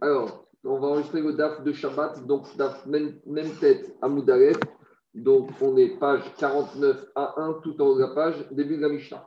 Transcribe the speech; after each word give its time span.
Alors, 0.00 0.46
on 0.64 0.78
va 0.78 0.88
enregistrer 0.88 1.22
le 1.22 1.32
DAF 1.32 1.62
de 1.62 1.72
Shabbat, 1.72 2.26
donc 2.26 2.54
DAF 2.56 2.84
même, 2.86 3.18
même 3.24 3.50
tête 3.60 3.96
à 4.02 4.08
Moudalef. 4.08 4.58
Donc, 5.14 5.50
on 5.62 5.76
est 5.76 5.98
page 5.98 6.22
49 6.38 7.06
à 7.14 7.40
1, 7.40 7.60
tout 7.62 7.80
en 7.80 7.86
haut 7.86 7.96
de 7.96 8.02
la 8.02 8.08
page, 8.08 8.34
début 8.50 8.76
de 8.76 8.82
la 8.82 8.90
Mishnah. 8.90 9.26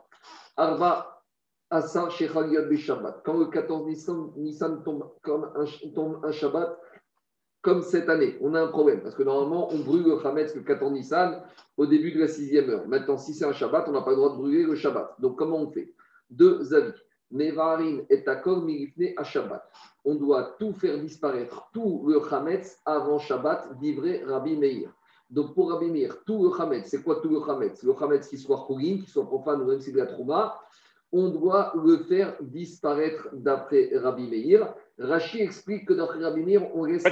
Arba 0.56 1.22
Asa 1.70 2.08
Shechaliot 2.10 2.76
Shabbat. 2.76 3.22
Quand 3.24 3.36
le 3.36 3.46
14 3.46 3.86
Nissan, 4.36 4.84
tombe 4.84 6.20
un 6.22 6.32
Shabbat, 6.32 6.78
comme 7.62 7.82
cette 7.82 8.08
année, 8.08 8.38
on 8.40 8.54
a 8.54 8.62
un 8.62 8.68
problème. 8.68 9.02
Parce 9.02 9.16
que 9.16 9.24
normalement, 9.24 9.72
on 9.72 9.78
brûle 9.80 10.04
le 10.04 10.24
Hametz 10.24 10.54
le 10.54 10.62
14 10.62 10.92
Nissan 10.92 11.42
au 11.76 11.86
début 11.86 12.12
de 12.12 12.20
la 12.20 12.28
sixième 12.28 12.70
heure. 12.70 12.86
Maintenant, 12.86 13.16
si 13.16 13.34
c'est 13.34 13.44
un 13.44 13.52
Shabbat, 13.52 13.88
on 13.88 13.92
n'a 13.92 14.02
pas 14.02 14.10
le 14.10 14.16
droit 14.16 14.30
de 14.30 14.36
brûler 14.36 14.62
le 14.62 14.76
Shabbat. 14.76 15.16
Donc, 15.18 15.36
comment 15.36 15.58
on 15.58 15.70
fait? 15.70 15.92
Deux 16.30 16.72
avis. 16.74 16.92
Nevarin 17.30 18.00
et 18.08 18.26
Akor 18.26 18.62
Mirifne 18.62 19.12
à 19.16 19.24
Shabbat. 19.24 19.62
On 20.04 20.14
doit 20.14 20.56
tout 20.58 20.72
faire 20.72 20.98
disparaître, 20.98 21.68
tout 21.72 22.04
le 22.06 22.20
Hametz 22.32 22.80
avant 22.84 23.18
Shabbat, 23.18 23.68
livré 23.80 24.24
Rabbi 24.24 24.56
Meir. 24.56 24.90
Donc 25.30 25.54
pour 25.54 25.70
Rabbi 25.70 25.90
Meir, 25.90 26.24
tout 26.24 26.42
le 26.44 26.60
Hametz, 26.60 26.88
c'est 26.88 27.02
quoi 27.02 27.20
tout 27.20 27.28
le 27.28 27.40
Hametz? 27.48 27.82
Le 27.82 27.94
Hametz 28.00 28.28
qui 28.28 28.38
soit 28.38 28.64
Khourin, 28.66 28.98
qui 28.98 29.10
soit 29.10 29.26
profane 29.26 29.62
ou 29.62 29.66
même 29.66 29.80
si 29.80 29.92
de 29.92 29.98
la 29.98 30.06
Trouma, 30.06 30.58
on 31.12 31.28
doit 31.28 31.72
le 31.76 31.98
faire 32.04 32.36
disparaître 32.40 33.28
d'après 33.32 33.90
Rabbi 33.94 34.28
Meir. 34.28 34.74
Rachi 34.98 35.40
explique 35.40 35.86
que 35.86 35.94
d'après 35.94 36.22
Rabbi 36.22 36.42
Meir, 36.42 36.74
on 36.74 36.82
reste. 36.82 37.08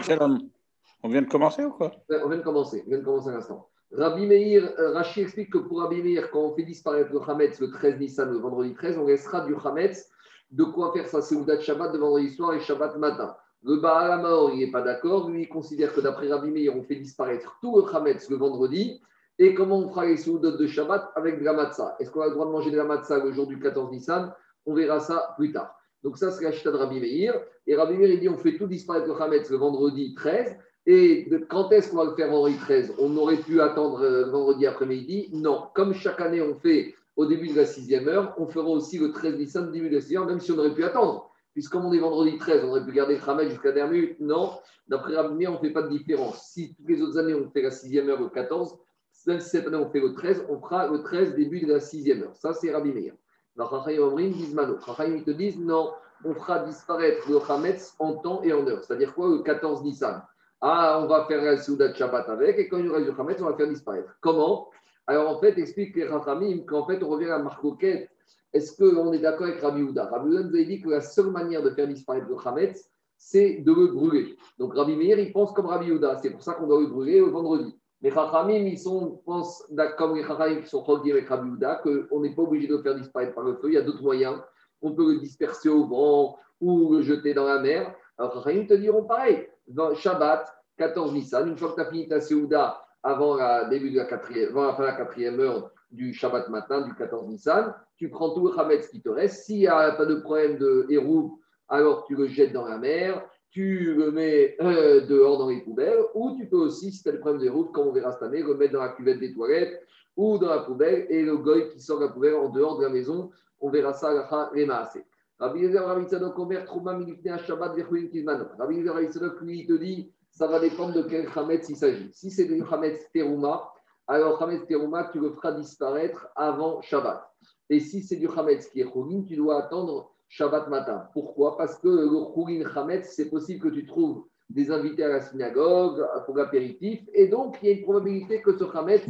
On 1.02 1.08
vient 1.08 1.22
de 1.22 1.28
commencer 1.28 1.64
ou 1.64 1.70
quoi? 1.70 1.92
On 2.10 2.28
vient 2.28 2.38
de 2.38 2.42
commencer, 2.42 2.82
on 2.86 2.90
vient 2.90 2.98
de 2.98 3.04
commencer 3.04 3.28
un 3.28 3.36
instant. 3.36 3.68
Rabbi 3.92 4.26
Meir, 4.26 4.74
euh, 4.78 4.92
Rachi 4.92 5.22
explique 5.22 5.50
que 5.50 5.58
pour 5.58 5.80
Rabbi 5.80 6.02
Meir, 6.02 6.30
quand 6.30 6.40
on 6.40 6.54
fait 6.54 6.62
disparaître 6.62 7.10
le 7.12 7.20
Hametz 7.26 7.58
le 7.58 7.70
13 7.70 7.98
Nissan, 7.98 8.30
le 8.30 8.38
vendredi 8.38 8.74
13, 8.74 8.98
on 8.98 9.06
restera 9.06 9.46
du 9.46 9.54
Hametz 9.64 10.10
de 10.50 10.64
quoi 10.64 10.92
faire 10.92 11.06
sa 11.06 11.22
Seouda 11.22 11.58
Shabbat 11.58 11.92
de 11.92 11.98
vendredi 11.98 12.30
soir 12.30 12.54
et 12.54 12.60
Shabbat 12.60 12.96
matin. 12.98 13.34
Le 13.62 13.76
Baal 13.76 14.12
Amaor, 14.12 14.50
il 14.52 14.58
n'est 14.58 14.70
pas 14.70 14.82
d'accord. 14.82 15.30
Lui, 15.30 15.42
il 15.42 15.48
considère 15.48 15.92
que 15.94 16.00
d'après 16.00 16.28
Rabbi 16.28 16.50
Meir, 16.50 16.76
on 16.76 16.82
fait 16.82 16.96
disparaître 16.96 17.58
tout 17.62 17.76
le 17.76 17.94
Hametz 17.94 18.28
le 18.28 18.36
vendredi. 18.36 19.00
Et 19.38 19.54
comment 19.54 19.78
on 19.78 19.88
fera 19.88 20.04
les 20.04 20.16
de 20.16 20.66
Shabbat 20.66 21.10
avec 21.14 21.38
de 21.38 21.44
la 21.44 21.54
matzah? 21.54 21.96
Est-ce 21.98 22.10
qu'on 22.10 22.20
a 22.20 22.26
le 22.26 22.32
droit 22.32 22.46
de 22.46 22.50
manger 22.50 22.70
de 22.70 22.76
la 22.76 22.84
matzah 22.84 23.24
le 23.24 23.32
jour 23.32 23.46
du 23.46 23.58
14 23.58 23.90
Nissan? 23.90 24.34
On 24.66 24.74
verra 24.74 25.00
ça 25.00 25.34
plus 25.36 25.52
tard. 25.52 25.74
Donc 26.02 26.18
ça, 26.18 26.30
c'est 26.30 26.44
la 26.44 26.50
de 26.50 26.76
Rabbi 26.76 27.00
Meir. 27.00 27.40
Et 27.66 27.74
Rabbi 27.74 27.96
Meir, 27.96 28.10
il 28.10 28.20
dit 28.20 28.28
on 28.28 28.36
fait 28.36 28.56
tout 28.56 28.66
disparaître 28.66 29.06
le 29.06 29.20
Hametz 29.20 29.48
le 29.50 29.56
vendredi 29.56 30.14
13. 30.14 30.58
Et 30.90 31.28
quand 31.50 31.70
est-ce 31.70 31.90
qu'on 31.90 31.98
va 31.98 32.04
le 32.06 32.14
faire 32.14 32.30
vendredi 32.30 32.56
13 32.56 32.94
On 32.98 33.14
aurait 33.18 33.36
pu 33.36 33.60
attendre 33.60 34.00
euh, 34.00 34.30
vendredi 34.30 34.66
après-midi? 34.66 35.28
Non. 35.34 35.66
Comme 35.74 35.92
chaque 35.92 36.18
année, 36.18 36.40
on 36.40 36.54
fait 36.54 36.94
au 37.14 37.26
début 37.26 37.48
de 37.48 37.56
la 37.56 37.66
sixième 37.66 38.08
heure, 38.08 38.34
on 38.38 38.46
fera 38.46 38.70
aussi 38.70 38.98
le 38.98 39.12
13 39.12 39.36
Nissan, 39.36 39.70
début 39.70 39.90
de 39.90 39.96
la 39.96 40.00
sixième 40.00 40.22
heure, 40.22 40.28
même 40.28 40.40
si 40.40 40.50
on 40.50 40.56
aurait 40.56 40.72
pu 40.72 40.82
attendre. 40.84 41.30
Puisque 41.52 41.72
comme 41.72 41.84
on 41.84 41.92
est 41.92 41.98
vendredi 41.98 42.38
13, 42.38 42.64
on 42.64 42.68
aurait 42.68 42.86
pu 42.86 42.92
garder 42.92 43.16
le 43.16 43.20
Khamet 43.20 43.50
jusqu'à 43.50 43.72
dernière 43.72 43.92
minute? 43.92 44.18
Non, 44.20 44.52
d'après 44.88 45.14
Rabbi 45.14 45.46
on 45.46 45.52
ne 45.52 45.58
fait 45.58 45.72
pas 45.72 45.82
de 45.82 45.90
différence. 45.90 46.48
Si 46.52 46.74
toutes 46.74 46.88
les 46.88 47.02
autres 47.02 47.18
années, 47.18 47.34
on 47.34 47.50
fait 47.50 47.60
la 47.60 47.70
sixième 47.70 48.08
heure 48.08 48.22
le 48.22 48.30
14, 48.30 48.78
même 49.26 49.40
si 49.40 49.50
cette 49.50 49.66
année, 49.66 49.76
on 49.76 49.90
fait 49.90 50.00
le 50.00 50.14
13, 50.14 50.46
on 50.48 50.58
fera 50.58 50.86
le 50.88 51.02
13 51.02 51.34
début 51.34 51.60
de 51.60 51.70
la 51.70 51.80
sixième 51.80 52.22
heure. 52.22 52.34
Ça, 52.34 52.54
c'est 52.54 52.72
Rabbi 52.72 52.92
Meir. 52.92 53.12
ils 53.58 55.24
te 55.24 55.30
disent 55.32 55.58
non, 55.58 55.90
on 56.24 56.32
fera 56.32 56.60
disparaître 56.60 57.28
le 57.28 57.38
Hametz 57.46 57.94
en 57.98 58.14
temps 58.14 58.42
et 58.42 58.54
en 58.54 58.66
heure. 58.66 58.82
C'est-à-dire 58.82 59.14
quoi 59.14 59.28
Le 59.28 59.42
14 59.42 59.82
Nissan? 59.82 60.22
Ah, 60.60 61.00
on 61.02 61.06
va 61.06 61.24
faire 61.26 61.42
la 61.42 61.56
Souda 61.56 61.88
de 61.88 61.94
Shabbat 61.94 62.28
avec, 62.28 62.58
et 62.58 62.68
quand 62.68 62.78
il 62.78 62.86
y 62.86 62.88
aura 62.88 63.00
du 63.00 63.10
Hametz, 63.10 63.40
on 63.40 63.46
va 63.46 63.56
faire 63.56 63.68
disparaître. 63.68 64.16
Comment? 64.20 64.68
Alors 65.06 65.30
en 65.30 65.40
fait, 65.40 65.56
explique 65.58 65.94
les 65.96 66.06
Rachamim 66.06 66.64
qu'en 66.66 66.84
fait, 66.86 67.02
on 67.02 67.08
revient 67.08 67.30
à 67.30 67.38
Marcoquette. 67.38 68.10
Est-ce 68.52 68.76
qu'on 68.76 69.12
est, 69.12 69.20
d'accord 69.20 69.46
avec 69.46 69.60
Rabbi 69.60 69.82
Houda? 69.82 70.06
Rabbi 70.06 70.28
Houda 70.28 70.42
nous 70.42 70.56
a 70.56 70.64
dit 70.64 70.80
que 70.80 70.88
la 70.90 71.00
seule 71.00 71.30
manière 71.30 71.62
de 71.62 71.70
faire 71.70 71.86
disparaître 71.86 72.26
le 72.28 72.36
Hametz, 72.44 72.90
c'est 73.16 73.58
de 73.60 73.72
le 73.72 73.88
brûler. 73.88 74.36
Donc 74.58 74.74
Rabbi 74.74 74.96
Meir, 74.96 75.18
il 75.18 75.32
pense 75.32 75.52
comme 75.52 75.66
Rabbi 75.66 75.92
Houda. 75.92 76.18
C'est 76.18 76.30
pour 76.30 76.42
ça 76.42 76.54
qu'on 76.54 76.66
doit 76.66 76.80
le 76.80 76.88
brûler 76.88 77.20
le 77.20 77.26
vendredi. 77.26 77.74
Les 78.00 78.10
Rachamim, 78.10 78.66
ils 78.66 78.78
sont, 78.78 79.20
pensent, 79.24 79.64
comme 79.96 80.14
les 80.14 80.22
Rachamim 80.22 80.60
qui 80.60 80.68
sont 80.68 80.82
reliés 80.82 81.12
avec 81.12 81.28
Rabbi 81.28 81.50
Houda, 81.50 81.82
qu'on 81.82 82.20
n'est 82.20 82.34
pas 82.34 82.42
obligé 82.42 82.66
de 82.66 82.76
le 82.76 82.82
faire 82.82 82.94
disparaître 82.94 83.34
par 83.34 83.44
le 83.44 83.54
feu. 83.54 83.68
Il 83.68 83.74
y 83.74 83.78
a 83.78 83.82
d'autres 83.82 84.02
moyens. 84.02 84.40
On 84.82 84.92
peut 84.92 85.14
le 85.14 85.20
disperser 85.20 85.68
au 85.68 85.86
vent 85.86 86.36
ou 86.60 86.94
le 86.94 87.02
jeter 87.02 87.32
dans 87.32 87.46
la 87.46 87.60
mer. 87.60 87.94
Alors 88.18 88.34
Rachamim 88.34 88.66
te 88.66 88.74
diront 88.74 89.04
pareil. 89.04 89.48
Dans 89.68 89.94
Shabbat, 89.94 90.46
14 90.78 91.12
Nissan, 91.12 91.48
une 91.48 91.56
fois 91.56 91.70
que 91.70 91.76
tu 91.76 91.80
as 91.80 91.90
fini 91.90 92.08
ta 92.08 92.20
Seouda, 92.20 92.80
avant 93.02 93.36
la, 93.36 93.64
début 93.66 93.90
de 93.90 93.98
la 93.98 94.04
quatrième, 94.04 94.50
avant 94.50 94.66
la 94.66 94.74
fin 94.74 94.82
de 94.82 94.88
la 94.88 94.94
quatrième 94.94 95.40
heure 95.40 95.70
du 95.90 96.12
Shabbat 96.12 96.48
matin, 96.48 96.82
du 96.82 96.94
14 96.94 97.28
Nissan, 97.28 97.74
tu 97.96 98.08
prends 98.08 98.30
tout 98.30 98.48
le 98.48 98.58
Hametz 98.58 98.88
qui 98.88 99.00
te 99.00 99.08
reste. 99.08 99.44
S'il 99.44 99.58
n'y 99.58 99.66
a 99.66 99.92
pas 99.92 100.06
de 100.06 100.16
problème 100.16 100.58
de 100.58 100.86
héros, 100.88 101.38
alors 101.68 102.04
tu 102.06 102.16
le 102.16 102.26
jettes 102.26 102.52
dans 102.52 102.66
la 102.66 102.78
mer, 102.78 103.22
tu 103.50 103.94
le 103.94 104.10
mets 104.10 104.56
euh, 104.60 105.06
dehors 105.06 105.38
dans 105.38 105.48
les 105.48 105.60
poubelles, 105.60 106.00
ou 106.14 106.36
tu 106.36 106.46
peux 106.46 106.56
aussi, 106.56 106.92
si 106.92 107.02
tu 107.02 107.08
as 107.08 107.12
le 107.12 107.20
problème 107.20 107.40
de 107.40 107.46
héros, 107.46 107.64
comme 107.64 107.88
on 107.88 107.92
verra 107.92 108.12
cette 108.12 108.22
année, 108.22 108.42
le 108.42 108.54
mettre 108.54 108.72
dans 108.72 108.82
la 108.82 108.90
cuvette 108.90 109.20
des 109.20 109.32
toilettes 109.32 109.82
ou 110.16 110.38
dans 110.38 110.48
la 110.48 110.58
poubelle, 110.60 111.06
et 111.10 111.22
le 111.22 111.36
goy 111.36 111.68
qui 111.68 111.80
sort 111.80 112.00
de 112.00 112.06
la 112.06 112.12
poubelle 112.12 112.34
en 112.34 112.48
dehors 112.48 112.78
de 112.78 112.84
la 112.84 112.88
maison, 112.88 113.30
on 113.60 113.70
verra 113.70 113.92
ça 113.92 114.10
à 114.10 114.14
la 114.14 114.22
Remaase. 114.22 114.98
Rabbi 115.38 115.60
Yezer, 115.60 115.84
Rabbi 115.84 116.06
Tzadok, 116.06 116.38
Omer, 116.38 116.64
Trouma, 116.64 116.94
Milifne, 116.94 117.38
Shabbat, 117.46 117.76
Vechuin, 117.76 118.08
Kizman. 118.08 118.48
Rabbi 118.58 118.76
Yezer, 118.76 118.92
Rabbi 118.92 119.06
Tzadok, 119.06 119.40
lui, 119.40 119.60
il 119.60 119.66
te 119.66 119.74
dit, 119.74 120.12
ça 120.30 120.46
va 120.46 120.58
dépendre 120.58 120.94
de 120.94 121.02
quel 121.02 121.28
Hametz 121.34 121.68
il 121.68 121.76
s'agit. 121.76 122.10
Si 122.12 122.30
c'est 122.30 122.46
du 122.46 122.62
Hametz 122.62 123.10
Terouma, 123.12 123.72
alors 124.06 124.42
Hametz 124.42 124.66
Terouma, 124.66 125.08
tu 125.12 125.20
le 125.20 125.30
feras 125.30 125.52
disparaître 125.52 126.28
avant 126.34 126.80
Shabbat. 126.82 127.24
Et 127.70 127.80
si 127.80 128.02
c'est 128.02 128.16
du 128.16 128.28
Hametz 128.28 128.68
qui 128.68 128.80
est 128.80 128.84
Khourin, 128.84 129.22
tu 129.22 129.36
dois 129.36 129.64
attendre 129.64 130.12
Shabbat 130.28 130.68
matin. 130.68 131.08
Pourquoi? 131.12 131.56
Parce 131.56 131.78
que 131.78 131.88
le 131.88 132.32
Khourin 132.32 132.64
Hametz, 132.74 133.12
c'est 133.14 133.30
possible 133.30 133.62
que 133.62 133.74
tu 133.74 133.86
trouves 133.86 134.24
des 134.50 134.70
invités 134.70 135.04
à 135.04 135.08
la 135.08 135.20
synagogue 135.20 136.04
pour 136.24 136.36
l'apéritif. 136.36 137.00
Et 137.12 137.28
donc, 137.28 137.58
il 137.62 137.68
y 137.68 137.72
a 137.72 137.76
une 137.76 137.82
probabilité 137.82 138.40
que 138.42 138.56
ce 138.56 138.64
Hametz, 138.64 139.06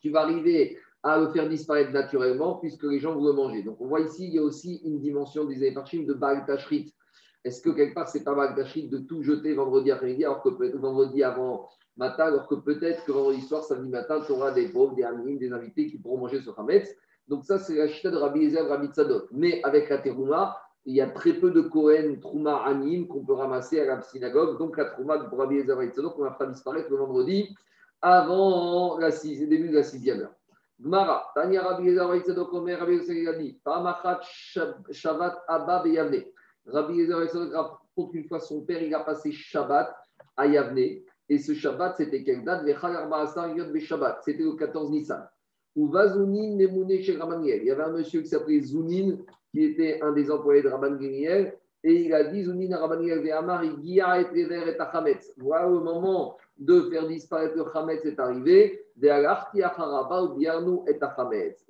tu 0.00 0.10
vas 0.10 0.22
arriver 0.22 0.78
à 1.02 1.18
le 1.18 1.28
faire 1.30 1.48
disparaître 1.48 1.92
naturellement 1.92 2.56
puisque 2.56 2.84
les 2.84 3.00
gens 3.00 3.14
vont 3.14 3.24
le 3.24 3.32
manger. 3.32 3.62
Donc, 3.62 3.80
on 3.80 3.86
voit 3.86 4.00
ici, 4.00 4.26
il 4.26 4.34
y 4.34 4.38
a 4.38 4.42
aussi 4.42 4.80
une 4.84 5.00
dimension 5.00 5.44
des 5.44 5.64
Eparchim 5.64 6.04
de 6.04 6.14
Baal. 6.14 6.44
Est-ce 7.44 7.60
que 7.60 7.70
quelque 7.70 7.94
part, 7.94 8.08
c'est 8.08 8.22
pas 8.22 8.48
d'achit 8.52 8.88
de 8.88 8.98
tout 8.98 9.22
jeter 9.22 9.54
vendredi 9.54 9.90
après-midi, 9.90 10.24
alors 10.24 10.42
que 10.42 10.76
vendredi 10.76 11.24
avant 11.24 11.68
matin, 11.96 12.26
alors 12.26 12.46
que 12.46 12.54
peut-être 12.54 13.04
que 13.04 13.10
vendredi 13.10 13.40
soir, 13.40 13.64
samedi 13.64 13.90
matin, 13.90 14.20
tu 14.24 14.32
auras 14.32 14.52
des 14.52 14.68
pauvres, 14.68 14.94
des 14.94 15.02
amis, 15.02 15.38
des 15.38 15.52
invités 15.52 15.88
qui 15.88 15.98
pourront 15.98 16.18
manger 16.18 16.40
ce 16.40 16.50
Hametz. 16.56 16.94
Donc, 17.26 17.44
ça, 17.44 17.58
c'est 17.58 17.74
la 17.74 17.88
chita 17.88 18.10
de 18.10 18.16
Rabbi 18.16 18.44
Ezer, 18.44 18.68
Rabbi 18.68 18.88
Tzadok. 18.88 19.28
Mais 19.32 19.60
avec 19.64 19.88
la 19.88 19.98
terouma, 19.98 20.56
il 20.84 20.94
y 20.94 21.00
a 21.00 21.08
très 21.08 21.34
peu 21.34 21.50
de 21.50 21.62
Kohen, 21.62 22.20
Trouma, 22.20 22.62
Anim 22.64 23.08
qu'on 23.08 23.24
peut 23.24 23.34
ramasser 23.34 23.80
à 23.80 23.86
la 23.86 24.02
synagogue. 24.02 24.58
Donc, 24.58 24.76
la 24.76 24.84
Trouma 24.86 25.18
de 25.18 25.24
Rabbi 25.34 25.56
Ezer, 25.56 25.76
Rabbi 25.76 25.90
Tzadok, 25.90 26.16
on 26.18 26.22
va 26.22 26.34
faire 26.34 26.48
disparaître 26.48 26.90
le 26.90 26.96
vendredi 26.96 27.54
avant 28.00 28.98
le 28.98 29.46
début 29.46 29.68
de 29.68 29.74
la 29.74 29.82
sixième 29.82 30.20
heure. 30.20 30.34
Gmara, 30.82 31.22
Tanya 31.34 31.62
Rabbi 31.62 31.94
Tzadok, 32.20 32.52
Omer, 32.52 32.78
Rabbi 32.80 32.94
Ezer, 32.94 33.54
Pamachat, 33.64 34.20
Shavat, 34.90 35.42
Abba, 35.48 35.82
Beyavne. 35.82 36.24
Rabbi 36.66 36.94
Yezer 36.94 37.16
raconte 37.52 38.12
qu'une 38.12 38.24
fois 38.28 38.40
son 38.40 38.62
père, 38.62 38.82
il 38.82 38.94
a 38.94 39.00
passé 39.00 39.32
Shabbat 39.32 39.94
à 40.36 40.46
Yavne. 40.46 41.02
Et 41.28 41.38
ce 41.38 41.54
Shabbat, 41.54 41.96
c'était 41.96 42.22
quelle 42.22 42.44
date? 42.44 42.64
C'était 44.24 44.42
le 44.42 44.56
14 44.56 44.90
Nissan. 44.90 45.28
Ou 45.74 45.88
Vazounin 45.88 46.56
Nemouné 46.56 47.02
chez. 47.02 47.14
Il 47.14 47.64
y 47.64 47.70
avait 47.70 47.82
un 47.82 47.92
monsieur 47.92 48.20
qui 48.20 48.28
s'appelait 48.28 48.60
Zounin, 48.60 49.16
qui 49.50 49.64
était 49.64 50.00
un 50.02 50.12
des 50.12 50.30
employés 50.30 50.62
de 50.62 50.68
Rabban 50.68 50.98
Et 51.00 51.56
il 51.82 52.12
a 52.12 52.24
dit 52.24 52.44
Zounin 52.44 52.72
à 52.72 52.80
Rabaniel 52.80 53.28
Amar, 53.32 53.64
et 53.64 53.70
et 53.74 54.76
Tachametz. 54.76 55.32
Voilà 55.38 55.68
le 55.68 55.80
moment 55.80 56.36
de 56.58 56.82
faire 56.90 57.08
disparaître 57.08 57.56
le 57.56 57.64
Chametz 57.72 58.04
est 58.04 58.20
arrivé. 58.20 58.81
Et 59.02 59.08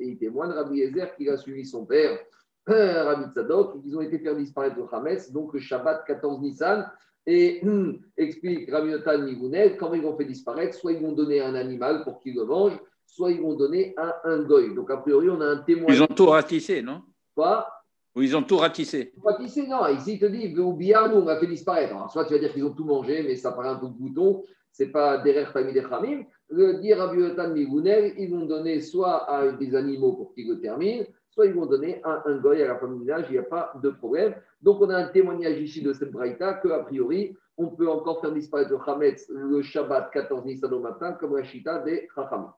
il 0.01 0.19
témoigne 0.19 0.51
Rabbi 0.51 0.79
Yezer 0.79 1.15
qu'il 1.17 1.31
a 1.31 1.37
suivi 1.37 1.65
son 1.65 1.87
père 1.87 2.19
Rabbi 2.67 3.33
Tzadok, 3.33 3.77
ils 3.85 3.97
ont 3.97 4.01
été 4.01 4.19
faire 4.19 4.37
disparaître 4.37 4.77
le 4.77 4.85
Hametz, 4.93 5.33
donc 5.33 5.53
le 5.53 5.61
Shabbat 5.61 6.05
14 6.07 6.41
Nissan. 6.41 6.91
Et 7.27 7.61
hum, 7.65 7.99
explique 8.17 8.71
Rabbi 8.71 8.91
Yotan 8.91 9.19
Nivounet, 9.19 9.77
comment 9.77 9.95
ils 9.95 10.03
vont 10.03 10.17
faire 10.17 10.27
disparaître, 10.27 10.77
soit 10.77 10.93
ils 10.93 11.01
vont 11.01 11.13
donner 11.13 11.41
un 11.41 11.55
animal 11.55 12.03
pour 12.05 12.21
qu'il 12.21 12.35
le 12.35 12.45
mange, 12.45 12.79
soit 13.07 13.31
ils 13.31 13.41
vont 13.41 13.55
donner 13.55 13.95
un, 13.97 14.13
un 14.25 14.43
goy. 14.43 14.75
Donc 14.75 14.91
a 14.91 14.97
priori, 14.97 15.31
on 15.31 15.41
a 15.41 15.47
un 15.47 15.59
témoin. 15.59 15.93
Ils 15.93 16.03
ont 16.03 16.07
tout 16.07 16.27
ratissé, 16.27 16.83
non? 16.83 17.03
Quoi? 17.35 17.67
Ou 18.15 18.23
ils 18.23 18.37
ont 18.37 18.43
tout 18.43 18.59
ratissé 18.59 19.13
Ratissé, 19.25 19.67
non. 19.67 19.87
Ici, 19.89 20.15
il 20.15 20.19
te 20.19 20.27
dit, 20.27 20.55
ou 20.59 20.75
bien 20.75 21.09
nous, 21.09 21.17
on 21.17 21.29
a 21.29 21.39
fait 21.39 21.47
disparaître. 21.47 21.95
soit 22.11 22.27
tu 22.27 22.35
vas 22.35 22.41
dire 22.41 22.53
qu'ils 22.53 22.65
ont 22.65 22.75
tout 22.75 22.85
mangé, 22.85 23.23
mais 23.23 23.37
ça 23.37 23.53
paraît 23.53 23.71
un 23.71 23.77
peu 23.77 23.87
de 23.87 23.93
bouton. 23.93 24.43
Ce 24.73 24.83
n'est 24.83 24.91
pas 24.91 25.19
derrière 25.19 25.53
famille 25.53 25.75
des 25.75 25.83
Khamim. 25.83 26.25
Le 26.55 26.75
dire 26.75 26.99
Yotan 27.15 27.55
Nivounet, 27.55 28.15
ils 28.19 28.31
vont 28.31 28.45
donner 28.45 28.81
soit 28.81 29.25
à 29.31 29.53
des 29.53 29.75
animaux 29.75 30.13
pour 30.13 30.35
qu'ils 30.35 30.49
le 30.51 30.61
terminent, 30.61 31.07
soit 31.31 31.47
ils 31.47 31.55
vont 31.55 31.65
donner 31.65 32.03
un, 32.05 32.23
un 32.27 32.37
goy 32.37 32.63
à 32.63 32.69
la 32.69 32.79
femme 32.79 32.99
du 32.99 33.05
village, 33.05 33.25
il 33.31 33.33
n'y 33.33 33.39
a 33.39 33.43
pas 33.43 33.73
de 33.83 33.89
problème. 33.89 34.35
Donc 34.61 34.83
on 34.83 34.91
a 34.91 34.97
un 34.99 35.09
témoignage 35.09 35.59
ici 35.59 35.81
de 35.81 35.95
cette 35.95 36.13
braïta 36.13 36.55
qu'a 36.55 36.81
priori, 36.81 37.35
on 37.57 37.69
peut 37.69 37.89
encore 37.89 38.21
faire 38.21 38.33
disparaître 38.33 38.71
le 38.71 38.79
Hametz 38.87 39.31
le 39.31 39.63
Shabbat 39.63 40.11
14 40.13 40.45
Nissan 40.45 40.75
au 40.75 40.81
matin, 40.81 41.13
comme 41.13 41.35
la 41.35 41.43
Shita 41.43 41.79
des 41.79 42.07
Chacham. 42.15 42.53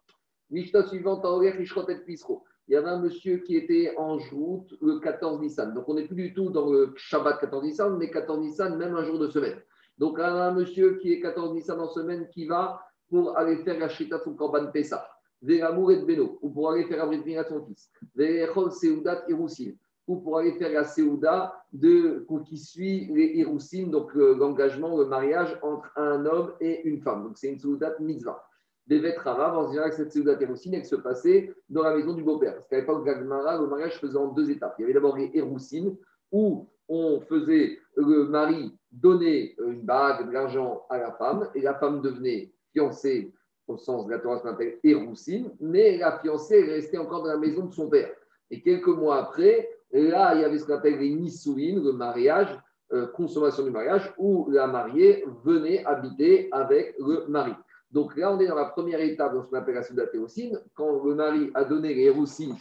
Mishta 0.51 0.83
suivante, 0.85 1.25
et 1.43 2.05
Pisro. 2.05 2.43
il 2.67 2.75
y 2.75 2.77
avait 2.77 2.89
un 2.89 3.01
monsieur 3.01 3.39
qui 3.39 3.57
était 3.57 3.95
en 3.97 4.19
route 4.19 4.75
le 4.83 4.99
14 4.99 5.41
Nissan. 5.41 5.73
Donc, 5.73 5.89
on 5.89 5.95
n'est 5.95 6.07
plus 6.07 6.17
du 6.17 6.35
tout 6.35 6.51
dans 6.51 6.69
le 6.69 6.93
Shabbat 6.97 7.41
14 7.41 7.65
Nissan, 7.65 7.97
mais 7.97 8.11
14 8.11 8.41
Nissan, 8.41 8.77
même 8.77 8.97
un 8.97 9.05
jour 9.05 9.21
de 9.21 9.29
semaine. 9.29 9.61
Donc, 9.99 10.19
a 10.19 10.49
un 10.49 10.53
monsieur 10.53 10.97
qui 10.97 11.13
est 11.13 11.21
14 11.21 11.55
Nissan 11.55 11.81
en 11.81 11.89
semaine 11.89 12.29
qui 12.29 12.47
va 12.47 12.81
pour 13.09 13.37
aller 13.39 13.57
faire 13.59 13.79
la 13.79 13.89
Shrita 13.89 14.19
de 14.19 14.23
son 14.23 14.35
Korban 14.35 14.71
Pessah, 14.73 15.07
l'amour 15.43 15.93
et 15.93 16.05
Beno, 16.05 16.39
ou 16.43 16.51
pour 16.51 16.71
aller 16.71 16.85
faire 16.85 17.03
Abrit 17.03 17.23
de 17.23 17.43
son 17.49 17.65
fils, 17.65 17.91
Vérechol 18.15 18.73
Seudat 18.73 19.25
Iroussim, 19.29 19.75
ou 20.07 20.17
pour 20.17 20.39
aller 20.39 20.53
faire 20.53 20.73
la 20.73 20.85
Seuda 20.85 21.55
de, 21.73 22.27
qui 22.47 22.59
suit 22.59 23.07
les 23.13 23.39
Iroussim, 23.39 23.89
donc 23.89 24.15
euh, 24.17 24.37
l'engagement, 24.37 24.99
le 24.99 25.07
mariage 25.07 25.59
entre 25.63 25.91
un 25.97 26.27
homme 26.27 26.53
et 26.61 26.83
une 26.87 27.01
femme. 27.01 27.25
Donc, 27.25 27.39
c'est 27.39 27.49
une 27.49 27.59
Seudat 27.59 27.95
Mitzvah 28.01 28.45
des 28.87 28.99
Vetrava, 28.99 29.57
en 29.57 29.69
général, 29.69 29.93
cette 29.93 30.13
Seudat 30.13 30.41
Eroussine, 30.41 30.75
elle 30.75 30.85
se 30.85 30.97
passait 30.97 31.55
dans 31.69 31.83
la 31.83 31.97
maison 31.97 32.13
du 32.13 32.23
beau-père. 32.23 32.55
Parce 32.55 32.67
qu'à 32.69 32.77
l'époque 32.77 33.05
d'Agmara, 33.07 33.59
le 33.59 33.67
mariage 33.67 33.99
faisait 33.99 34.19
en 34.19 34.29
deux 34.29 34.51
étapes. 34.51 34.75
Il 34.79 34.83
y 34.83 34.85
avait 34.85 34.95
d'abord 34.95 35.17
les 35.17 35.31
Eroussines, 35.35 35.97
où 36.31 36.69
on 36.89 37.21
faisait 37.23 37.79
le 37.97 38.25
mari 38.25 38.77
donner 38.93 39.57
une 39.67 39.83
bague, 39.83 40.27
de 40.27 40.33
l'argent 40.33 40.85
à 40.91 40.99
la 40.99 41.13
femme, 41.13 41.49
et 41.55 41.63
la 41.63 41.75
femme 41.75 42.03
devenait 42.03 42.53
fiancée, 42.75 43.33
au 43.67 43.79
sens 43.79 44.07
de 44.07 44.11
la 44.11 44.19
Torah, 44.19 44.39
ce 44.39 44.43
qu'on 44.43 44.51
appelle 44.51 44.79
Eroussine, 44.85 45.51
mais 45.61 45.97
la 45.97 46.19
fiancée 46.19 46.63
restait 46.65 46.99
encore 46.99 47.23
dans 47.23 47.31
la 47.31 47.39
maison 47.39 47.65
de 47.65 47.73
son 47.73 47.89
père. 47.89 48.11
Et 48.51 48.61
quelques 48.61 48.89
mois 48.89 49.17
après, 49.17 49.71
là, 49.93 50.35
il 50.35 50.43
y 50.43 50.45
avait 50.45 50.59
ce 50.59 50.67
qu'on 50.67 50.75
appelle 50.75 50.99
les 50.99 51.15
Nissouines, 51.15 51.83
le 51.83 51.93
mariage, 51.93 52.49
euh, 52.93 53.07
consommation 53.07 53.65
du 53.65 53.71
mariage, 53.71 54.13
où 54.19 54.51
la 54.51 54.67
mariée 54.67 55.25
venait 55.45 55.85
habiter 55.87 56.49
avec 56.53 56.95
le 56.99 57.27
mari. 57.29 57.55
Donc 57.91 58.17
là, 58.17 58.33
on 58.33 58.41
est 58.41 58.49
dans 58.49 58.57
la 58.57 58.67
première 58.67 59.01
étape 59.01 59.35
de 59.35 59.41
ce 59.41 59.47
qu'on 59.47 59.57
appelle 59.57 59.77
la 59.77 59.83
Soudat 59.83 60.09
Théocine. 60.09 60.61
Quand 60.75 61.03
le 61.05 61.15
mari 61.15 61.51
a 61.55 61.65
donné 61.65 61.95
les 61.95 62.03
Héroussines, 62.03 62.57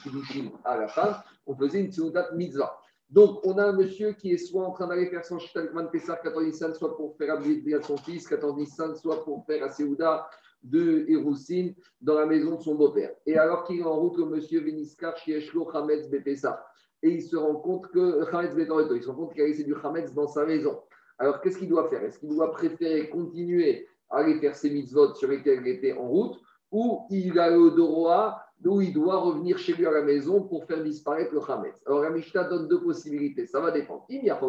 à 0.63 0.77
la 0.77 0.87
femme, 0.87 1.15
on 1.47 1.55
faisait 1.55 1.81
une 1.81 1.91
Soudat 1.91 2.29
Mitzvah. 2.35 2.79
Donc, 3.13 3.45
on 3.45 3.59
a 3.59 3.65
un 3.65 3.73
monsieur 3.73 4.13
qui 4.13 4.31
est 4.31 4.37
soit 4.37 4.65
en 4.65 4.71
train 4.71 4.87
d'aller 4.87 5.05
faire 5.05 5.23
son 5.23 5.37
Shtalkman 5.37 5.91
Pessar 5.91 6.19
14 6.19 6.45
Nissan, 6.45 6.73
soit 6.73 6.97
pour 6.97 7.15
faire 7.15 7.37
de 7.37 7.81
son 7.83 7.95
fils 7.97 8.27
14 8.27 8.57
Nissan, 8.57 8.95
soit 8.95 9.23
pour 9.23 9.45
faire 9.45 9.61
la 9.61 9.71
Seouda 9.71 10.27
de 10.63 11.05
Héroussine 11.07 11.75
dans 12.01 12.15
la 12.15 12.25
maison 12.25 12.55
de 12.55 12.61
son 12.61 12.73
beau-père. 12.73 13.11
Et 13.27 13.37
alors 13.37 13.65
qu'il 13.65 13.81
est 13.81 13.83
en 13.83 13.97
route, 13.97 14.17
le 14.17 14.25
monsieur 14.25 14.61
Veniskar 14.61 15.15
Shieshlo 15.15 15.69
Hametz 15.75 16.09
Bepessa. 16.09 16.65
Et 17.03 17.11
il 17.11 17.21
se 17.21 17.35
rend 17.35 17.57
compte 17.57 17.87
que 17.91 18.25
Hametz 18.33 18.55
il 18.57 19.03
se 19.03 19.09
rend 19.09 19.15
compte 19.15 19.33
qu'il 19.33 19.43
a 19.43 19.45
laissé 19.45 19.63
du 19.63 19.75
Hametz 19.75 20.11
dans 20.15 20.27
sa 20.27 20.43
maison. 20.47 20.81
Alors, 21.19 21.39
qu'est-ce 21.39 21.59
qu'il 21.59 21.69
doit 21.69 21.87
faire? 21.89 22.03
Est-ce 22.03 22.17
qu'il 22.17 22.29
doit 22.29 22.51
préférer 22.51 23.09
continuer 23.09 23.87
aller 24.09 24.39
faire 24.39 24.55
ses 24.55 24.69
mitzvot 24.69 25.13
sur 25.15 25.29
lesquels 25.29 25.61
il 25.61 25.67
était 25.67 25.93
en 25.93 26.07
route, 26.07 26.39
ou 26.71 27.05
il 27.09 27.37
a 27.39 27.49
le 27.49 27.71
droit, 27.71 28.42
où 28.69 28.81
il 28.81 28.93
doit 28.93 29.17
revenir 29.17 29.57
chez 29.57 29.73
lui 29.73 29.85
à 29.85 29.91
la 29.91 30.01
maison 30.01 30.43
pour 30.43 30.65
faire 30.65 30.83
disparaître 30.83 31.33
le 31.33 31.41
Hametz. 31.47 31.81
Alors 31.85 32.01
la 32.01 32.09
Mishnah 32.09 32.45
donne 32.45 32.67
deux 32.67 32.81
possibilités, 32.81 33.45
ça 33.45 33.59
va 33.59 33.71
dépendre. 33.71 34.05
Il 34.09 34.23
y 34.23 34.29
a 34.29 34.39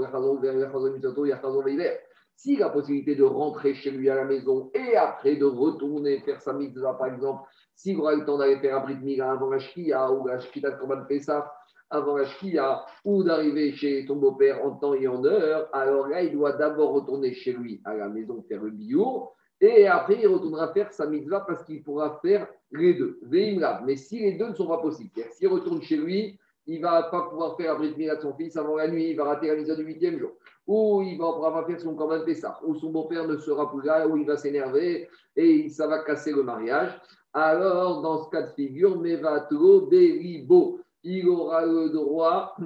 s'il 2.37 2.63
a 2.63 2.67
la 2.67 2.73
possibilité 2.73 3.15
de 3.15 3.23
rentrer 3.23 3.75
chez 3.75 3.91
lui 3.91 4.11
à 4.11 4.17
la 4.17 4.25
maison 4.25 4.71
et 4.75 4.97
après 4.97 5.37
de 5.37 5.45
retourner 5.45 6.21
faire 6.21 6.41
sa 6.41 6.53
mitzvah, 6.53 6.95
par 6.95 7.07
exemple, 7.09 7.49
s'il 7.75 7.99
aura 7.99 8.15
le 8.15 8.25
temps 8.25 8.39
d'aller 8.39 8.59
faire 8.59 8.79
un 8.79 8.81
brit 8.81 8.97
mila 8.97 9.33
avant 9.33 9.51
la 9.51 9.59
shkia 9.59 10.11
ou 10.13 10.27
la 10.27 10.41
shkita 10.41 10.73
de 10.73 10.79
Korban 10.79 11.05
Pessah, 11.09 11.53
avant 11.91 12.17
la 12.17 12.25
shkia, 12.25 12.85
ou 13.05 13.23
d'arriver 13.23 13.73
chez 13.73 14.05
ton 14.07 14.17
beau-père 14.17 14.65
en 14.65 14.73
temps 14.73 14.95
et 14.95 15.07
en 15.07 15.25
heure, 15.25 15.69
alors 15.73 16.09
là, 16.09 16.23
il 16.23 16.33
doit 16.33 16.53
d'abord 16.53 16.93
retourner 16.93 17.33
chez 17.35 17.53
lui 17.53 17.81
à 17.85 17.95
la 17.95 18.09
maison 18.09 18.45
faire 18.49 18.63
le 18.63 18.71
biour 18.71 19.37
et 19.67 19.87
après, 19.87 20.19
il 20.21 20.29
retournera 20.29 20.73
faire 20.73 20.93
sa 20.93 21.07
mitzvah 21.07 21.41
parce 21.41 21.65
qu'il 21.65 21.83
pourra 21.83 22.19
faire 22.21 22.47
les 22.71 22.95
deux. 22.95 23.19
Mais 23.31 23.97
si 23.97 24.19
les 24.19 24.33
deux 24.33 24.49
ne 24.49 24.55
sont 24.55 24.67
pas 24.67 24.79
possibles, 24.79 25.11
s'il 25.33 25.49
retourne 25.49 25.81
chez 25.81 25.97
lui, 25.97 26.39
il 26.67 26.79
ne 26.79 26.83
va 26.83 27.05
pas 27.05 27.23
pouvoir 27.23 27.57
faire 27.57 27.73
la 27.73 27.79
brit 27.79 27.95
de 27.95 28.21
son 28.21 28.35
fils 28.35 28.57
avant 28.57 28.77
la 28.77 28.89
nuit, 28.89 29.11
il 29.11 29.17
va 29.17 29.25
rater 29.25 29.49
la 29.49 29.57
mitzvah 29.57 29.77
du 29.77 29.85
huitième 29.85 30.19
jour. 30.19 30.33
Ou 30.67 31.03
il 31.03 31.19
va 31.19 31.33
pas 31.51 31.65
faire 31.67 31.81
son 31.81 31.95
corban 31.95 32.25
Pessah, 32.25 32.59
ou 32.63 32.75
son 32.75 32.91
beau-père 32.91 33.27
ne 33.27 33.37
sera 33.39 33.71
plus 33.71 33.87
là, 33.87 34.07
ou 34.07 34.17
il 34.17 34.27
va 34.27 34.37
s'énerver 34.37 35.09
et 35.37 35.69
ça 35.69 35.87
va 35.87 36.05
casser 36.05 36.33
le 36.33 36.43
mariage. 36.43 36.91
Alors, 37.33 38.03
dans 38.03 38.25
ce 38.25 38.31
cas 38.31 38.43
de 38.43 38.53
figure, 38.53 38.99
Mevatro 38.99 39.83
Deribo, 39.83 40.81
il 41.03 41.29
aura 41.29 41.65
le 41.65 41.91
droit 41.91 42.57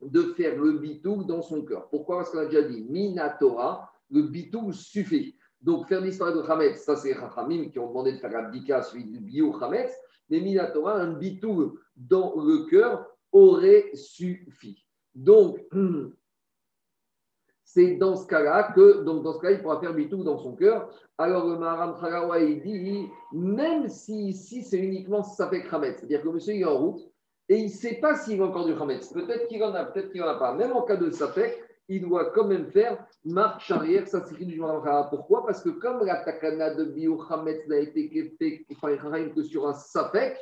de 0.00 0.22
faire 0.36 0.56
le 0.60 0.72
bitouk 0.78 1.26
dans 1.26 1.42
son 1.42 1.62
cœur. 1.62 1.88
Pourquoi? 1.88 2.18
Parce 2.18 2.30
qu'on 2.30 2.38
a 2.38 2.46
déjà 2.46 2.62
dit, 2.62 2.84
Minatora, 2.88 3.92
le 4.10 4.22
bitouk 4.22 4.74
suffit. 4.74 5.36
Donc, 5.64 5.88
faire 5.88 6.02
disparaître 6.02 6.36
le 6.36 6.50
Hametz, 6.50 6.82
ça 6.82 6.94
c'est 6.94 7.14
Rachamim 7.14 7.70
qui 7.70 7.78
ont 7.78 7.88
demandé 7.88 8.12
de 8.12 8.18
faire 8.18 8.30
l'abdika 8.30 8.82
celui 8.82 9.04
du 9.04 9.18
bio 9.18 9.56
Hametz, 9.62 9.98
mais 10.28 10.40
Minatora, 10.40 10.96
un 10.96 11.14
bitou 11.14 11.78
dans 11.96 12.34
le 12.36 12.66
cœur 12.66 13.06
aurait 13.32 13.90
suffi. 13.94 14.84
Donc, 15.14 15.58
c'est 17.64 17.96
dans 17.96 18.14
ce 18.14 18.26
cas-là 18.26 18.74
que, 18.74 19.04
donc 19.04 19.22
dans 19.22 19.32
ce 19.32 19.40
cas 19.40 19.52
il 19.52 19.62
pourra 19.62 19.80
faire 19.80 19.94
bitou 19.94 20.22
dans 20.22 20.36
son 20.36 20.54
cœur. 20.54 20.90
Alors, 21.16 21.48
le 21.48 21.56
Maharam 21.56 21.98
Khalawa, 21.98 22.40
il 22.40 22.60
dit, 22.60 23.08
même 23.32 23.88
si 23.88 24.28
ici 24.28 24.62
c'est 24.62 24.78
uniquement 24.78 25.22
ça 25.22 25.48
fait 25.48 25.64
Hametz, 25.70 25.96
c'est-à-dire 25.96 26.20
que 26.20 26.26
le 26.26 26.34
monsieur 26.34 26.54
est 26.54 26.64
en 26.66 26.76
route 26.76 27.10
et 27.48 27.56
il 27.56 27.64
ne 27.64 27.70
sait 27.70 27.94
pas 27.94 28.16
s'il 28.16 28.42
a 28.42 28.44
encore 28.44 28.66
du 28.66 28.74
Hametz, 28.74 29.10
peut-être 29.14 29.48
qu'il 29.48 29.62
en 29.64 29.72
a, 29.72 29.86
peut-être 29.86 30.10
qu'il 30.10 30.20
n'en 30.20 30.28
a 30.28 30.38
pas. 30.38 30.52
Même 30.52 30.72
en 30.72 30.82
cas 30.82 30.96
de 30.96 31.10
Safek, 31.10 31.63
il 31.88 32.02
doit 32.02 32.30
quand 32.30 32.46
même 32.46 32.70
faire 32.70 33.04
marche 33.24 33.70
arrière. 33.70 34.06
Ça, 34.08 34.24
c'est 34.24 34.42
du 34.44 34.60
Pourquoi? 35.10 35.44
Parce 35.46 35.62
que 35.62 35.70
comme 35.70 36.04
la 36.04 36.24
takana 36.24 36.74
de 36.74 36.84
Biohametz 36.84 37.66
n'a 37.68 37.78
été 37.78 38.08
faite 38.38 39.34
que 39.34 39.42
sur 39.42 39.66
un 39.66 39.74
sapek, 39.74 40.36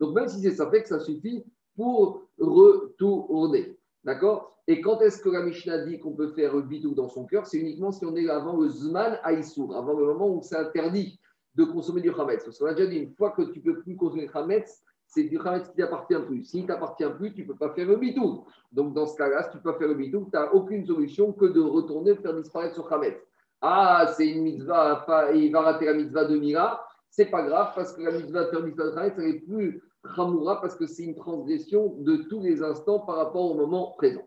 donc 0.00 0.14
même 0.14 0.28
si 0.28 0.40
c'est 0.40 0.54
sapek, 0.54 0.86
ça 0.86 1.00
suffit 1.00 1.44
pour 1.76 2.22
retourner. 2.38 3.78
D'accord? 4.04 4.56
Et 4.68 4.80
quand 4.80 5.00
est-ce 5.00 5.20
que 5.20 5.28
la 5.28 5.42
Mishnah 5.42 5.84
dit 5.84 5.98
qu'on 5.98 6.14
peut 6.14 6.32
faire 6.32 6.56
bidou 6.56 6.94
dans 6.94 7.08
son 7.08 7.26
cœur? 7.26 7.46
C'est 7.46 7.58
uniquement 7.58 7.92
si 7.92 8.04
on 8.04 8.16
est 8.16 8.28
avant 8.28 8.56
le 8.56 8.68
Zman 8.68 9.18
Aïsour, 9.22 9.76
avant 9.76 9.92
le 9.92 10.06
moment 10.06 10.28
où 10.28 10.42
c'est 10.42 10.56
interdit 10.56 11.20
de 11.54 11.64
consommer 11.64 12.00
du 12.00 12.10
Hametz. 12.10 12.44
Parce 12.44 12.58
qu'on 12.58 12.66
a 12.66 12.74
déjà 12.74 12.88
dit, 12.88 12.96
une 12.96 13.14
fois 13.14 13.30
que 13.30 13.42
tu 13.42 13.60
ne 13.60 13.64
peux 13.64 13.80
plus 13.80 13.96
consommer 13.96 14.26
du 14.26 14.30
Hametz, 14.34 14.82
c'est 15.06 15.24
du 15.24 15.38
Khametz 15.38 15.68
qui 15.68 15.76
t'appartient 15.76 16.18
plus. 16.26 16.44
S'il 16.44 16.62
ne 16.62 16.66
t'appartient 16.66 17.08
plus, 17.16 17.32
tu 17.32 17.42
ne 17.42 17.46
peux 17.46 17.56
pas 17.56 17.72
faire 17.74 17.86
le 17.86 17.96
bidou. 17.96 18.44
Donc, 18.72 18.94
dans 18.94 19.06
ce 19.06 19.16
cas-là, 19.16 19.44
si 19.44 19.50
tu 19.50 19.58
peux 19.58 19.72
pas 19.72 19.78
faire 19.78 19.88
le 19.88 19.94
bidou, 19.94 20.24
tu 20.24 20.36
n'as 20.36 20.50
aucune 20.50 20.84
solution 20.84 21.32
que 21.32 21.46
de 21.46 21.60
retourner 21.60 22.16
faire 22.16 22.34
disparaître 22.34 22.76
ce 22.76 22.80
Khametz. 22.80 23.16
Ah, 23.60 24.12
c'est 24.16 24.28
une 24.28 24.42
mitzvah, 24.42 25.06
il 25.34 25.52
va 25.52 25.60
rater 25.62 25.86
la 25.86 25.94
mitzvah 25.94 26.24
de 26.24 26.36
Mira. 26.36 26.86
C'est 27.08 27.30
pas 27.30 27.42
grave 27.42 27.72
parce 27.74 27.94
que 27.94 28.02
la 28.02 28.12
mitzvah 28.12 28.44
de 28.44 28.50
faire 28.50 28.62
mitzvah 28.62 28.86
de 28.86 28.90
Khametz, 28.90 29.14
elle 29.18 29.28
est 29.28 29.40
plus 29.40 29.82
Ramoura 30.02 30.60
parce 30.60 30.76
que 30.76 30.86
c'est 30.86 31.04
une 31.04 31.14
transgression 31.14 31.94
de 31.98 32.16
tous 32.28 32.40
les 32.40 32.62
instants 32.62 33.00
par 33.00 33.16
rapport 33.16 33.50
au 33.50 33.54
moment 33.54 33.94
présent. 33.96 34.26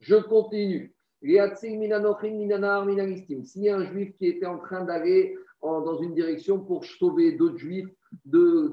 Je 0.00 0.16
continue. 0.16 0.94
S'il 1.20 1.32
y 1.32 1.40
a 1.40 1.52
un 3.76 3.84
juif 3.84 4.16
qui 4.16 4.26
était 4.26 4.46
en 4.46 4.58
train 4.58 4.84
d'aller 4.84 5.36
dans 5.62 5.98
une 6.00 6.14
direction 6.14 6.60
pour 6.60 6.84
sauver 6.84 7.32
d'autres 7.32 7.58
juifs 7.58 7.88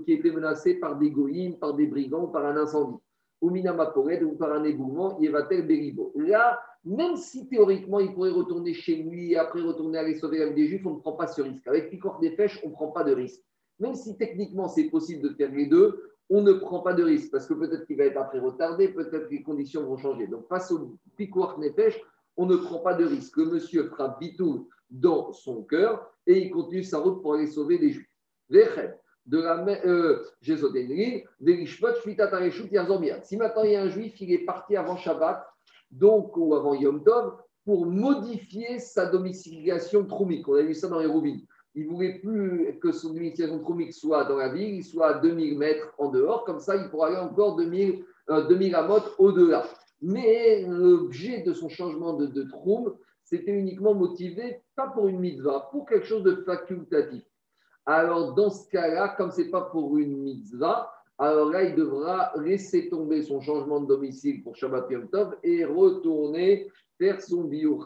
qui 0.06 0.14
étaient 0.14 0.32
menacés 0.32 0.76
par 0.76 0.98
des 0.98 1.12
goïms, 1.12 1.58
par 1.58 1.74
des 1.74 1.88
brigands, 1.88 2.28
par 2.28 2.46
un 2.46 2.58
incendie, 2.58 2.98
ou 3.42 3.50
minamapored, 3.50 4.24
ou 4.24 4.34
par 4.34 4.54
un 4.54 4.64
éboulement, 4.64 5.20
Yevatel 5.20 5.68
Beribo. 5.68 6.12
Là, 6.16 6.60
même 6.84 7.16
si 7.16 7.48
théoriquement 7.48 8.00
il 8.00 8.14
pourrait 8.14 8.32
retourner 8.32 8.74
chez 8.74 8.98
lui 8.98 9.34
et 9.34 9.38
après 9.38 9.62
retourner 9.62 9.98
aller 9.98 10.16
sauver 10.16 10.40
la 10.40 10.48
vie 10.48 10.56
des 10.56 10.68
juifs, 10.68 10.86
on 10.86 10.96
ne 10.96 11.00
prend 11.00 11.14
pas 11.14 11.28
ce 11.28 11.42
risque. 11.42 11.68
Avec 11.68 11.90
Picor 11.90 12.20
des 12.20 12.32
pêches, 12.32 12.60
on 12.64 12.70
ne 12.70 12.74
prend 12.74 12.90
pas 12.90 13.04
de 13.04 13.14
risque. 13.14 13.42
Même 13.80 13.96
si 13.96 14.16
techniquement 14.18 14.68
c'est 14.68 14.86
possible 14.86 15.24
de 15.24 15.36
faire 15.36 15.52
les 15.52 15.66
deux, 15.66 16.12
on 16.30 16.42
ne 16.42 16.54
prend 16.54 16.80
pas 16.80 16.94
de 16.94 17.04
risque 17.04 17.32
parce 17.32 17.48
que 17.48 17.54
peut-être 17.54 17.86
qu'il 17.86 17.98
va 17.98 18.06
être 18.06 18.18
après 18.18 18.40
retardé, 18.40 18.90
peut-être 18.90 19.28
que 19.28 19.34
les 19.34 19.44
conditions 19.44 19.84
vont 19.84 19.98
changer. 19.98 20.28
Donc 20.28 20.48
face 20.48 20.72
au 20.72 20.96
Picor 21.18 21.60
des 21.60 21.72
pêches, 21.72 22.00
on 22.38 22.46
ne 22.46 22.56
prend 22.56 22.80
pas 22.80 22.94
de 22.94 23.06
risque. 23.06 23.36
Le 23.38 23.46
monsieur 23.46 23.90
fera 23.90 24.18
bitou 24.20 24.70
dans 24.90 25.32
son 25.32 25.64
cœur 25.64 26.12
et 26.28 26.40
il 26.40 26.52
continue 26.52 26.84
sa 26.84 27.00
route 27.00 27.22
pour 27.22 27.36
aller 27.36 27.48
sauver 27.48 27.78
des 27.78 27.92
juifs. 27.92 28.10
De 29.26 29.42
la 29.42 29.66
euh, 29.86 30.24
Si 33.24 33.38
maintenant 33.38 33.64
il 33.64 33.72
y 33.72 33.76
a 33.76 33.82
un 33.82 33.90
juif, 33.90 34.22
il 34.22 34.32
est 34.32 34.46
parti 34.46 34.76
avant 34.76 34.98
Shabbat, 34.98 35.44
donc 35.90 36.38
ou 36.38 36.54
avant 36.54 36.76
Yom 36.76 37.04
Tov, 37.04 37.34
pour 37.66 37.88
modifier 37.88 38.80
sa 38.80 39.08
domiciliation 39.08 40.06
troumique. 40.06 40.48
On 40.48 40.54
a 40.54 40.62
vu 40.62 40.76
ça 40.76 40.88
dans 40.88 41.00
les 41.00 41.08
roubines. 41.08 41.42
Il 41.74 41.88
ne 41.88 41.90
voulait 41.90 42.20
plus 42.20 42.78
que 42.80 42.92
son 42.92 43.14
domiciliation 43.14 43.60
troumique 43.60 43.94
soit 43.94 44.26
dans 44.26 44.38
la 44.38 44.50
ville, 44.50 44.76
il 44.76 44.84
soit 44.84 45.08
à 45.08 45.20
2000 45.20 45.58
mètres 45.58 45.92
en 45.98 46.10
dehors, 46.10 46.46
comme 46.46 46.60
ça 46.60 46.76
il 46.76 46.90
pourra 46.90 47.08
aller 47.08 47.18
encore 47.18 47.56
2000, 47.56 48.06
euh, 48.30 48.48
2000 48.48 48.78
au-delà. 49.18 49.66
Mais 50.02 50.66
l'objet 50.68 51.42
de 51.42 51.54
son 51.54 51.68
changement 51.68 52.14
de, 52.14 52.28
de 52.28 52.44
troum, 52.44 52.94
c'était 53.26 53.52
uniquement 53.52 53.96
motivé, 53.96 54.62
pas 54.76 54.88
pour 54.88 55.08
une 55.08 55.20
mitzvah, 55.20 55.68
pour 55.72 55.88
quelque 55.88 56.06
chose 56.06 56.24
de 56.24 56.36
facultatif. 56.36 57.24
Alors, 57.86 58.36
dans 58.36 58.50
ce 58.50 58.70
cas-là, 58.70 59.16
comme 59.18 59.32
ce 59.32 59.42
n'est 59.42 59.50
pas 59.50 59.62
pour 59.62 59.98
une 59.98 60.18
mitzvah, 60.18 60.92
alors 61.18 61.50
là, 61.50 61.64
il 61.64 61.76
devra 61.76 62.34
laisser 62.38 62.90
tomber 62.90 63.24
son 63.24 63.42
changement 63.42 63.80
de 63.80 63.88
domicile 63.88 64.44
pour 64.44 64.56
Shabbat 64.56 64.90
Yom 64.92 65.10
Tov 65.10 65.38
et 65.44 65.66
retourner 65.66 66.70
faire 66.98 67.22
son 67.22 67.46
bio 67.46 67.84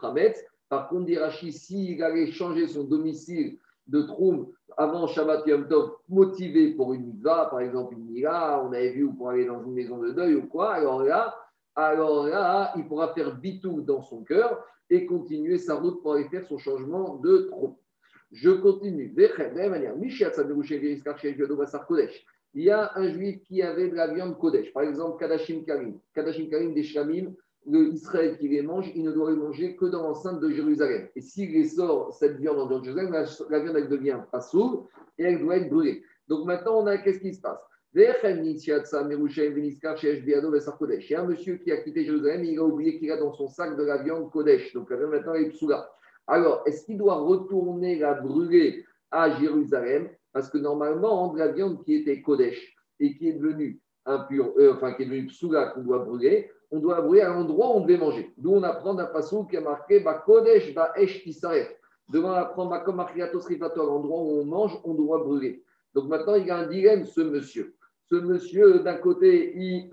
Par 0.68 0.90
contre, 0.90 1.06
Dirachi, 1.06 1.54
s'il 1.54 2.04
allait 2.04 2.32
changer 2.32 2.68
son 2.68 2.84
domicile 2.84 3.58
de 3.88 4.02
Troum 4.02 4.52
avant 4.78 5.08
Shabbat 5.08 5.48
Yom 5.48 5.68
Tov 5.68 5.92
motivé 6.10 6.74
pour 6.74 6.94
une 6.94 7.06
mitzvah, 7.06 7.46
par 7.46 7.62
exemple 7.62 7.94
une 7.94 8.06
mira, 8.06 8.64
on 8.66 8.74
avait 8.74 8.92
vu, 8.92 9.04
ou 9.06 9.14
pour 9.14 9.30
aller 9.30 9.46
dans 9.46 9.64
une 9.64 9.74
maison 9.74 10.00
de 10.00 10.12
deuil 10.12 10.36
ou 10.36 10.48
quoi, 10.48 10.74
alors 10.74 11.04
là, 11.04 11.36
alors 11.86 12.28
là, 12.28 12.74
il 12.76 12.88
pourra 12.88 13.14
faire 13.14 13.36
bitou 13.38 13.82
dans 13.82 14.02
son 14.02 14.24
cœur 14.24 14.64
et 14.90 15.06
continuer 15.06 15.58
sa 15.58 15.76
route 15.76 16.02
pour 16.02 16.14
aller 16.14 16.28
faire 16.30 16.46
son 16.46 16.58
changement 16.58 17.16
de 17.18 17.48
Troum. 17.50 17.76
Je 18.32 18.50
continue. 18.50 19.10
De 19.10 19.24
il 22.56 22.64
y 22.64 22.72
a 22.72 22.92
un 22.96 23.08
juif 23.10 23.42
qui 23.44 23.62
avait 23.62 23.90
de 23.90 23.96
la 23.96 24.12
viande 24.12 24.38
Kodesh, 24.38 24.74
par 24.74 24.84
exemple 24.84 25.20
Kadashim 25.20 25.64
Karim. 25.66 26.00
Kadashim 26.16 26.50
Karim 26.50 26.74
des 26.74 26.84
Shamim, 26.84 27.34
le 27.68 27.90
Israël 27.94 28.38
qui 28.40 28.48
les 28.48 28.64
mange, 28.64 28.92
il 28.96 29.04
ne 29.04 29.12
doit 29.12 29.30
les 29.32 29.38
manger 29.38 29.76
que 29.76 29.86
dans 29.86 30.02
l'enceinte 30.02 30.40
de 30.40 30.50
Jérusalem. 30.50 31.10
Et 31.16 31.22
s'il 31.22 31.70
sort 31.70 32.14
cette 32.14 32.38
viande 32.38 32.58
en 32.58 32.84
Jérusalem, 32.84 33.12
la, 33.12 33.60
viande 33.60 33.88
devient 33.88 34.20
pas 34.32 34.42
sourde 34.42 34.86
et 35.18 35.24
elle 35.24 35.40
doit 35.40 35.58
être 35.58 35.70
brûlée. 35.70 36.04
Donc 36.28 36.46
maintenant, 36.46 36.82
on 36.82 36.88
a 36.88 36.98
qu'est-ce 36.98 37.20
qui 37.20 37.34
se 37.34 37.42
passe? 37.42 37.60
Il 37.96 38.02
y 38.02 38.06
a 41.16 41.22
un 41.22 41.26
monsieur 41.26 41.56
qui 41.58 41.72
a 41.72 41.78
quitté 41.78 42.06
Jérusalem 42.06 42.44
et 42.44 42.50
il 42.50 42.60
a 42.60 42.64
oublié 42.64 43.00
qu'il 43.00 43.12
a 43.12 43.18
dans 43.18 43.34
son 43.34 43.48
sac 43.48 43.76
de 43.78 43.84
la 43.84 44.04
viande 44.04 44.30
Kodesh. 44.30 44.74
Donc 44.74 44.92
la 44.92 44.98
viande 44.98 45.10
maintenant 45.10 45.34
est 45.34 45.50
psoula. 45.50 45.90
Alors, 46.28 46.62
est-ce 46.68 46.86
qu'il 46.86 47.00
doit 47.00 47.16
retourner 47.16 47.98
la 47.98 48.14
brûler 48.14 48.86
à 49.10 49.32
Jérusalem? 49.40 50.10
Parce 50.32 50.52
que 50.52 50.60
normalement, 50.60 51.34
la 51.36 51.48
viande 51.48 51.84
qui 51.84 51.96
était 51.96 52.22
Kodesh 52.22 52.76
et 53.00 53.18
qui 53.18 53.30
est 53.30 53.34
devenue 53.34 53.82
impure, 54.06 54.54
euh, 54.60 54.74
enfin 54.76 54.94
qui 54.94 55.02
est 55.02 55.06
devenue 55.06 55.26
psoula 55.26 55.68
qu'on 55.68 55.82
doit 55.82 56.06
brûler, 56.06 56.52
on 56.70 56.78
doit 56.78 57.02
brûler 57.02 57.22
à 57.22 57.30
l'endroit 57.30 57.70
où 57.70 57.78
on 57.78 57.82
devait 57.82 57.98
manger. 57.98 58.32
D'où 58.38 58.52
on 58.54 58.62
apprend 58.62 58.94
d'un 58.94 59.08
façon 59.08 59.46
qui 59.46 59.58
a 59.58 59.62
marqué 59.62 60.02
bah, 60.02 60.22
Kodesh 60.24 60.76
va 60.76 60.94
esh 60.96 61.26
Devant 62.08 62.34
apprendre 62.34 62.70
bah, 62.70 62.82
comme 62.86 63.00
à 63.00 63.08
l'endroit 63.16 64.22
où 64.22 64.42
on 64.42 64.46
mange, 64.46 64.80
on 64.84 64.94
doit 64.94 65.24
brûler. 65.24 65.64
Donc 65.96 66.08
maintenant, 66.08 66.36
il 66.36 66.46
y 66.46 66.52
a 66.52 66.58
un 66.58 66.68
dilemme, 66.68 67.06
ce 67.06 67.22
monsieur. 67.22 67.76
Ce 68.12 68.16
monsieur, 68.16 68.80
d'un 68.80 68.96
côté, 68.96 69.54
il... 69.56 69.90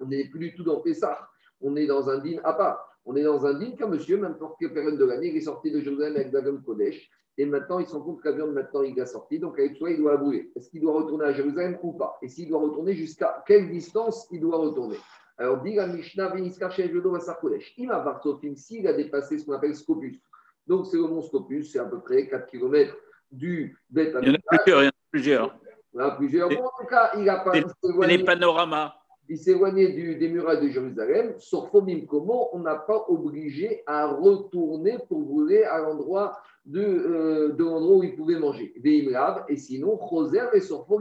on 0.00 0.06
n'est 0.08 0.28
plus 0.28 0.50
du 0.50 0.54
tout 0.54 0.64
dans 0.64 0.80
Pessah, 0.80 1.28
on 1.60 1.76
est 1.76 1.86
dans 1.86 2.10
un 2.10 2.18
din 2.18 2.38
à 2.44 2.52
part. 2.52 2.90
On 3.04 3.16
est 3.16 3.22
dans 3.22 3.44
un 3.46 3.54
din 3.54 3.72
qu'un 3.72 3.88
monsieur, 3.88 4.16
même 4.16 4.36
pour 4.36 4.56
quelle 4.58 4.72
période 4.72 4.98
de 4.98 5.04
l'année, 5.04 5.28
il 5.28 5.36
est 5.36 5.42
sorti 5.42 5.70
de 5.70 5.80
Jérusalem 5.80 6.16
avec 6.16 6.30
Dagon 6.30 6.58
Kodesh. 6.64 7.10
Et 7.36 7.44
maintenant, 7.46 7.78
il 7.80 7.86
se 7.86 7.92
rend 7.92 8.00
compte 8.00 8.22
que 8.22 8.28
la 8.28 8.36
viande, 8.36 8.52
maintenant, 8.52 8.82
il 8.82 8.98
a 9.00 9.06
sorti. 9.06 9.38
Donc, 9.38 9.58
avec 9.58 9.76
toi, 9.78 9.90
il 9.90 9.98
doit 9.98 10.16
brûler. 10.16 10.50
Est-ce 10.54 10.70
qu'il 10.70 10.80
doit 10.80 10.94
retourner 10.94 11.24
à 11.26 11.32
Jérusalem 11.32 11.78
ou 11.82 11.92
pas? 11.92 12.16
Et 12.22 12.28
s'il 12.28 12.48
doit 12.48 12.60
retourner, 12.60 12.94
jusqu'à 12.94 13.42
quelle 13.46 13.70
distance 13.70 14.28
il 14.30 14.40
doit 14.40 14.58
retourner? 14.58 14.96
Alors, 15.36 15.60
dit 15.62 15.74
la 15.74 15.88
Mishnah, 15.88 16.32
Il 16.36 17.90
a 17.90 17.98
Varsofim, 17.98 18.54
s'il 18.54 18.86
a 18.86 18.92
dépassé 18.92 19.38
ce 19.38 19.46
qu'on 19.46 19.52
appelle 19.52 19.74
Scopus. 19.74 20.20
Donc, 20.66 20.86
c'est 20.86 20.96
le 20.96 21.02
mont 21.02 21.22
Scopus, 21.22 21.72
c'est 21.72 21.80
à 21.80 21.84
peu 21.84 22.00
près 22.00 22.28
4 22.28 22.46
km 22.46 22.96
du 23.32 23.76
Bet 23.90 24.12
Il 24.22 24.28
y 24.28 24.30
en 24.30 24.34
a 24.34 24.38
plusieurs. 24.58 24.82
Il 24.82 24.84
y 24.84 24.86
en 24.86 24.90
a 24.90 24.92
plusieurs. 25.10 25.58
En 25.98 26.16
plusieurs. 26.16 26.50
En 26.50 26.70
tout 26.80 26.86
cas, 26.88 27.12
il 27.18 27.28
a 27.28 27.40
pas. 27.40 27.52
Les 28.06 28.24
panoramas. 28.24 28.94
Il 29.28 29.38
éloigné 29.48 30.14
des 30.16 30.28
murailles 30.28 30.60
de 30.60 30.68
Jérusalem. 30.68 31.34
Sur 31.38 31.68
Fomim 31.70 32.04
comment 32.06 32.54
on 32.54 32.58
n'a 32.58 32.74
pas 32.74 33.06
obligé 33.08 33.82
à 33.86 34.06
retourner 34.06 34.98
pour 35.08 35.20
brûler 35.20 35.64
à 35.64 35.78
l'endroit 35.78 36.38
de, 36.66 36.82
euh, 36.82 37.52
de 37.52 37.64
l'endroit 37.64 37.96
où 37.96 38.02
il 38.02 38.16
pouvait 38.16 38.38
manger. 38.38 38.74
Et 38.84 39.56
sinon, 39.56 39.96
Roser 39.96 40.48
et 40.52 40.60
Sorfo, 40.60 41.00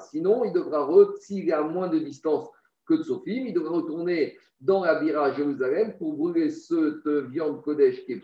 Sinon, 0.00 0.44
il 0.44 0.52
devra, 0.52 0.86
s'il 1.20 1.48
est 1.48 1.52
à 1.52 1.62
moins 1.62 1.88
de 1.88 1.98
distance 1.98 2.48
que 2.86 2.94
de 2.94 3.02
Sophim. 3.02 3.44
Il 3.46 3.54
devrait 3.54 3.76
retourner 3.76 4.36
dans 4.60 4.84
la 4.84 5.00
Bira 5.00 5.26
à 5.26 5.32
Jérusalem 5.32 5.96
pour 5.98 6.14
brûler 6.14 6.50
cette 6.50 7.06
viande 7.30 7.62
Kodesh 7.62 8.04
qui 8.04 8.12
est 8.12 8.22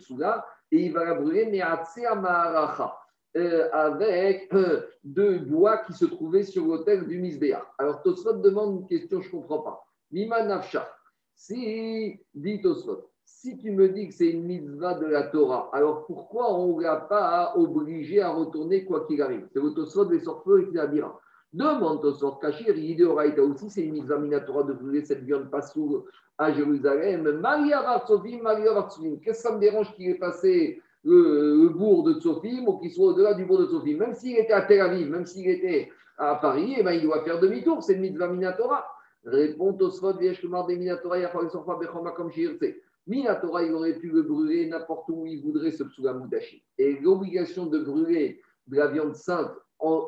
et 0.73 0.85
il 0.87 0.93
va 0.93 1.05
la 1.05 1.15
brûler, 1.15 1.47
mais 1.51 1.61
à 1.61 1.83
Tseamaracha. 1.85 2.97
Euh, 3.37 3.69
avec 3.73 4.53
euh, 4.55 4.81
deux 5.05 5.39
bois 5.39 5.79
qui 5.87 5.93
se 5.93 6.05
trouvaient 6.05 6.43
sur 6.43 6.67
l'autel 6.67 7.07
du 7.07 7.21
Misbéa. 7.21 7.65
Alors 7.79 8.03
Tosfot 8.03 8.33
demande 8.33 8.81
une 8.81 8.87
question, 8.89 9.21
je 9.21 9.29
ne 9.29 9.31
comprends 9.31 9.61
pas. 9.61 9.87
Mima 10.11 10.43
Nafsha, 10.43 10.93
si, 11.37 12.19
dit 12.35 12.61
Tosfot, 12.61 13.09
si 13.25 13.57
tu 13.57 13.71
me 13.71 13.89
dis 13.89 14.09
que 14.09 14.15
c'est 14.15 14.31
une 14.31 14.47
mitzvah 14.47 14.95
de 14.95 15.07
la 15.07 15.29
Torah, 15.29 15.71
alors 15.73 16.07
pourquoi 16.07 16.53
on 16.53 16.77
ne 16.77 16.83
l'a 16.83 16.97
pas 16.97 17.53
obligé 17.55 18.21
à 18.21 18.31
retourner 18.31 18.85
quoi 18.85 19.07
qu'il 19.07 19.23
arrive? 19.23 19.47
C'est 19.53 19.63
le 19.63 19.75
Tosfot 19.75 20.07
des 20.07 20.19
sorfeux 20.19 20.67
qui 20.69 20.75
la 20.75 20.89
dira. 20.89 21.21
Demande 21.53 22.05
au 22.05 22.13
sort 22.13 22.41
Kachir, 22.41 22.77
Yideoraïta 22.77 23.45
aussi, 23.45 23.71
c'est 23.71 23.83
une 23.83 23.97
examinatoire 23.97 24.65
de 24.65 24.73
brûler 24.73 25.05
cette 25.05 25.23
viande 25.23 25.49
sous 25.73 26.05
à 26.37 26.53
Jérusalem. 26.53 27.39
Maria 27.39 27.81
Varsovim, 27.83 28.43
Maria 28.43 28.73
Varsovim. 28.73 29.19
Qu'est-ce 29.23 29.45
que 29.45 29.49
ça 29.51 29.55
me 29.55 29.61
dérange 29.61 29.95
qu'il 29.95 30.09
ait 30.11 30.15
passé 30.19 30.83
le, 31.05 31.69
bourg 31.69 32.05
de 32.05 32.15
Tsofim 32.15 32.67
ou 32.67 32.79
qu'il 32.79 32.91
soit 32.91 33.09
au-delà 33.09 33.35
du 33.35 33.45
bourg 33.45 33.59
de 33.59 33.67
Tsofim 33.67 33.97
Même 33.99 34.15
s'il 34.15 34.37
était 34.37 34.53
à 34.53 34.63
Tel 34.63 34.81
Aviv, 34.81 35.11
même 35.11 35.27
s'il 35.27 35.49
était 35.49 35.91
à 36.19 36.37
Paris, 36.37 36.75
eh 36.79 36.83
ben, 36.83 36.93
il 36.93 37.03
doit 37.03 37.25
faire 37.25 37.41
demi-tour. 37.41 37.83
C'est 37.83 37.95
une 37.95 38.03
mitzvah 38.03 38.29
Minatora. 38.29 38.85
Répond 39.25 39.75
Tosfot, 39.75 40.15
Vieshkumar 40.15 40.67
des 40.67 40.77
Minatora, 40.77 41.19
Yachal 41.19 41.51
Sorfa 41.51 41.77
Bechoma 41.77 42.13
comme 42.13 42.31
Shirse. 42.31 42.65
Minatora, 43.07 43.65
il 43.65 43.73
aurait 43.73 43.99
pu 43.99 44.09
le 44.09 44.23
brûler 44.23 44.69
n'importe 44.69 45.09
où 45.09 45.27
il 45.27 45.43
voudrait 45.43 45.73
ce 45.73 45.85
Psulamoudashi. 45.85 46.63
Et 46.79 46.99
l'obligation 47.01 47.67
de 47.67 47.79
brûler 47.79 48.41
de 48.67 48.77
la 48.77 48.89
viande 48.89 49.15
sainte 49.15 49.51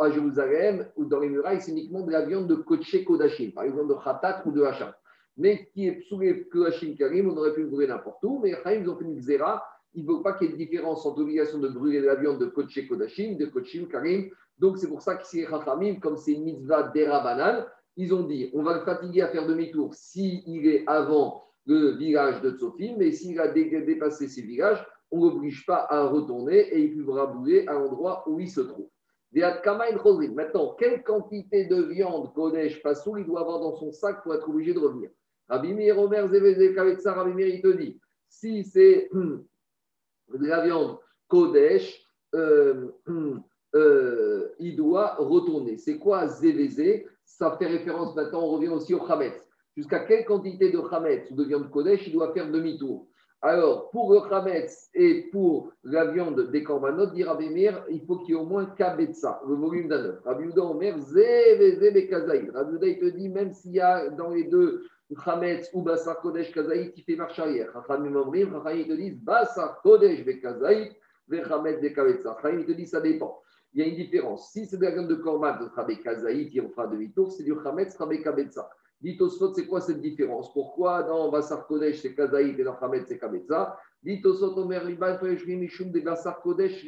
à 0.01 0.11
Jérusalem 0.11 0.87
ou 0.97 1.07
dans 1.07 1.21
les 1.21 1.31
murailles, 1.31 1.61
c'est 1.61 1.73
uniquement 1.73 2.03
de 2.03 2.13
la 2.13 2.27
viande 2.27 2.47
de 2.47 2.55
Koché 2.55 3.05
Kodashim, 3.05 3.53
par 3.53 3.65
exemple 3.65 3.89
de 3.89 3.95
Khatat 3.95 4.43
ou 4.45 4.53
de 4.53 4.63
Hacham. 4.63 4.93
Mais 5.39 5.67
qui 5.73 5.89
est 5.89 6.05
les 6.21 6.47
Kodashim 6.49 6.95
Karim, 6.95 7.31
on 7.31 7.37
aurait 7.37 7.55
pu 7.55 7.63
le 7.63 7.69
brûler 7.69 7.87
n'importe 7.87 8.23
où, 8.23 8.41
mais 8.41 8.51
ils 8.51 8.89
ont 8.89 8.97
fait 8.97 9.05
une 9.05 9.17
xéra. 9.17 9.63
Il 9.95 10.05
ne 10.05 10.13
veut 10.13 10.23
pas 10.23 10.33
qu'il 10.33 10.49
y 10.49 10.51
ait 10.51 10.53
de 10.53 10.59
différence 10.59 11.05
entre 11.05 11.21
l'obligation 11.21 11.59
de 11.59 11.69
brûler 11.69 12.01
de 12.01 12.07
la 12.07 12.15
viande 12.15 12.39
de 12.39 12.47
Koché 12.47 12.87
Kodashim, 12.87 13.37
de 13.37 13.47
Kochim 13.47 13.87
Karim. 13.87 14.31
Donc 14.59 14.79
c'est 14.79 14.89
pour 14.89 15.03
ça 15.03 15.17
qu'ici, 15.17 15.39
les 15.39 15.47
Chachamim, 15.47 15.97
comme 16.01 16.17
c'est 16.17 16.33
une 16.33 16.45
mitzvah 16.45 16.85
d'Era 16.85 17.67
ils 17.97 18.15
ont 18.15 18.23
dit 18.23 18.51
on 18.55 18.63
va 18.63 18.79
le 18.79 18.85
fatiguer 18.85 19.23
à 19.23 19.29
faire 19.29 19.47
demi-tour 19.47 19.95
s'il 19.95 20.67
est 20.67 20.85
avant 20.87 21.45
le 21.67 21.97
village 21.97 22.41
de 22.41 22.51
Tsofim, 22.53 22.97
mais 22.99 23.13
s'il 23.13 23.39
a 23.39 23.49
dépassé 23.49 24.29
ces 24.29 24.43
villages, 24.43 24.85
on 25.11 25.19
ne 25.19 25.31
l'oblige 25.31 25.65
pas 25.67 25.87
à 25.89 26.07
retourner 26.07 26.59
et 26.59 26.81
il 26.81 27.05
pourra 27.05 27.27
brûler 27.27 27.67
à 27.69 27.75
l'endroit 27.75 28.25
où 28.27 28.41
il 28.41 28.51
se 28.51 28.63
trouve. 28.63 28.89
Maintenant, 29.35 30.75
quelle 30.79 31.03
quantité 31.03 31.67
de 31.67 31.83
viande 31.83 32.33
Kodesh 32.35 32.83
Passou 32.83 33.17
il 33.17 33.25
doit 33.25 33.41
avoir 33.41 33.61
dans 33.61 33.75
son 33.77 33.91
sac 33.93 34.23
pour 34.23 34.35
être 34.35 34.49
obligé 34.49 34.75
de 34.75 34.79
revenir? 34.79 35.11
Rabbi 35.49 35.73
Meir 35.75 35.99
Omer 35.99 36.29
Rabbi 36.29 37.35
Meir, 37.35 37.49
il 37.49 37.63
te 37.63 37.77
dit 37.77 38.01
si 38.29 38.65
c'est 38.65 39.11
de 40.35 40.47
la 40.47 40.65
viande 40.65 40.99
Kodesh, 41.29 42.05
euh, 42.35 42.89
euh, 43.75 44.49
il 44.59 44.77
doit 44.77 45.15
retourner. 45.19 45.79
C'est 45.79 45.99
quoi 45.99 46.27
ZVZ 46.27 47.05
Ça 47.25 47.57
fait 47.59 47.67
référence 47.67 48.15
maintenant, 48.15 48.43
on 48.43 48.51
revient 48.51 48.69
aussi 48.69 48.95
au 48.95 49.03
Hametz. 49.11 49.49
Jusqu'à 49.77 50.01
quelle 50.01 50.25
quantité 50.25 50.71
de 50.71 50.79
Hametz 50.91 51.31
ou 51.31 51.35
de 51.35 51.45
viande 51.45 51.71
Kodesh 51.71 52.07
il 52.07 52.13
doit 52.13 52.33
faire 52.33 52.51
demi-tour? 52.51 53.07
Alors, 53.45 53.91
pour 53.91 54.13
le 54.13 54.21
Khametz 54.29 54.89
et 54.95 55.29
pour 55.33 55.73
la 55.83 56.13
viande 56.13 56.53
des 56.53 56.63
korbanot, 56.63 57.07
dit 57.07 57.25
Rabbi 57.25 57.47
il 57.91 58.01
faut 58.07 58.19
qu'il 58.19 58.37
y 58.37 58.39
ait 58.39 58.41
au 58.41 58.45
moins 58.45 58.67
Kabetza, 58.67 59.43
le 59.49 59.57
volume 59.57 59.89
d'un 59.89 60.05
œuf. 60.05 60.21
Rabbi 60.25 60.45
Uda 60.45 60.63
Omer, 60.63 60.97
Zé, 61.01 62.07
Kazaï. 62.09 62.49
Rabbi 62.55 62.77
Uda, 62.77 62.87
il 62.87 62.99
te 63.01 63.05
dit, 63.07 63.29
même 63.29 63.53
s'il 63.53 63.73
y 63.73 63.81
a 63.81 64.11
dans 64.11 64.31
les 64.31 64.45
deux 64.45 64.85
Khametz 65.15 65.71
ou 65.73 65.83
Bassar 65.83 66.21
Kodesh 66.21 66.53
Kazaï, 66.53 66.93
qui 66.93 67.03
fait 67.03 67.17
marche 67.17 67.39
arrière. 67.39 67.73
Rachamim 67.75 68.15
Omrim, 68.17 68.55
Rachamim, 68.55 68.85
te 68.85 68.93
dit, 68.93 69.11
Bassar 69.11 69.81
Kodesh 69.83 70.25
Kazaï, 70.41 70.97
Khametz 71.31 71.81
Bekabetza. 71.81 72.35
Rachamim, 72.35 72.61
il 72.61 72.67
te 72.67 72.73
dit, 72.73 72.87
ça 72.87 73.01
dépend. 73.01 73.41
Il 73.75 73.81
y 73.81 73.85
a 73.85 73.87
une 73.87 73.97
différence. 73.97 74.53
Si 74.53 74.67
c'est 74.67 74.77
de 74.77 74.83
la 74.83 74.91
viande 74.91 75.09
de 75.09 75.15
korban, 75.15 75.55
ce 75.61 75.69
sera 75.69 75.85
Kazaï, 75.85 76.49
qui 76.51 76.61
on 76.61 76.69
fera 76.69 76.87
demi-tour, 76.87 77.33
c'est 77.33 77.45
du 77.45 77.57
Khametz, 77.57 77.95
sera 77.95 78.09
Kabetza. 78.17 78.69
Dit 79.03 79.17
Tosfot, 79.17 79.53
c'est 79.53 79.67
quoi 79.67 79.81
cette 79.81 80.01
différence? 80.01 80.53
Pourquoi 80.53 81.03
dans 81.03 81.29
Bassar 81.31 81.67
Kodesh, 81.67 82.03
c'est 82.03 82.15
Kazaït 82.15 82.59
et 82.59 82.63
dans 82.63 82.77
Hamed, 82.77 83.05
c'est 83.09 83.19
Kabetza 83.19 83.77
Dit 84.01 84.23
Tosfot, 84.23 84.57
Omer 84.59 84.85
Liban, 84.85 85.19
Mishum 85.21 85.91
de 85.91 86.01
Bassar 86.01 86.41
Kodesh, 86.41 86.87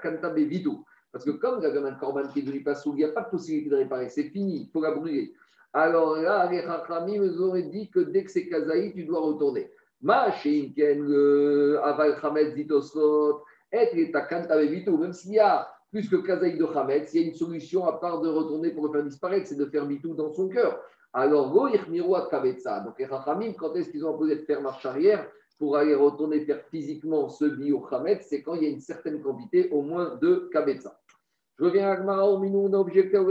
Kanta 0.00 0.30
Bevidu. 0.30 0.70
Parce 1.10 1.24
que 1.24 1.30
comme 1.30 1.60
il 1.60 1.62
y 1.62 1.66
a 1.66 1.82
un 1.82 1.94
corban 1.94 2.28
qui 2.28 2.40
est 2.40 2.42
devenu 2.42 2.62
pas 2.62 2.74
il 2.84 2.92
n'y 2.92 3.04
a 3.04 3.08
pas 3.08 3.22
de 3.22 3.30
possibilité 3.30 3.70
de 3.70 3.76
réparer, 3.76 4.10
c'est 4.10 4.24
fini, 4.24 4.64
il 4.64 4.70
faut 4.70 4.82
la 4.82 4.90
brûler. 4.90 5.32
Alors 5.78 6.16
là, 6.16 6.48
les 6.50 6.62
Chachamim 6.62 7.20
nous 7.22 7.50
ont 7.50 7.54
dit 7.54 7.90
que 7.90 8.00
dès 8.00 8.24
que 8.24 8.30
c'est 8.30 8.48
Kazaït, 8.48 8.94
tu 8.94 9.04
dois 9.04 9.20
retourner. 9.20 9.70
Ma 10.00 10.32
Shinken, 10.32 11.06
le 11.06 11.78
Aval 11.82 12.16
Hamed, 12.22 12.66
Tosfot, 12.66 13.42
et 13.70 14.10
Kanta 14.10 14.56
Bevidu, 14.56 14.92
même 14.92 15.12
s'il 15.12 15.34
y 15.34 15.38
a 15.38 15.68
plus 15.90 16.08
que 16.08 16.16
Kazaït 16.16 16.56
de 16.56 16.64
Hamed, 16.64 17.06
il 17.12 17.20
y 17.20 17.24
a 17.24 17.26
une 17.26 17.34
solution 17.34 17.86
à 17.86 17.92
part 18.00 18.22
de 18.22 18.28
retourner 18.30 18.70
pour 18.70 18.86
le 18.86 18.92
faire 18.92 19.02
disparaître, 19.02 19.48
c'est 19.48 19.58
de 19.58 19.66
faire 19.66 19.84
Bitou 19.84 20.14
dans 20.14 20.32
son 20.32 20.48
cœur. 20.48 20.80
Alors, 21.12 21.52
Donc, 21.52 21.78
les 22.98 23.04
Rachamim, 23.04 23.52
quand 23.52 23.74
est-ce 23.74 23.90
qu'ils 23.90 24.06
ont 24.06 24.14
imposé 24.14 24.36
de 24.36 24.44
faire 24.46 24.62
marche 24.62 24.86
arrière 24.86 25.28
pour 25.58 25.76
aller 25.76 25.94
retourner 25.94 26.40
faire 26.46 26.62
physiquement 26.70 27.28
ce 27.28 27.44
bio 27.44 27.86
c'est 28.22 28.40
quand 28.40 28.54
il 28.54 28.62
y 28.62 28.66
a 28.66 28.70
une 28.70 28.80
certaine 28.80 29.20
quantité, 29.20 29.68
au 29.72 29.82
moins 29.82 30.16
de 30.22 30.48
Kabetza. 30.50 30.98
Je 31.58 31.64
reviens 31.64 31.90
à 31.90 31.96
Gmara, 31.96 32.38
minou, 32.38 32.66
on 32.66 32.72
a 32.74 32.78
objecté 32.78 33.16
au 33.16 33.24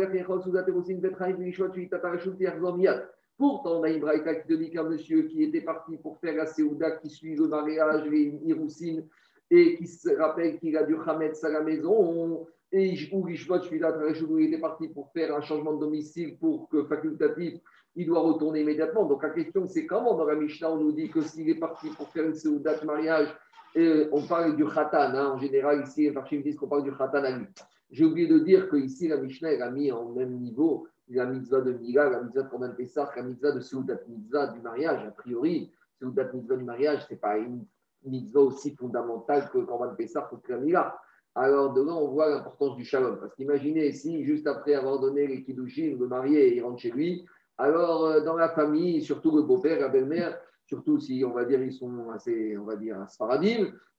Pourtant, 3.37 3.79
on 3.79 3.83
a 3.83 3.89
une 3.89 4.01
qui 4.01 4.47
te 4.47 4.53
dit 4.53 4.71
qu'un 4.71 4.83
monsieur 4.83 5.23
qui 5.23 5.43
était 5.43 5.61
parti 5.61 5.97
pour 5.97 6.17
faire 6.19 6.35
la 6.35 6.45
Séouda, 6.45 6.91
qui 6.91 7.09
suit 7.09 7.35
le 7.35 7.47
mariage, 7.47 8.05
les 8.09 8.39
Iroussines, 8.45 9.05
et 9.51 9.75
qui 9.75 9.87
se 9.87 10.09
rappelle 10.09 10.57
qu'il 10.57 10.75
a 10.77 10.83
du 10.83 10.95
Hametz 11.05 11.43
à 11.43 11.49
la 11.49 11.61
maison, 11.61 12.47
et 12.71 12.95
où 13.11 13.27
il 13.27 14.45
était 14.47 14.59
parti 14.59 14.87
pour 14.87 15.11
faire 15.11 15.35
un 15.35 15.41
changement 15.41 15.73
de 15.73 15.81
domicile 15.81 16.37
pour 16.39 16.67
que 16.69 16.83
facultatif, 16.85 17.59
il 17.95 18.07
doit 18.07 18.21
retourner 18.21 18.61
immédiatement. 18.61 19.05
Donc 19.05 19.21
la 19.21 19.29
question, 19.29 19.67
c'est 19.67 19.85
comment 19.85 20.15
dans 20.15 20.25
la 20.25 20.35
Mishnah, 20.35 20.71
on 20.71 20.77
nous 20.77 20.91
dit 20.93 21.09
que 21.09 21.21
s'il 21.21 21.49
est 21.49 21.59
parti 21.59 21.89
pour 21.89 22.09
faire 22.09 22.25
une 22.25 22.33
Seouda 22.33 22.79
de 22.79 22.85
mariage, 22.85 23.27
on 24.11 24.25
parle 24.27 24.55
du 24.55 24.65
Khatan. 24.65 25.13
Hein. 25.13 25.33
en 25.35 25.37
général, 25.37 25.83
ici, 25.83 26.09
les 26.09 26.37
disent 26.39 26.55
qu'on 26.55 26.67
parle 26.67 26.83
du 26.83 26.91
Khatan 26.91 27.23
à 27.23 27.31
lui. 27.31 27.47
J'ai 27.91 28.05
oublié 28.05 28.27
de 28.27 28.39
dire 28.39 28.69
qu'ici, 28.69 29.07
la 29.07 29.17
Mishnah, 29.17 29.53
elle 29.53 29.61
a 29.61 29.71
mis 29.71 29.91
en 29.91 30.09
même 30.09 30.39
niveau 30.39 30.87
la 31.07 31.25
mitzvah 31.25 31.61
de 31.61 31.73
Mila, 31.73 32.09
la 32.09 32.21
mitzvah 32.23 32.43
de 32.43 32.49
Korban 32.49 32.71
Pessah, 32.71 33.11
la 33.15 33.23
mitzvah 33.23 33.51
de 33.51 33.59
Seudat 33.59 33.99
mitzvah 34.07 34.47
du 34.47 34.59
mariage. 34.61 35.05
A 35.05 35.11
priori, 35.11 35.71
Seudat 35.99 36.31
mitzvah 36.33 36.55
du 36.55 36.63
mariage, 36.63 37.05
ce 37.05 37.13
n'est 37.13 37.19
pas 37.19 37.37
une 37.37 37.65
mitzvah 38.03 38.41
aussi 38.41 38.75
fondamentale 38.75 39.49
que 39.51 39.59
Korban 39.59 39.95
Pessah 39.95 40.27
ou 40.31 40.37
que 40.37 40.51
la 40.51 40.59
Mila. 40.59 40.97
Alors, 41.35 41.73
de 41.73 41.81
là, 41.81 41.93
on 41.93 42.07
voit 42.07 42.29
l'importance 42.29 42.77
du 42.77 42.85
shalom. 42.85 43.19
Parce 43.19 43.35
qu'imaginez 43.35 43.91
si, 43.91 44.23
juste 44.23 44.47
après 44.47 44.73
avoir 44.73 44.99
donné 44.99 45.27
les 45.27 45.43
kiddushin, 45.43 45.95
le 45.99 46.07
marié, 46.07 46.55
il 46.55 46.63
rentre 46.63 46.79
chez 46.79 46.91
lui, 46.91 47.25
alors 47.57 48.05
euh, 48.05 48.21
dans 48.21 48.35
la 48.35 48.49
famille, 48.49 49.01
surtout 49.01 49.35
le 49.35 49.43
beau-père, 49.43 49.79
la 49.79 49.89
belle-mère, 49.89 50.39
surtout 50.65 50.99
si 50.99 51.23
on 51.25 51.33
va 51.33 51.45
dire 51.45 51.61
ils 51.61 51.73
sont 51.73 52.09
assez, 52.13 52.57
on 52.57 52.63
va 52.63 52.75
dire, 52.75 52.97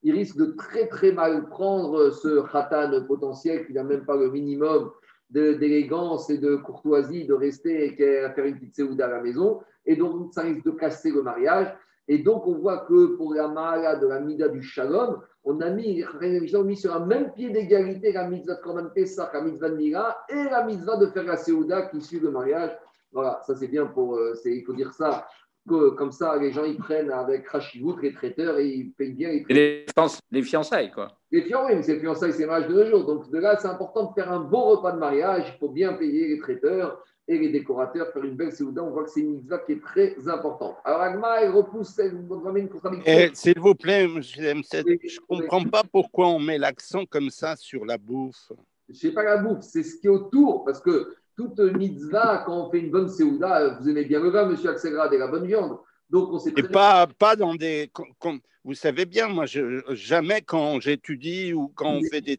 ils 0.02 0.12
risquent 0.12 0.38
de 0.38 0.46
très 0.46 0.88
très 0.88 1.12
mal 1.12 1.48
prendre 1.48 2.10
ce 2.10 2.42
khatan 2.50 3.04
potentiel 3.06 3.66
qui 3.66 3.72
n'a 3.72 3.84
même 3.84 4.04
pas 4.04 4.16
le 4.16 4.30
minimum 4.30 4.90
d'élégance 5.30 6.30
et 6.30 6.38
de 6.38 6.56
courtoisie 6.56 7.26
de 7.26 7.34
rester 7.34 7.86
et 7.86 7.96
faire 7.96 8.44
une 8.44 8.54
petite 8.54 8.76
séouda 8.76 9.06
à 9.06 9.10
la 9.10 9.22
maison. 9.22 9.60
Et 9.84 9.96
donc, 9.96 10.32
ça 10.32 10.42
risque 10.42 10.64
de 10.64 10.70
casser 10.70 11.10
le 11.10 11.22
mariage. 11.22 11.74
Et 12.08 12.18
donc, 12.18 12.46
on 12.46 12.54
voit 12.54 12.86
que 12.86 13.16
pour 13.16 13.34
la 13.34 13.48
mala 13.48 13.96
de 13.96 14.06
la 14.06 14.20
mida 14.20 14.48
du 14.48 14.62
shalom, 14.62 15.20
on 15.44 15.60
a 15.60 15.70
mis, 15.70 16.04
on 16.04 16.60
a 16.60 16.62
mis 16.62 16.76
sur 16.76 16.94
un 16.94 17.04
même 17.04 17.32
pied 17.32 17.50
d'égalité 17.50 18.12
la 18.12 18.28
mitzvah 18.28 18.54
de 18.54 18.60
Korban 18.60 18.90
Pesach, 18.94 19.32
la 19.32 19.40
mitzvah 19.40 19.70
de 19.70 19.76
Mila 19.76 20.16
et 20.28 20.44
la 20.44 20.64
mitzvah 20.64 20.96
de 20.96 21.06
faire 21.06 21.24
la 21.24 21.36
séouda 21.36 21.82
qui 21.86 22.00
suit 22.00 22.20
le 22.20 22.30
mariage. 22.30 22.70
Voilà, 23.12 23.40
ça 23.46 23.56
c'est 23.56 23.68
bien 23.68 23.86
pour, 23.86 24.16
euh, 24.16 24.34
il 24.44 24.64
faut 24.64 24.74
dire 24.74 24.92
ça 24.92 25.26
comme 25.66 26.12
ça, 26.12 26.36
les 26.36 26.52
gens, 26.52 26.64
ils 26.64 26.76
prennent 26.76 27.10
avec 27.10 27.48
Rachivout, 27.48 27.98
les 28.02 28.12
traiteurs, 28.12 28.58
et 28.58 28.68
ils 28.68 28.92
payent 28.92 29.12
bien. 29.12 29.30
Les, 29.48 29.84
les, 30.30 30.42
fiançailles, 30.42 30.90
quoi. 30.90 31.18
Les 31.30 31.42
fiançailles, 31.42 31.66
oui, 31.70 31.76
mais 31.76 31.82
c'est 31.82 31.94
les 31.94 32.00
fiançailles, 32.00 32.32
c'est 32.32 32.46
mariage 32.46 32.68
de 32.68 32.74
nos 32.74 32.86
jours. 32.86 33.04
Donc, 33.04 33.30
de 33.30 33.38
là, 33.38 33.56
c'est 33.60 33.68
important 33.68 34.10
de 34.10 34.14
faire 34.14 34.30
un 34.32 34.40
bon 34.40 34.62
repas 34.70 34.92
de 34.92 34.98
mariage. 34.98 35.52
Il 35.54 35.58
faut 35.58 35.68
bien 35.68 35.94
payer 35.94 36.28
les 36.28 36.38
traiteurs 36.38 37.02
et 37.28 37.38
les 37.38 37.48
décorateurs, 37.48 38.12
faire 38.12 38.24
une 38.24 38.36
belle 38.36 38.52
séouda. 38.52 38.82
On 38.82 38.90
voit 38.90 39.04
que 39.04 39.10
c'est 39.10 39.20
une 39.20 39.32
mitzvah 39.32 39.58
qui 39.58 39.72
est 39.72 39.82
très 39.82 40.16
importante. 40.28 40.76
Alors, 40.84 41.00
Agma, 41.00 41.42
elle 41.42 41.50
repousse, 41.50 41.98
elle 41.98 42.14
une 42.14 42.68
contradiction. 42.68 43.12
Eh, 43.12 43.30
s'il 43.34 43.58
vous 43.58 43.74
plaît, 43.74 44.08
je 44.20 44.40
ne 44.40 45.26
comprends 45.26 45.64
pas 45.64 45.82
pourquoi 45.90 46.28
on 46.28 46.38
met 46.38 46.58
l'accent 46.58 47.04
comme 47.04 47.30
ça 47.30 47.56
sur 47.56 47.84
la 47.84 47.98
bouffe. 47.98 48.52
Je 48.88 48.94
sais 48.94 49.12
pas 49.12 49.24
la 49.24 49.38
bouffe, 49.38 49.62
c'est 49.62 49.82
ce 49.82 49.98
qui 49.98 50.06
est 50.06 50.10
autour, 50.10 50.64
parce 50.64 50.80
que 50.80 51.16
toute 51.36 51.58
mitzvah, 51.58 52.44
quand 52.46 52.66
on 52.66 52.70
fait 52.70 52.80
une 52.80 52.90
bonne 52.90 53.08
séouda, 53.08 53.78
vous 53.78 53.88
aimez 53.88 54.04
bien 54.04 54.20
le 54.20 54.30
vin, 54.30 54.46
monsieur 54.46 54.70
Axelrad, 54.70 55.12
et 55.12 55.18
la 55.18 55.28
bonne 55.28 55.46
viande. 55.46 55.78
Donc, 56.08 56.30
on 56.32 56.38
Et 56.38 56.62
pas, 56.62 57.06
pas 57.18 57.36
dans 57.36 57.54
des. 57.54 57.90
vous 58.64 58.74
savez 58.74 59.04
bien, 59.06 59.28
moi, 59.28 59.44
je, 59.44 59.82
jamais 59.90 60.40
quand 60.40 60.80
j'étudie 60.80 61.52
ou 61.52 61.68
quand 61.74 61.94
on 61.94 62.02
fait 62.02 62.20
des. 62.20 62.38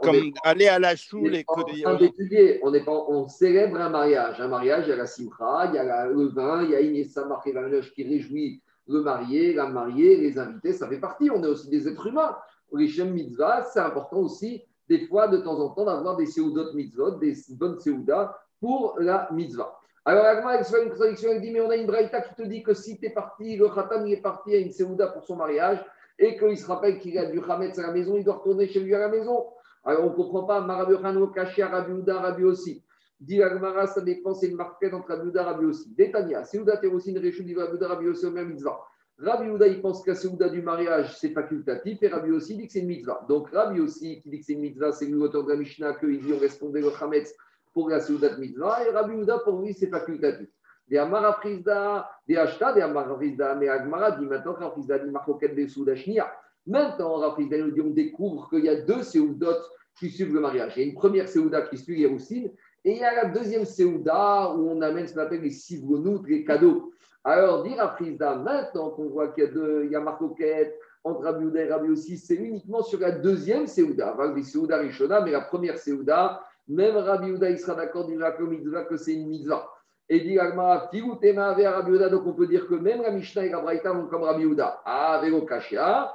Comme 0.00 0.32
aller 0.44 0.68
à 0.68 0.78
la 0.78 0.94
choule 0.94 1.34
et 1.34 1.42
que. 1.42 2.62
On, 2.62 2.72
est 2.72 2.84
pas, 2.84 3.04
on 3.08 3.28
célèbre 3.28 3.76
un 3.80 3.90
mariage. 3.90 4.40
Un 4.40 4.48
mariage, 4.48 4.84
il 4.86 4.90
y 4.90 4.92
a 4.92 4.96
la 4.96 5.06
simcha, 5.06 5.66
il 5.66 5.74
y 5.74 5.78
a 5.78 6.06
le 6.06 6.28
vin, 6.28 6.62
il 6.62 6.70
y 6.70 6.76
a 6.76 6.80
Inessa 6.80 7.26
Marquevanoche 7.26 7.92
qui 7.92 8.04
réjouit 8.04 8.62
le 8.86 9.02
marié, 9.02 9.52
la 9.52 9.66
mariée, 9.66 10.16
les 10.16 10.38
invités, 10.38 10.72
ça 10.72 10.88
fait 10.88 11.00
partie. 11.00 11.30
On 11.30 11.42
est 11.42 11.48
aussi 11.48 11.68
des 11.68 11.88
êtres 11.88 12.06
humains. 12.06 12.36
Les 12.72 12.88
Shem 12.88 13.12
Mitzvah, 13.12 13.64
c'est 13.64 13.80
important 13.80 14.18
aussi 14.18 14.62
des 14.88 15.06
fois, 15.06 15.28
de 15.28 15.38
temps 15.38 15.58
en 15.60 15.70
temps, 15.70 15.84
d'avoir 15.84 16.16
des 16.16 16.26
seudot 16.26 16.72
mitzvot, 16.74 17.12
des 17.12 17.34
bonnes 17.50 17.78
seudas 17.78 18.34
pour 18.60 18.96
la 18.98 19.28
mitzvah. 19.32 19.78
Alors, 20.04 20.24
Agma, 20.24 20.58
il 20.58 20.64
fait 20.64 20.82
une 20.82 20.90
contradiction, 20.90 21.30
elle 21.30 21.40
dit, 21.42 21.50
mais 21.50 21.60
on 21.60 21.68
a 21.68 21.76
une 21.76 21.86
braïta 21.86 22.22
qui 22.22 22.34
te 22.34 22.42
dit 22.42 22.62
que 22.62 22.72
si 22.72 22.98
tu 22.98 23.06
es 23.06 23.10
parti, 23.10 23.56
le 23.56 23.68
khatam, 23.68 24.06
il 24.06 24.14
est 24.14 24.22
parti 24.22 24.54
à 24.54 24.58
une 24.58 24.72
seuda 24.72 25.08
pour 25.08 25.24
son 25.24 25.36
mariage, 25.36 25.84
et 26.18 26.38
qu'il 26.38 26.56
se 26.56 26.66
rappelle 26.66 26.98
qu'il 26.98 27.18
a 27.18 27.26
du 27.26 27.40
khametz 27.42 27.78
à 27.78 27.82
la 27.82 27.92
maison, 27.92 28.16
il 28.16 28.24
doit 28.24 28.36
retourner 28.36 28.66
chez 28.66 28.80
lui 28.80 28.94
à 28.94 28.98
la 28.98 29.08
maison. 29.08 29.46
Alors, 29.84 30.04
on 30.06 30.10
ne 30.10 30.14
comprend 30.14 30.44
pas, 30.44 30.60
Marabuchano, 30.62 31.28
Kashia, 31.28 31.68
Rabiouda, 31.68 32.20
Rabi 32.20 32.44
aussi. 32.44 32.82
Dit 33.20 33.42
Agmara, 33.42 33.86
ça 33.86 34.00
dépend, 34.00 34.32
c'est 34.32 34.46
une 34.46 34.56
marque 34.56 34.82
entre 34.92 35.08
Rabiouda, 35.08 35.44
Rabi 35.44 35.66
aussi. 35.66 35.94
Détania, 35.94 36.44
Seuda, 36.44 36.78
Terosin, 36.78 37.12
Réchoudi, 37.20 37.54
Rabiouda, 37.54 37.88
Rabi 37.88 38.08
aussi, 38.08 38.24
au 38.24 38.30
même 38.30 38.48
mitzvah. 38.48 38.80
Rabbi 39.20 39.50
Ouda, 39.50 39.66
il 39.66 39.80
pense 39.80 40.02
que 40.02 40.10
la 40.10 40.16
Seouda 40.16 40.48
du 40.48 40.62
mariage, 40.62 41.16
c'est 41.18 41.30
facultatif, 41.30 42.02
et 42.02 42.08
Rabbi 42.08 42.30
aussi 42.30 42.56
dit 42.56 42.66
que 42.66 42.72
c'est 42.72 42.80
une 42.80 42.86
mitzvah. 42.86 43.24
Donc 43.28 43.50
Rabbi 43.50 43.80
aussi, 43.80 44.20
qui 44.20 44.30
dit 44.30 44.38
que 44.38 44.44
c'est 44.44 44.52
une 44.52 44.60
mitzvah, 44.60 44.92
c'est 44.92 45.06
l'auteur 45.06 45.44
de 45.44 45.50
la 45.50 45.56
Mishnah, 45.56 45.94
qu'il 45.94 46.20
dit 46.20 46.32
on 46.32 46.38
répondait 46.38 46.80
le 46.80 46.90
Hametz 47.00 47.34
pour 47.74 47.90
la 47.90 48.00
Seouda 48.00 48.28
de 48.28 48.40
mitzvah, 48.40 48.86
et 48.86 48.90
Rabbi 48.90 49.14
Ouda, 49.14 49.38
pour 49.40 49.60
lui, 49.60 49.74
c'est 49.74 49.88
facultatif. 49.88 50.48
Des 50.88 50.98
Amara 50.98 51.34
Frisda, 51.34 52.08
des 52.26 52.36
Ashta, 52.36 52.72
des 52.72 52.80
Amara 52.80 53.16
Frisda, 53.16 53.54
mais 53.56 53.68
Agmara 53.68 54.12
dit 54.12 54.24
maintenant 54.24 54.54
que 54.54 54.64
Frisda 54.70 54.98
dit 54.98 55.10
Marcoquette 55.10 55.54
des 55.54 55.68
Shnia? 55.68 56.32
Maintenant, 56.68 57.14
Rafrizda 57.14 57.56
nous 57.58 57.70
dit 57.70 57.80
on 57.80 57.90
découvre 57.90 58.48
qu'il 58.50 58.64
y 58.64 58.68
a 58.68 58.82
deux 58.82 59.02
Seoudot 59.02 59.56
qui 59.98 60.10
suivent 60.10 60.34
le 60.34 60.40
mariage. 60.40 60.74
Il 60.76 60.80
y 60.80 60.84
a 60.84 60.88
une 60.88 60.94
première 60.94 61.28
Seouda 61.28 61.62
qui 61.62 61.78
suit 61.78 61.98
Yeroussine, 62.00 62.52
et 62.84 62.92
il 62.92 62.98
y 62.98 63.04
a 63.04 63.24
la 63.24 63.30
deuxième 63.30 63.64
Seouda 63.64 64.54
où 64.54 64.68
on 64.70 64.80
amène 64.82 65.08
ce 65.08 65.14
qu'on 65.14 65.20
appelle 65.20 65.40
les 65.40 65.50
Sivronout, 65.50 66.22
les 66.26 66.44
cadeaux. 66.44 66.92
Alors, 67.24 67.62
dire 67.62 67.80
à 67.82 67.88
Frisda, 67.90 68.36
maintenant 68.36 68.90
qu'on 68.90 69.08
voit 69.08 69.28
qu'il 69.28 69.44
y 69.44 69.46
a, 69.46 69.82
il 69.84 70.04
Marcoquette, 70.04 70.78
entre 71.04 71.24
Rabbi 71.24 71.58
et 71.58 71.70
Rabbi 71.70 71.90
aussi, 71.90 72.16
c'est 72.16 72.34
uniquement 72.34 72.82
sur 72.82 73.00
la 73.00 73.12
deuxième 73.12 73.66
Seouda, 73.66 74.16
les 74.34 74.42
Seouda 74.42 74.78
Rishona, 74.78 75.20
mais 75.20 75.32
la 75.32 75.42
première 75.42 75.78
Seouda, 75.78 76.42
même 76.68 76.96
Rabbi 76.96 77.32
Ouda, 77.32 77.50
il 77.50 77.58
sera 77.58 77.74
d'accord, 77.74 78.08
il 78.10 78.18
dira 78.60 78.84
que 78.84 78.96
c'est 78.96 79.14
une 79.14 79.28
mitzvah. 79.28 79.68
Et 80.08 80.20
dit 80.20 80.38
Agmara, 80.38 80.88
Figutema 80.90 81.48
avec 81.48 81.66
Rabbi 81.66 81.92
Ouda, 81.92 82.08
donc 82.08 82.26
on 82.26 82.32
peut 82.32 82.46
dire 82.46 82.66
que 82.66 82.74
même 82.74 83.02
la 83.02 83.10
Mishnah 83.10 83.44
et 83.44 83.50
la 83.50 83.60
Braïta 83.60 83.92
vont 83.92 84.06
comme 84.06 84.22
Rabbi 84.22 84.44
Ouda. 84.44 84.80
Ah, 84.84 85.20
Vego 85.22 85.42
Kashia, 85.42 86.12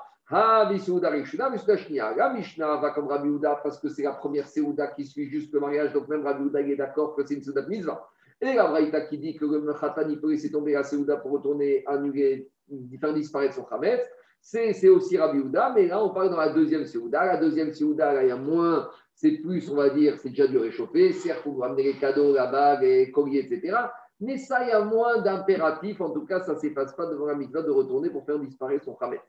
Bisouda 0.70 1.10
Rishona, 1.10 1.52
Shnia. 1.58 2.16
La 2.16 2.34
Mishnah 2.34 2.78
va 2.78 2.92
comme 2.92 3.08
Rabbi 3.08 3.30
Ouda 3.30 3.60
parce 3.64 3.80
que 3.80 3.90
c'est 3.90 4.04
la 4.04 4.14
première 4.14 4.48
Seouda 4.48 4.88
qui 4.88 5.06
suit 5.06 5.30
juste 5.30 5.54
le 5.54 5.60
mariage, 5.60 5.94
donc 5.94 6.08
même 6.08 6.24
Rabbi 6.24 6.44
Ouda 6.44 6.62
est 6.62 6.76
d'accord 6.76 7.16
que 7.16 7.26
c'est 7.26 7.36
une 7.36 7.44
Seouda 7.44 7.62
de 7.62 7.70
mitzvah. 7.70 8.10
Et 8.44 8.56
la 8.56 8.68
Braïta 8.68 9.02
qui 9.02 9.18
dit 9.18 9.38
que 9.38 9.46
le 9.46 9.74
Khatan, 9.74 10.10
il 10.10 10.20
peut 10.20 10.32
laisser 10.32 10.52
tomber 10.52 10.74
la 10.74 10.84
Seouda 10.84 11.16
pour 11.16 11.32
retourner 11.32 11.86
annuler, 11.88 12.52
faire 13.00 13.14
disparaître 13.14 13.56
son 13.56 13.64
Khamet, 13.64 14.04
c'est 14.42 14.90
aussi 14.90 15.18
Rabbi 15.18 15.40
Ouda, 15.40 15.72
mais 15.74 15.88
là, 15.88 16.04
on 16.04 16.10
parle 16.10 16.30
dans 16.30 16.38
la 16.38 16.50
deuxième 16.50 16.86
Seouda. 16.86 17.26
La 17.26 17.38
deuxième 17.38 17.72
Seouda, 17.72 18.12
là, 18.12 18.24
il 18.24 18.28
y 18.28 18.32
a 18.32 18.36
moins, 18.36 18.90
c'est 19.16 19.38
plus, 19.38 19.70
on 19.70 19.76
va 19.76 19.90
dire, 19.92 20.20
c'est 20.20 20.28
déjà 20.30 20.48
du 20.48 20.58
réchauffé. 20.58 21.14
Certes, 21.14 21.44
vous 21.46 21.60
ramener 21.60 21.84
les 21.84 21.94
cadeaux, 21.94 22.34
la 22.34 22.48
bague, 22.48 22.82
les 22.82 23.12
colliers, 23.12 23.48
etc. 23.50 23.78
Mais 24.20 24.38
ça, 24.38 24.62
il 24.64 24.68
y 24.68 24.72
a 24.72 24.82
moins 24.84 25.22
d'impératifs. 25.22 26.02
En 26.02 26.10
tout 26.10 26.26
cas, 26.26 26.42
ça 26.42 26.56
ne 26.56 26.60
s'efface 26.60 26.94
pas 26.94 27.06
devant 27.06 27.28
la 27.28 27.36
mitzvah 27.36 27.62
de 27.62 27.72
retourner 27.72 28.10
pour 28.10 28.26
faire 28.26 28.40
disparaître 28.40 28.84
son 28.84 28.96
Khamet. 28.96 29.22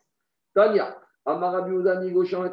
Tania. 0.53 0.99
Amar 1.25 1.53
Rabbi 1.53 1.71
Ouda, 1.71 2.01
Nigoshan, 2.03 2.51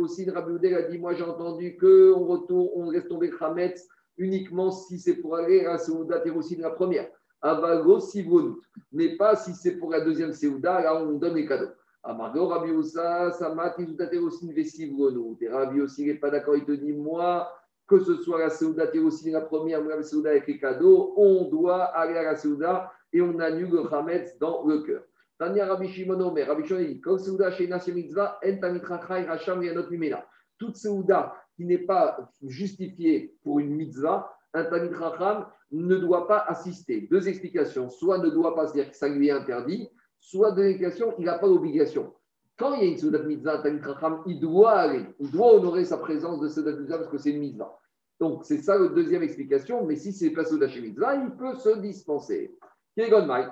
aussi, 0.00 0.28
Rabbi 0.28 0.50
Ouda 0.50 0.78
a 0.78 0.82
dit 0.82 0.98
Moi, 0.98 1.14
j'ai 1.14 1.22
entendu 1.22 1.78
qu'on 1.78 2.26
retourne, 2.26 2.70
on 2.74 2.90
laisse 2.90 3.06
tomber 3.06 3.28
le 3.28 3.38
Khamet 3.38 3.74
uniquement 4.18 4.70
si 4.70 4.98
c'est 4.98 5.16
pour 5.16 5.36
aller 5.36 5.66
à 5.66 5.78
Seouda 5.78 6.18
de 6.20 6.62
la 6.62 6.70
première. 6.70 7.08
Avago 7.42 8.00
Sivonut. 8.00 8.60
Mais 8.92 9.16
pas 9.16 9.36
si 9.36 9.54
c'est 9.54 9.76
pour 9.76 9.90
la 9.90 10.00
deuxième 10.00 10.32
Seouda, 10.32 10.80
là 10.80 11.02
on 11.02 11.12
donne 11.12 11.34
les 11.34 11.46
cadeaux. 11.46 11.72
Amargo 12.02 12.46
Rabbi 12.46 12.70
Oussa, 12.70 13.32
Samat, 13.32 13.70
Terosin 13.70 14.52
Vesivonut. 14.52 15.36
Et 15.40 15.48
Rabbi 15.48 15.80
n'est 15.98 16.14
pas 16.14 16.30
d'accord, 16.30 16.56
il 16.56 16.64
te 16.64 16.72
dit 16.72 16.92
Moi, 16.92 17.48
que 17.86 18.00
ce 18.00 18.16
soit 18.16 18.40
la 18.40 18.50
Seouda 18.50 18.86
de 18.86 19.30
la 19.32 19.40
première 19.42 19.84
ou 19.84 19.88
la 19.88 20.02
Seouda 20.02 20.30
avec 20.30 20.46
les 20.46 20.58
cadeaux, 20.58 21.14
on 21.16 21.48
doit 21.48 21.84
aller 21.84 22.16
à 22.16 22.22
la 22.22 22.36
Seouda 22.36 22.92
et 23.12 23.20
on 23.20 23.38
annule 23.38 23.70
le 23.70 23.94
Hametz 23.94 24.38
dans 24.38 24.66
le 24.66 24.82
cœur. 24.82 25.02
Tania 25.38 25.66
Rabbi 25.66 25.88
Shimon 25.88 26.32
mais 26.32 26.44
Rabbi 26.44 26.66
Shimon 26.66 26.80
dit 26.80 27.00
Comme 27.00 27.18
Seouda 27.18 27.50
chez 27.50 27.68
Nassim 27.68 27.94
Mitzvah, 27.94 28.40
En 28.44 28.56
Tamitrachai 28.58 29.24
Racham 29.24 29.62
Yanot 29.62 29.90
Mimena. 29.90 30.24
Toute 30.58 30.76
Seouda 30.76 31.34
qui 31.56 31.64
n'est 31.64 31.78
pas 31.78 32.30
justifié 32.42 33.34
pour 33.42 33.58
une 33.58 33.74
mitzvah, 33.74 34.32
un 34.54 34.64
Racham 34.92 35.46
ne 35.72 35.96
doit 35.96 36.28
pas 36.28 36.44
assister. 36.46 37.08
Deux 37.10 37.28
explications. 37.28 37.90
Soit 37.90 38.18
ne 38.18 38.30
doit 38.30 38.54
pas, 38.54 38.66
c'est-à-dire 38.66 38.90
que 38.90 38.96
ça 38.96 39.08
lui 39.08 39.28
est 39.28 39.32
interdit, 39.32 39.88
soit 40.20 40.52
deux 40.52 40.64
explications, 40.64 41.14
il 41.18 41.24
n'a 41.24 41.38
pas 41.38 41.48
d'obligation. 41.48 42.14
Quand 42.58 42.74
il 42.74 42.84
y 42.84 42.86
a 42.86 42.90
une 42.90 42.98
Soudat 42.98 43.22
Mitzvah, 43.22 43.62
un 43.66 43.80
Racham, 43.82 44.22
il 44.26 44.40
doit 44.40 44.72
aller, 44.72 45.04
il 45.18 45.30
doit 45.30 45.54
honorer 45.54 45.84
sa 45.84 45.98
présence 45.98 46.40
de 46.40 46.48
Soudat 46.48 46.72
Mitzvah 46.72 46.98
parce 46.98 47.10
que 47.10 47.18
c'est 47.18 47.30
une 47.30 47.40
mitzvah. 47.40 47.78
Donc, 48.18 48.44
c'est 48.44 48.62
ça 48.62 48.78
la 48.78 48.88
deuxième 48.88 49.22
explication, 49.22 49.84
mais 49.84 49.96
si 49.96 50.12
c'est 50.12 50.30
pas 50.30 50.44
Soudat 50.44 50.68
Mitzvah, 50.68 51.16
il 51.16 51.30
peut 51.32 51.54
se 51.54 51.78
dispenser. 51.78 52.56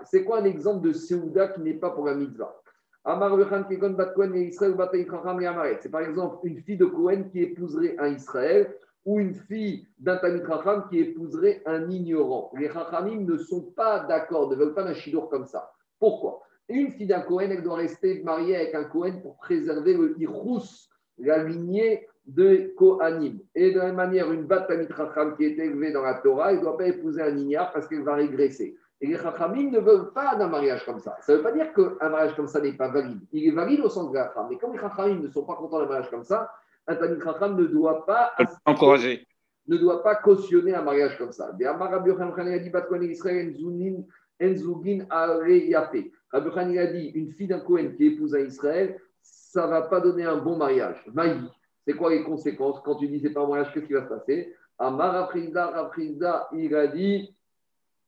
C'est 0.05 0.25
quoi 0.25 0.39
un 0.39 0.45
exemple 0.45 0.89
de 0.89 0.95
Souda 0.95 1.49
qui 1.49 1.61
n'est 1.61 1.75
pas 1.75 1.91
pour 1.91 2.07
la 2.07 2.15
mitzvah? 2.15 2.63
C'est 5.81 5.91
par 5.91 6.01
exemple 6.01 6.39
une 6.45 6.59
fille 6.63 6.79
de 6.79 6.87
Cohen 6.87 7.25
qui 7.31 7.43
épouserait 7.43 7.97
un 7.99 8.15
Israël 8.15 8.75
ou 9.05 9.21
une 9.21 9.35
fille 9.35 9.87
d'un 9.99 10.17
Tamit 10.17 10.43
Racham 10.43 10.87
qui 10.89 11.01
épouserait 11.01 11.63
un 11.67 11.91
ignorant. 11.91 12.51
Les 12.59 12.69
Rachamim 12.69 13.21
ne 13.27 13.37
sont 13.37 13.61
pas 13.77 14.01
d'accord, 14.01 14.51
ne 14.51 14.57
veulent 14.57 14.73
pas 14.73 14.85
d'un 14.85 14.95
Shidour 14.95 15.29
comme 15.29 15.45
ça. 15.45 15.71
Pourquoi? 15.99 16.41
Une 16.71 16.91
fille 16.93 17.07
d'un 17.07 17.21
Cohen, 17.21 17.51
elle 17.51 17.63
doit 17.63 17.77
rester 17.77 18.23
mariée 18.23 18.57
avec 18.57 18.75
un 18.75 18.85
Cohen 18.85 19.21
pour 19.21 19.37
préserver 19.37 19.93
le 19.93 20.19
Irous, 20.19 20.89
la 21.19 21.45
lignée 21.45 22.07
de 22.27 22.73
Kohanim. 22.77 23.39
Et 23.55 23.73
de 23.73 23.79
la 23.79 23.87
même 23.87 23.97
manière, 23.97 24.33
une 24.33 24.45
bat 24.45 24.67
Racham 24.91 25.37
qui 25.37 25.45
est 25.45 25.59
élevée 25.59 25.93
dans 25.93 26.03
la 26.03 26.15
Torah, 26.15 26.53
elle 26.53 26.59
ne 26.59 26.63
doit 26.63 26.79
pas 26.79 26.87
épouser 26.87 27.21
un 27.21 27.37
ignare 27.37 27.71
parce 27.73 27.87
qu'elle 27.87 28.03
va 28.03 28.15
régresser. 28.15 28.79
Et 29.05 29.07
les 29.07 29.19
Chachamim 29.19 29.71
ne 29.71 29.81
veulent 29.81 30.15
pas 30.15 30.35
d'un 30.35 30.49
mariage 30.49 30.83
comme 30.87 30.99
ça. 30.99 31.15
Ça 31.21 31.33
ne 31.33 31.37
veut 31.37 31.43
pas 31.43 31.53
dire 31.53 31.75
qu'un 31.75 32.09
mariage 32.09 32.35
comme 32.35 32.49
ça 32.49 32.59
n'est 32.59 32.73
pas 32.73 32.89
valide. 32.89 33.21
Il 33.33 33.47
est 33.47 33.51
valide 33.51 33.81
au 33.81 33.91
sens 33.91 34.11
de 34.11 34.15
la 34.15 34.31
femme. 34.31 34.47
Mais 34.49 34.57
comme 34.57 34.73
les 34.73 34.79
Chachamim 34.79 35.21
ne 35.21 35.29
sont 35.29 35.45
pas 35.45 35.57
contents 35.57 35.79
d'un 35.79 35.85
mariage 35.85 36.09
comme 36.09 36.25
ça, 36.25 36.51
un 36.87 36.97
Tanit 36.97 37.21
Chacham 37.23 37.55
ne 37.55 37.67
doit 37.67 38.07
pas 38.07 38.33
encourager. 38.65 39.27
Ne 39.69 39.77
doit 39.77 40.03
pas 40.03 40.15
cautionner 40.15 40.75
un 40.75 40.81
mariage 40.81 41.19
comme 41.19 41.33
ça. 41.33 41.51
Rabbi 41.51 41.71
a 46.79 46.87
dit 46.87 47.07
une 47.15 47.31
fille 47.33 47.47
d'un 47.47 47.61
Cohen 47.61 47.91
qui 47.95 48.07
épouse 48.07 48.35
un 48.35 48.41
Israël, 48.41 48.99
ça 49.21 49.67
ne 49.67 49.71
va 49.71 49.83
pas 49.83 50.01
donner 50.01 50.25
un 50.25 50.39
bon 50.39 50.57
mariage. 50.57 51.05
Maï, 51.13 51.37
c'est 51.87 51.93
quoi 51.93 52.09
les 52.09 52.25
conséquences 52.25 52.81
Quand 52.83 52.95
tu 52.97 53.07
dis 53.09 53.21
c'est 53.21 53.35
pas 53.35 53.43
un 53.43 53.49
mariage, 53.49 53.71
qu'est-ce 53.75 53.85
qui 53.85 53.93
va 53.93 54.05
se 54.05 54.09
passer? 54.09 54.55
Amar 54.79 55.31
Raprizda, 55.31 56.49
il 56.53 56.75
a 56.75 56.87
dit 56.87 57.35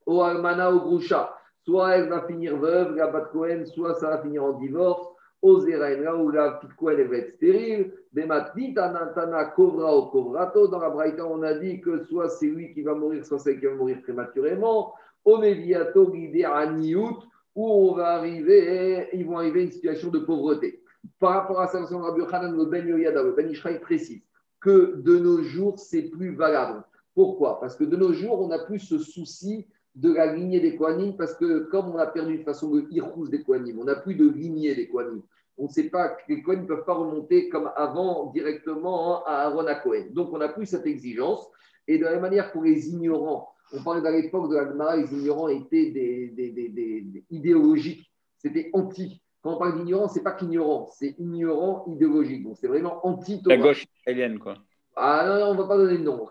au 0.07 0.21
Almana 0.21 0.71
au 0.71 0.79
Groucha. 0.79 1.31
Soit 1.63 1.97
elle 1.97 2.09
va 2.09 2.21
finir 2.25 2.57
veuve, 2.57 2.95
la 2.95 3.07
bat 3.07 3.29
Cohen, 3.31 3.65
soit 3.65 3.93
ça 3.95 4.09
va 4.09 4.21
finir 4.23 4.43
en 4.43 4.53
divorce. 4.53 5.07
Au 5.41 5.63
là 5.63 6.15
où 6.15 6.31
la 6.31 6.53
petite 6.53 6.75
Cohen 6.75 7.07
va 7.07 7.17
être 7.17 7.29
stérile. 7.35 7.93
Anantana 8.15 9.45
Kovra 9.55 9.93
au 9.95 10.07
Kovrato. 10.07 10.67
Dans 10.67 10.79
la 10.79 10.89
Braïta, 10.89 11.23
on 11.25 11.43
a 11.43 11.53
dit 11.53 11.79
que 11.81 12.03
soit 12.05 12.29
c'est 12.29 12.47
lui 12.47 12.73
qui 12.73 12.81
va 12.81 12.95
mourir, 12.95 13.23
soit 13.23 13.37
c'est 13.37 13.59
qui 13.59 13.65
va 13.67 13.75
mourir 13.75 14.01
prématurément. 14.01 14.93
Au 15.23 15.37
Meviato 15.37 16.09
Guidé 16.09 16.45
à 16.45 16.65
Niout, 16.71 17.19
où 17.53 17.67
on 17.67 17.93
va 17.93 18.15
arriver, 18.15 19.09
ils 19.13 19.25
vont 19.27 19.37
arriver 19.37 19.59
à 19.59 19.63
une 19.63 19.71
situation 19.71 20.09
de 20.09 20.19
pauvreté. 20.19 20.81
Par 21.19 21.33
rapport 21.33 21.59
à 21.59 21.67
ça, 21.67 21.79
Rabbi 21.79 22.21
Hanan, 22.31 22.57
le 22.57 22.65
Ben 22.65 22.87
Yoyada, 22.87 23.21
le 23.21 23.33
Ben 23.33 23.49
Ishraï 23.49 23.79
précise 23.79 24.23
que 24.59 24.95
de 24.95 25.19
nos 25.19 25.43
jours, 25.43 25.77
c'est 25.77 26.03
plus 26.03 26.35
valable. 26.35 26.83
Pourquoi? 27.13 27.59
Parce 27.59 27.75
que 27.75 27.83
de 27.83 27.95
nos 27.95 28.13
jours, 28.13 28.41
on 28.41 28.47
n'a 28.47 28.59
plus 28.59 28.79
ce 28.79 28.97
souci 28.97 29.67
de 29.97 30.13
la 30.13 30.31
lignée 30.33 30.59
des 30.59 30.75
Kohanim, 30.75 31.17
parce 31.17 31.33
que 31.33 31.69
comme 31.71 31.89
on 31.89 31.97
a 31.97 32.05
perdu 32.05 32.37
de 32.37 32.43
façon 32.43 32.69
de 32.69 32.85
Irous 32.91 33.27
des 33.29 33.41
Kohanim, 33.41 33.79
on 33.79 33.85
n'a 33.85 33.95
plus 33.95 34.13
de 34.13 34.29
lignée 34.29 34.75
des 34.75 34.87
Kohanim. 34.87 35.23
On 35.57 35.63
ne 35.63 35.69
sait 35.69 35.89
pas 35.89 36.09
que 36.09 36.21
les 36.29 36.43
Kohanim 36.43 36.63
ne 36.63 36.67
peuvent 36.67 36.85
pas 36.85 36.93
remonter 36.93 37.49
comme 37.49 37.71
avant 37.75 38.27
directement 38.27 39.25
à 39.25 39.47
Aaron 39.47 39.65
à. 39.65 39.81
Donc 40.11 40.31
on 40.33 40.37
n'a 40.37 40.49
plus 40.49 40.67
cette 40.67 40.85
exigence. 40.85 41.49
Et 41.87 41.97
de 41.97 42.03
la 42.03 42.11
même 42.11 42.21
manière 42.21 42.51
pour 42.51 42.63
les 42.63 42.89
ignorants, 42.89 43.49
on 43.73 43.81
parlait 43.81 44.07
à 44.07 44.11
l'époque 44.11 44.51
de 44.51 44.55
la 44.55 44.67
Gemara, 44.67 44.97
les 44.97 45.11
ignorants 45.13 45.47
étaient 45.47 45.89
des, 45.89 46.27
des, 46.27 46.51
des, 46.51 47.23
idéologiques, 47.31 48.11
c'était 48.37 48.69
anti. 48.73 49.21
Quand 49.41 49.55
on 49.55 49.57
parle 49.57 49.77
d'ignorant, 49.77 50.09
c'est 50.09 50.23
pas 50.23 50.33
qu'ignorant, 50.33 50.89
c'est 50.91 51.15
ignorant 51.17 51.85
idéologique. 51.87 52.43
Donc 52.43 52.57
c'est 52.59 52.67
vraiment 52.67 53.05
anti-Torah. 53.05 53.55
La 53.55 53.61
gauche 53.61 53.85
italienne, 54.01 54.37
quoi. 54.37 54.57
Ah 54.99 55.23
non, 55.27 55.49
on 55.49 55.53
ne 55.53 55.61
va 55.61 55.67
pas 55.67 55.77
donner 55.77 55.99
de 55.99 56.03
nom, 56.03 56.27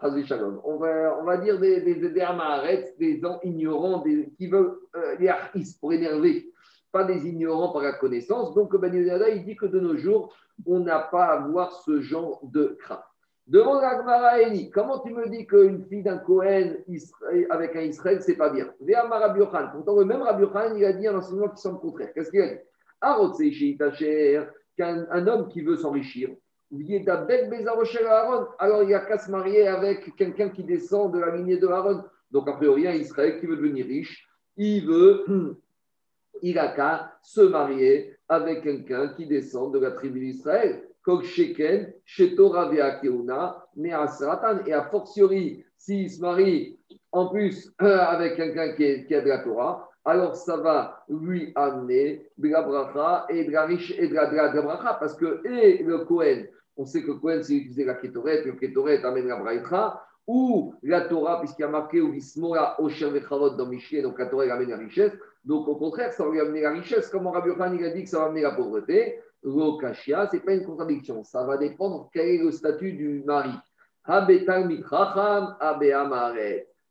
On 0.65 0.77
va, 0.77 1.17
on 1.21 1.25
va 1.25 1.37
dire 1.37 1.61
des, 1.61 1.83
des, 1.83 1.95
des, 1.95 3.21
gens 3.21 3.39
ignorants, 3.45 3.99
des, 3.99 4.29
qui 4.37 4.49
veulent 4.49 4.75
euh, 4.97 5.29
artistes 5.29 5.79
pour 5.79 5.93
énerver, 5.93 6.53
pas 6.91 7.05
des 7.05 7.29
ignorants 7.29 7.73
par 7.73 7.83
la 7.83 7.93
connaissance. 7.93 8.55
Donc, 8.55 8.77
Ben 8.77 8.93
il 8.93 9.45
dit 9.45 9.55
que 9.55 9.67
de 9.67 9.79
nos 9.79 9.97
jours, 9.97 10.35
on 10.67 10.81
n'a 10.81 10.99
pas 10.99 11.27
à 11.27 11.45
avoir 11.45 11.75
ce 11.85 12.01
genre 12.01 12.41
de 12.43 12.77
crainte. 12.81 13.05
Demande 13.47 13.85
à 13.85 14.03
Gmara 14.03 14.39
comment 14.75 14.99
tu 14.99 15.15
me 15.15 15.29
dis 15.29 15.47
qu'une 15.47 15.85
fille 15.85 16.03
d'un 16.03 16.19
Cohen 16.19 16.73
avec 17.51 17.77
un 17.77 17.83
Israël, 17.83 18.21
c'est 18.21 18.35
pas 18.35 18.51
bien? 18.51 18.69
Viens 18.81 19.03
Rabbi 19.03 19.43
Pourtant, 19.73 19.97
le 19.97 20.05
même 20.05 20.23
Rabbi 20.23 20.45
il 20.77 20.85
a 20.85 20.93
dit 20.93 21.07
un 21.07 21.19
enseignement 21.19 21.51
qui 21.51 21.63
semble 21.63 21.79
contraire. 21.79 22.13
Qu'est-ce 22.13 22.33
qu'il 22.33 22.41
a 22.41 22.49
dit? 22.49 22.59
Qu'un 24.77 25.07
un 25.11 25.27
homme 25.29 25.49
qui 25.49 25.63
veut 25.63 25.77
s'enrichir, 25.77 26.31
alors 28.59 28.83
il 28.83 28.89
n'y 28.89 28.95
a 28.95 29.01
qu'à 29.01 29.19
se 29.19 29.31
marier 29.31 29.69
avec 29.69 30.17
quelqu'un 30.17 30.49
qui 30.49 30.65
descend 30.65 31.13
de 31.13 31.21
la 31.21 31.37
lignée 31.37 31.59
de 31.59 31.69
Aaron. 31.69 32.03
Donc, 32.31 32.49
a 32.49 32.55
priori, 32.55 32.89
un 32.89 32.93
Israël 32.93 33.39
qui 33.39 33.47
veut 33.47 33.57
devenir 33.57 33.87
riche, 33.87 34.27
il 34.57 34.85
veut, 34.87 35.25
il 36.43 36.59
a 36.59 36.69
qu'à 36.69 37.17
se 37.23 37.41
marier 37.41 38.17
avec 38.29 38.63
quelqu'un 38.63 39.09
qui 39.09 39.27
descend 39.27 39.73
de 39.73 39.79
la 39.79 39.93
tribu 39.93 40.21
d'Israël. 40.21 40.83
Et 44.67 44.73
a 44.73 44.83
fortiori, 44.91 45.65
s'il 45.77 46.11
se 46.11 46.21
marie 46.21 46.79
en 47.13 47.29
plus 47.29 47.73
avec 47.79 48.35
quelqu'un 48.37 48.73
qui 48.75 49.15
a 49.15 49.21
de 49.21 49.29
la 49.29 49.39
Torah, 49.39 49.89
alors 50.07 50.37
ça 50.37 50.57
va 50.57 51.05
lui 51.09 51.53
amener 51.57 52.31
de 52.39 52.49
la 52.49 52.63
bracha 52.63 53.27
et 53.29 53.45
de 53.45 53.51
la 53.51 53.67
riche 53.67 53.93
et 53.99 54.07
de 54.07 54.15
la, 54.15 54.27
bracha, 54.63 54.95
parce 54.95 55.15
que 55.17 55.45
et 55.45 55.83
le 55.83 55.99
Kohen, 56.05 56.47
on 56.77 56.87
sait 56.87 57.03
que 57.03 57.09
le 57.09 57.15
Kohen, 57.15 57.43
c'est 57.43 57.55
utiliser 57.55 57.85
la 57.85 57.95
Ketoret, 57.95 58.45
le 58.45 58.53
Ketoret 58.53 59.05
amène 59.05 59.27
la 59.27 59.37
bracha, 59.37 60.01
ou 60.29 60.75
la 60.85 61.03
Torah, 61.03 61.41
puisqu'il 61.41 61.63
y 61.63 61.65
a 61.65 61.69
marqué 61.69 62.01
ou 62.01 62.13
Vismora, 62.13 62.81
Osher 62.81 63.11
Vechavot 63.11 63.51
dans 63.51 63.67
Michel, 63.67 64.05
donc 64.05 64.19
la 64.19 64.27
Torah, 64.27 64.45
elle 64.45 64.53
amène 64.53 64.71
la 64.71 64.77
richesse. 64.77 65.13
Donc 65.45 65.67
au 65.67 65.75
contraire, 65.75 66.13
ça 66.13 66.25
va 66.25 66.31
lui 66.31 66.41
amener 66.41 66.61
la 66.61 66.73
richesse, 66.73 67.09
comme 67.09 67.27
Rabbi 67.27 67.51
Khan, 67.57 67.73
il 67.75 67.85
a 67.85 67.91
dit 67.91 68.05
que 68.05 68.09
ça 68.09 68.21
va 68.21 68.27
amener 68.27 68.43
la 68.43 68.53
pauvreté. 68.53 69.21
L'Okashia, 69.43 70.29
ce 70.29 70.37
n'est 70.37 70.43
pas 70.43 70.55
une 70.55 70.65
contradiction, 70.65 71.25
ça 71.25 71.45
va 71.45 71.57
dépendre 71.57 72.11
quel 72.13 72.29
est 72.29 72.39
le 72.39 72.53
statut 72.53 72.93
du 72.93 73.23
mari. 73.25 73.51
Habetal. 74.05 74.69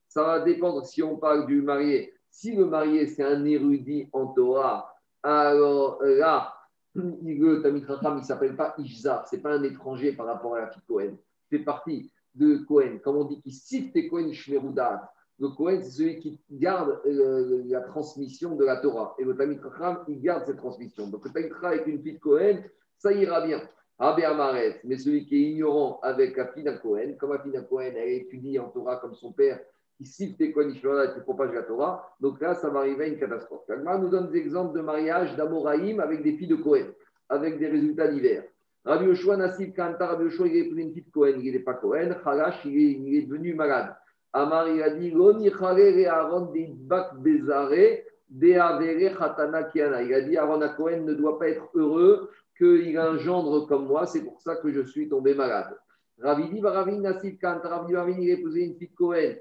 Ça 0.07 0.23
va 0.23 0.39
dépendre 0.41 0.85
si 0.85 1.01
on 1.03 1.17
parle 1.17 1.45
du 1.45 1.61
marié 1.61 2.14
si 2.35 2.53
le 2.53 2.65
marié, 2.65 3.07
c'est 3.07 3.23
un 3.23 3.45
érudit 3.45 4.09
en 4.11 4.27
Torah, 4.27 4.93
alors 5.23 5.99
là, 6.03 6.53
le 6.93 7.61
Tamit 7.61 7.85
Racham, 7.85 8.17
il 8.17 8.21
ne 8.21 8.25
s'appelle 8.25 8.57
pas 8.57 8.75
Ishzar, 8.77 9.25
ce 9.25 9.35
n'est 9.35 9.41
pas 9.41 9.53
un 9.53 9.63
étranger 9.63 10.11
par 10.11 10.25
rapport 10.25 10.55
à 10.55 10.61
la 10.61 10.67
fille 10.67 10.81
Cohen. 10.85 11.15
Fait 11.49 11.59
partie 11.59 12.11
de 12.33 12.57
Cohen. 12.67 12.99
Comme 13.01 13.15
on 13.15 13.23
dit 13.23 13.41
cite 13.49 13.95
les 13.95 14.09
Cohen 14.09 14.33
Shmerudat. 14.33 15.09
Le 15.39 15.49
Cohen, 15.49 15.79
c'est 15.81 15.91
celui 15.91 16.19
qui 16.19 16.39
garde 16.51 16.99
euh, 17.05 17.63
la 17.67 17.81
transmission 17.81 18.55
de 18.55 18.65
la 18.65 18.77
Torah. 18.77 19.15
Et 19.17 19.23
le 19.23 19.35
Tamit 19.35 19.59
Racham, 19.59 20.03
il 20.09 20.21
garde 20.21 20.45
cette 20.45 20.57
transmission. 20.57 21.07
Donc 21.07 21.25
le 21.25 21.31
Tamit 21.31 21.51
Racham 21.53 21.71
avec 21.71 21.87
une 21.87 22.01
fille 22.01 22.15
de 22.15 22.19
Cohen, 22.19 22.61
ça 22.97 23.13
ira 23.13 23.45
bien. 23.45 23.61
Amaret, 23.97 24.81
mais 24.83 24.97
celui 24.97 25.25
qui 25.25 25.37
est 25.37 25.51
ignorant 25.51 26.01
avec 26.01 26.35
la 26.35 26.47
fille 26.47 26.63
d'un 26.63 26.77
Cohen, 26.77 27.15
comme 27.17 27.31
la 27.31 27.39
fille 27.39 27.53
d'un 27.53 27.63
Cohen, 27.63 27.93
elle 27.95 28.09
étudie 28.09 28.59
en 28.59 28.67
Torah 28.67 28.97
comme 28.97 29.15
son 29.15 29.31
père, 29.31 29.61
qui 29.97 30.05
siffle 30.05 30.35
tes 30.35 30.49
et 30.49 30.53
qui 30.53 31.21
propage 31.21 31.53
la 31.53 31.63
Torah. 31.63 32.09
Donc 32.19 32.41
là, 32.41 32.53
ça 32.55 32.69
va 32.69 32.79
arriver 32.79 33.05
à 33.05 33.07
une 33.07 33.17
catastrophe. 33.17 33.65
Kalma 33.67 33.97
nous 33.97 34.09
donne 34.09 34.29
des 34.29 34.37
exemples 34.39 34.75
de 34.77 34.81
mariage 34.81 35.35
d'Amoraïm 35.35 35.99
avec 35.99 36.23
des 36.23 36.33
filles 36.33 36.47
de 36.47 36.55
Cohen, 36.55 36.87
avec 37.29 37.57
des 37.59 37.67
résultats 37.67 38.07
divers. 38.07 38.43
Rabbi 38.83 39.05
Yoshua 39.05 39.37
Nassib 39.37 39.73
Kanta, 39.73 40.05
Rabbi 40.07 40.25
Yoshua, 40.25 40.47
il 40.47 40.57
est 40.57 40.67
une 40.67 40.93
fille 40.93 41.05
de 41.05 41.11
Cohen, 41.11 41.39
il 41.41 41.51
n'est 41.51 41.59
pas 41.59 41.73
Cohen. 41.75 42.15
Khalash, 42.23 42.65
il 42.65 43.15
est, 43.15 43.21
devenu 43.23 43.53
malade. 43.55 43.95
Amar, 44.33 44.67
il 44.67 44.83
a 44.83 44.89
dit. 44.91 45.07
Il 45.07 45.21
a 50.13 50.21
dit 50.21 50.37
Aaron 50.37 50.61
à 50.61 50.69
Cohen 50.69 51.01
ne 51.01 51.13
doit 51.13 51.39
pas 51.39 51.49
être 51.49 51.69
heureux 51.73 52.29
qu'il 52.57 52.97
a 52.97 53.09
un 53.09 53.17
gendre 53.17 53.65
comme 53.67 53.87
moi, 53.87 54.05
c'est 54.05 54.23
pour 54.23 54.41
ça 54.41 54.55
que 54.57 54.71
je 54.71 54.81
suis 54.81 55.09
tombé 55.09 55.33
malade. 55.33 55.75
Dit 56.17 56.61
Rabbi 56.61 56.97
Nassib 56.99 57.39
Kanta, 57.39 57.69
Rabbi 57.69 57.93
il 57.93 58.29
a 58.29 58.33
épousé 58.33 58.65
une 58.65 58.77
de 58.77 58.87
Cohen. 58.95 59.35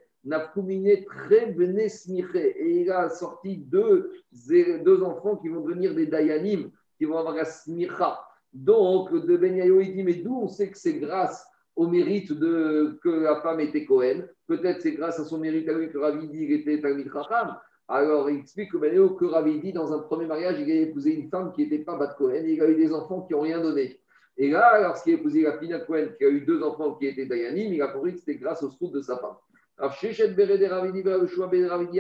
Et 2.35 2.81
il 2.81 2.91
a 2.91 3.09
sorti 3.11 3.59
deux, 3.59 4.13
deux 4.49 5.03
enfants 5.03 5.37
qui 5.37 5.49
vont 5.49 5.61
devenir 5.61 5.95
des 5.95 6.07
Dayanim, 6.07 6.71
qui 6.97 7.05
vont 7.05 7.19
avoir 7.19 7.35
la 7.35 7.45
smicha. 7.45 8.21
Donc, 8.53 9.13
de 9.13 9.37
Ben 9.37 9.57
il 9.57 9.95
dit 9.95 10.03
Mais 10.03 10.15
d'où 10.15 10.37
on 10.37 10.49
sait 10.49 10.71
que 10.71 10.79
c'est 10.79 10.99
grâce 10.99 11.47
au 11.77 11.89
mérite 11.89 12.33
de, 12.33 12.99
que 13.03 13.09
la 13.09 13.41
femme 13.41 13.61
était 13.61 13.85
Cohen 13.85 14.23
Peut-être 14.47 14.81
c'est 14.81 14.93
grâce 14.93 15.19
à 15.19 15.25
son 15.25 15.39
mérite 15.39 15.69
à 15.69 15.73
lui 15.73 15.91
que 15.91 15.99
Ravidi 15.99 16.53
était 16.53 16.81
Talmid 16.81 17.11
Chacham. 17.13 17.57
Alors, 17.89 18.31
il 18.31 18.39
explique 18.39 18.71
que, 18.73 18.79
ben, 18.79 18.95
que 19.17 19.25
Ravidi, 19.25 19.73
dans 19.73 19.93
un 19.93 19.99
premier 19.99 20.27
mariage, 20.27 20.57
il 20.61 20.71
a 20.71 20.75
épousé 20.75 21.15
une 21.15 21.29
femme 21.29 21.53
qui 21.53 21.63
n'était 21.63 21.81
pas 21.81 21.97
Bat 21.99 22.15
Cohen 22.17 22.45
et 22.45 22.53
il 22.53 22.63
a 22.63 22.69
eu 22.69 22.77
des 22.77 22.93
enfants 22.93 23.23
qui 23.23 23.35
n'ont 23.35 23.41
rien 23.41 23.61
donné. 23.61 24.01
Et 24.37 24.51
là, 24.51 24.81
lorsqu'il 24.81 25.15
a 25.15 25.17
épousé 25.17 25.43
la 25.43 25.57
de 25.57 25.85
Cohen, 25.85 26.09
qui 26.17 26.25
a 26.25 26.29
eu 26.29 26.41
deux 26.41 26.63
enfants 26.63 26.95
qui 26.95 27.07
étaient 27.07 27.27
Dayanim, 27.27 27.73
il 27.73 27.83
a 27.83 27.89
compris 27.89 28.15
que 28.15 28.21
c'était 28.21 28.37
grâce 28.37 28.63
au 28.63 28.71
scout 28.71 28.93
de 28.93 29.01
sa 29.01 29.19
femme. 29.19 29.37
Rav 29.79 29.95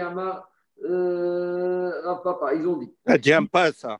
Amar, 0.00 0.50
euh, 0.84 2.14
Papa, 2.22 2.54
ils 2.54 2.66
ont 2.66 2.76
dit. 2.76 2.92
Ça 3.06 3.18
tient 3.18 3.44
pas 3.44 3.72
ça. 3.72 3.98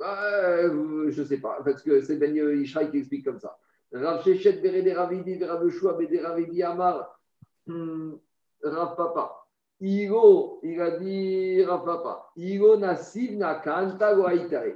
Euh, 0.00 1.10
je 1.10 1.22
ne 1.22 1.26
sais 1.26 1.38
pas, 1.38 1.58
parce 1.64 1.82
que 1.82 2.00
c'est 2.00 2.16
Ben 2.16 2.34
Ishraï 2.34 2.90
qui 2.90 2.98
explique 2.98 3.24
comme 3.24 3.38
ça. 3.38 3.56
Rav 3.92 4.24
Shechet 4.24 4.54
Berede 4.54 4.96
Ravidi, 4.96 5.44
Rav 5.44 5.68
Shua 5.68 5.94
Bede 5.94 6.20
Ravidi 6.22 6.62
Amar, 6.62 7.20
hmm, 7.66 8.14
Rav 8.62 8.96
Papa. 8.96 9.38
Igo, 9.80 10.60
il 10.62 10.80
a 10.80 10.92
dit 10.92 11.62
Rav 11.64 11.84
Papa, 11.84 12.30
Igo 12.36 12.76
Nassiv 12.76 13.36
Nakanta 13.36 14.14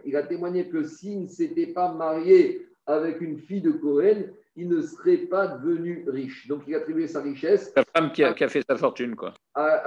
Il 0.05 0.17
a 0.17 0.23
témoigné 0.25 0.69
que 0.69 0.83
s'il 0.85 1.23
ne 1.23 1.29
s'était 1.29 1.69
pas 1.69 1.93
marié 1.93 2.67
avec 2.87 3.21
une 3.21 3.39
fille 3.39 3.61
de 3.61 3.73
Cohen, 3.73 4.25
il 4.57 4.69
ne 4.69 4.81
serait 4.81 5.19
pas 5.19 5.47
devenu 5.47 6.05
riche. 6.09 6.49
Donc, 6.49 6.63
il 6.67 6.75
a 6.75 6.79
attribué 6.79 7.07
sa 7.07 7.21
richesse. 7.21 7.73
La 7.77 7.85
femme 7.95 8.11
qui 8.11 8.25
a, 8.25 8.35
fait 8.35 8.65
sa 8.67 8.77
fortune, 8.77 9.15
quoi. 9.15 9.35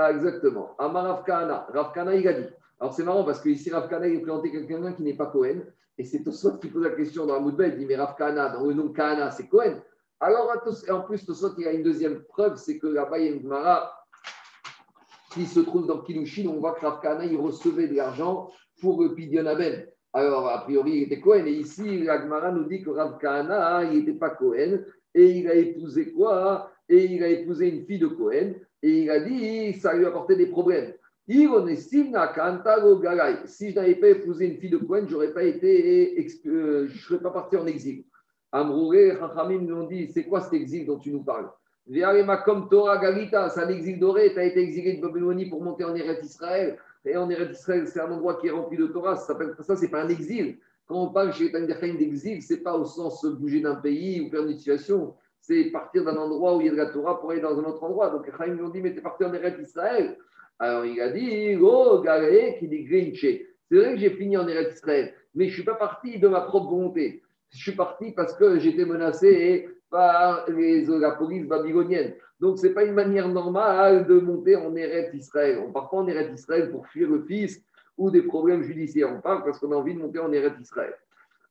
exactement. 0.10 0.75
Amar 0.77 1.05
Rafkana. 1.05 1.67
Rafkana, 1.73 2.15
il 2.15 2.27
a 2.27 2.34
dit 2.34 2.47
Alors 2.79 2.93
c'est 2.93 3.03
marrant 3.03 3.23
parce 3.23 3.41
que 3.41 3.49
ici, 3.49 3.71
Rav 3.71 3.89
Kana, 3.89 4.08
il 4.08 4.15
est 4.15 4.21
présenté 4.21 4.51
quelqu'un 4.51 4.93
qui 4.93 5.03
n'est 5.03 5.15
pas 5.15 5.25
Cohen. 5.25 5.62
Et 5.97 6.05
c'est 6.05 6.23
Tosot 6.23 6.60
qui 6.60 6.67
pose 6.67 6.84
la 6.84 6.91
question 6.91 7.25
dans 7.25 7.34
la 7.34 7.39
Moudbet. 7.39 7.69
Il 7.69 7.77
dit 7.79 7.86
Mais 7.86 7.95
Rav 7.95 8.15
Kana, 8.15 8.49
dans 8.49 8.65
le 8.65 8.73
nom 8.73 8.89
Kana, 8.89 9.32
c'est 9.32 9.47
Cohen. 9.47 9.82
Alors 10.19 10.51
en 10.89 11.01
plus, 11.01 11.25
Tosot, 11.25 11.55
il 11.58 11.67
a 11.67 11.71
une 11.71 11.84
deuxième 11.84 12.23
preuve 12.23 12.58
c'est 12.58 12.77
que 12.77 12.88
là-bas, 12.88 13.19
il 13.19 13.25
y 13.25 13.27
a 13.29 13.32
une 13.32 13.41
Gemara 13.41 13.91
qui 15.34 15.45
se 15.45 15.60
trouve 15.62 15.88
dans 15.88 16.01
Kilushin. 16.01 16.47
On 16.47 16.60
voit 16.60 16.73
que 16.73 16.86
Rav 16.86 17.01
Kana, 17.01 17.25
il 17.25 17.38
recevait 17.38 17.88
de 17.88 17.95
l'argent 17.95 18.51
pour 18.82 19.01
le 19.01 19.15
Pidion 19.15 19.45
Aben. 19.45 19.88
Alors, 20.13 20.50
a 20.50 20.63
priori, 20.63 20.98
il 20.98 21.04
était 21.04 21.19
Cohen. 21.19 21.45
Et 21.45 21.54
ici, 21.54 22.00
la 22.00 22.19
Gemara 22.22 22.52
nous 22.52 22.63
dit 22.63 22.82
que 22.82 22.89
Rav 22.89 23.19
Kana, 23.19 23.84
il 23.84 24.00
n'était 24.00 24.13
pas 24.13 24.32
Cohen. 24.32 24.80
Et 25.13 25.26
il 25.26 25.48
a 25.48 25.54
épousé 25.56 26.12
quoi? 26.12 26.72
Et 26.88 27.06
il 27.06 27.24
a 27.24 27.28
épousé 27.28 27.69
une 27.69 27.86
fille 27.86 28.00
de 28.00 28.08
Cohen. 28.08 28.54
Et 28.82 29.04
il 29.04 29.12
a 29.12 29.19
dit, 29.19 29.74
ça 29.74 29.93
lui 29.93 30.06
a 30.06 30.08
apporté 30.10 30.36
des 30.36 30.48
problèmes. 30.48 30.93
Si 31.28 31.43
je 31.43 31.50
n'avais 33.76 33.95
pas 33.95 34.08
épousé 34.08 34.48
une 34.48 34.58
fille 34.58 34.72
de 34.72 34.78
Cohen, 34.78 35.06
je 35.08 35.13
n'aurais 35.13 35.32
pas 35.32 35.43
été, 35.43 36.17
euh, 36.48 36.88
je 36.88 37.06
serais 37.06 37.22
pas 37.22 37.30
parti 37.30 37.56
en 37.56 37.67
exil. 37.67 38.04
Amrouré, 38.52 39.15
Chachamim 39.19 39.62
nous 39.62 39.76
ont 39.76 39.88
dit, 39.88 40.08
c'est 40.08 40.24
quoi 40.24 40.41
cet 40.41 40.54
exil 40.54 40.88
dont 40.88 40.98
tu 40.98 41.12
nous 41.12 41.24
parles? 41.24 41.52
Comme 42.45 42.67
Torah 42.67 42.98
Galita, 42.98 43.50
c'est 43.50 43.62
un 43.62 43.69
exil 43.69 44.00
doré, 44.00 44.34
tu 44.34 44.39
as 44.39 44.45
été 44.45 44.60
exilé 44.60 44.98
de 44.98 45.02
Babylonie 45.02 45.50
pour 45.50 45.63
monter 45.63 45.84
en 45.84 45.95
Eretz 45.95 46.24
Israël. 46.24 46.78
Et 47.05 47.15
en 47.15 47.29
Eretz 47.29 47.59
Israël, 47.59 47.88
c'est 47.88 48.01
un 48.01 48.12
endroit 48.12 48.39
qui 48.39 48.47
est 48.47 48.51
rempli 48.51 48.77
de 48.77 48.88
Torah, 48.88 49.15
ça 49.15 49.38
ça, 49.62 49.75
c'est 49.75 49.89
pas 49.89 50.03
un 50.03 50.09
exil. 50.09 50.59
Quand 50.85 51.03
on 51.03 51.09
parle 51.09 51.31
chez 51.33 51.51
Tangerheim 51.51 51.97
d'exil, 51.97 52.41
c'est 52.41 52.62
pas 52.62 52.75
au 52.75 52.83
sens 52.83 53.25
bouger 53.25 53.62
d'un 53.62 53.75
pays 53.75 54.21
ou 54.21 54.29
faire 54.29 54.43
une 54.43 54.57
situation, 54.57 55.15
c'est 55.39 55.65
partir 55.65 56.03
d'un 56.03 56.17
endroit 56.17 56.57
où 56.57 56.62
il 56.62 56.67
y 56.67 56.69
a 56.69 56.73
de 56.73 56.77
la 56.77 56.88
Torah 56.88 57.19
pour 57.19 57.31
aller 57.31 57.41
dans 57.41 57.57
un 57.59 57.63
autre 57.63 57.83
endroit. 57.83 58.09
Donc, 58.09 58.29
Chaim 58.38 58.53
lui 58.53 58.63
ont 58.63 58.69
dit, 58.69 58.81
mais 58.81 58.91
tu 58.91 58.99
es 58.99 59.01
parti 59.01 59.23
en 59.23 59.33
Eretz 59.33 59.59
Israël. 59.62 60.17
Alors, 60.57 60.85
il 60.85 60.99
a 60.99 61.09
dit, 61.09 61.55
oh, 61.62 62.01
Galé, 62.01 62.57
qui 62.59 62.67
dit. 62.67 62.85
C'est 63.69 63.75
vrai 63.75 63.93
que 63.93 63.99
j'ai 63.99 64.09
fini 64.12 64.35
en 64.35 64.47
Eretz 64.47 64.73
Israël, 64.73 65.13
mais 65.35 65.45
je 65.45 65.51
ne 65.51 65.55
suis 65.55 65.63
pas 65.63 65.75
parti 65.75 66.19
de 66.19 66.27
ma 66.27 66.41
propre 66.41 66.71
volonté. 66.71 67.21
Je 67.51 67.57
suis 67.57 67.75
parti 67.75 68.12
parce 68.12 68.33
que 68.35 68.59
j'étais 68.59 68.85
menacé 68.85 69.69
par 69.89 70.45
les, 70.49 70.86
la 70.86 71.12
police 71.12 71.47
babylonienne. 71.47 72.13
Donc, 72.39 72.58
ce 72.58 72.67
n'est 72.67 72.73
pas 72.73 72.84
une 72.84 72.93
manière 72.93 73.28
normale 73.28 74.08
de 74.08 74.19
monter 74.19 74.56
en 74.56 74.75
Eretz 74.75 75.13
Israël. 75.13 75.62
On 75.65 75.71
part 75.71 75.89
pas 75.89 75.97
en 75.97 76.08
Eretz 76.08 76.34
Israël 76.34 76.71
pour 76.71 76.88
fuir 76.88 77.10
le 77.10 77.23
fils 77.23 77.62
ou 77.97 78.10
des 78.10 78.21
problèmes 78.21 78.63
judiciaires. 78.63 79.12
On 79.13 79.21
part 79.21 79.43
parce 79.43 79.60
qu'on 79.60 79.71
a 79.71 79.75
envie 79.75 79.93
de 79.93 79.99
monter 79.99 80.19
en 80.19 80.32
Eretz 80.32 80.60
Israël. 80.60 80.93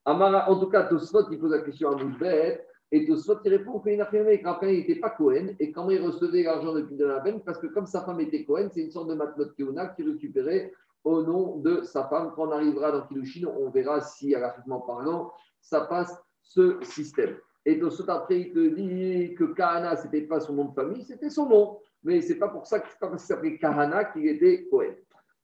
Amara, 0.05 0.51
en 0.51 0.59
tout 0.59 0.69
cas, 0.69 0.85
Tosfot, 0.85 1.31
il 1.31 1.39
pose 1.39 1.51
la 1.51 1.61
question 1.61 1.91
à 1.91 2.03
Moudbet. 2.03 2.65
Et 2.91 3.07
Tosfot, 3.07 3.39
il 3.45 3.51
répond 3.51 3.81
qu'il 3.81 3.93
il 3.93 4.67
n'était 4.67 4.95
pas 4.95 5.11
Cohen. 5.11 5.49
Et 5.61 5.71
comment 5.71 5.91
il 5.91 6.01
recevait 6.01 6.45
l'argent 6.45 6.73
depuis 6.73 6.97
de 6.97 7.05
la 7.05 7.21
peine 7.21 7.43
Parce 7.43 7.59
que 7.59 7.67
comme 7.67 7.87
sa 7.87 8.03
femme 8.03 8.21
était 8.21 8.45
Cohen, 8.45 8.69
c'est 8.73 8.81
une 8.81 8.91
sorte 8.91 9.09
de 9.09 9.15
matlot 9.15 9.51
Keuna 9.59 9.89
qui 9.89 10.05
récupérait 10.05 10.73
au 11.05 11.23
nom 11.23 11.57
de 11.57 11.83
sa 11.83 12.05
femme. 12.05 12.33
Quand 12.35 12.49
on 12.49 12.53
arrivera 12.53 12.93
dans 12.93 13.03
Kilushin, 13.03 13.47
on 13.47 13.69
verra 13.69 14.01
si, 14.01 14.31
graphiquement 14.31 14.81
parlant, 14.81 15.33
ça 15.61 15.83
passe 15.83 16.19
ce 16.43 16.79
système. 16.83 17.37
Et 17.69 17.79
Tosfot, 17.79 18.09
après, 18.09 18.41
il 18.41 18.53
te 18.55 18.67
dit 18.67 19.35
que 19.35 19.45
Kahana, 19.45 19.95
ce 19.95 20.05
n'était 20.05 20.23
pas 20.23 20.41
son 20.41 20.55
nom 20.55 20.65
de 20.65 20.73
famille, 20.73 21.05
c'était 21.05 21.29
son 21.29 21.51
nom. 21.51 21.77
Mais 22.03 22.23
ce 22.23 22.33
n'est 22.33 22.39
pas 22.39 22.49
pour 22.49 22.67
ça 22.67 22.81
qu'il 22.81 22.93
s'appelait 23.19 23.59
Kahana 23.59 24.07
qu'il 24.07 24.27
était 24.27 24.67
Cohen. 24.71 24.95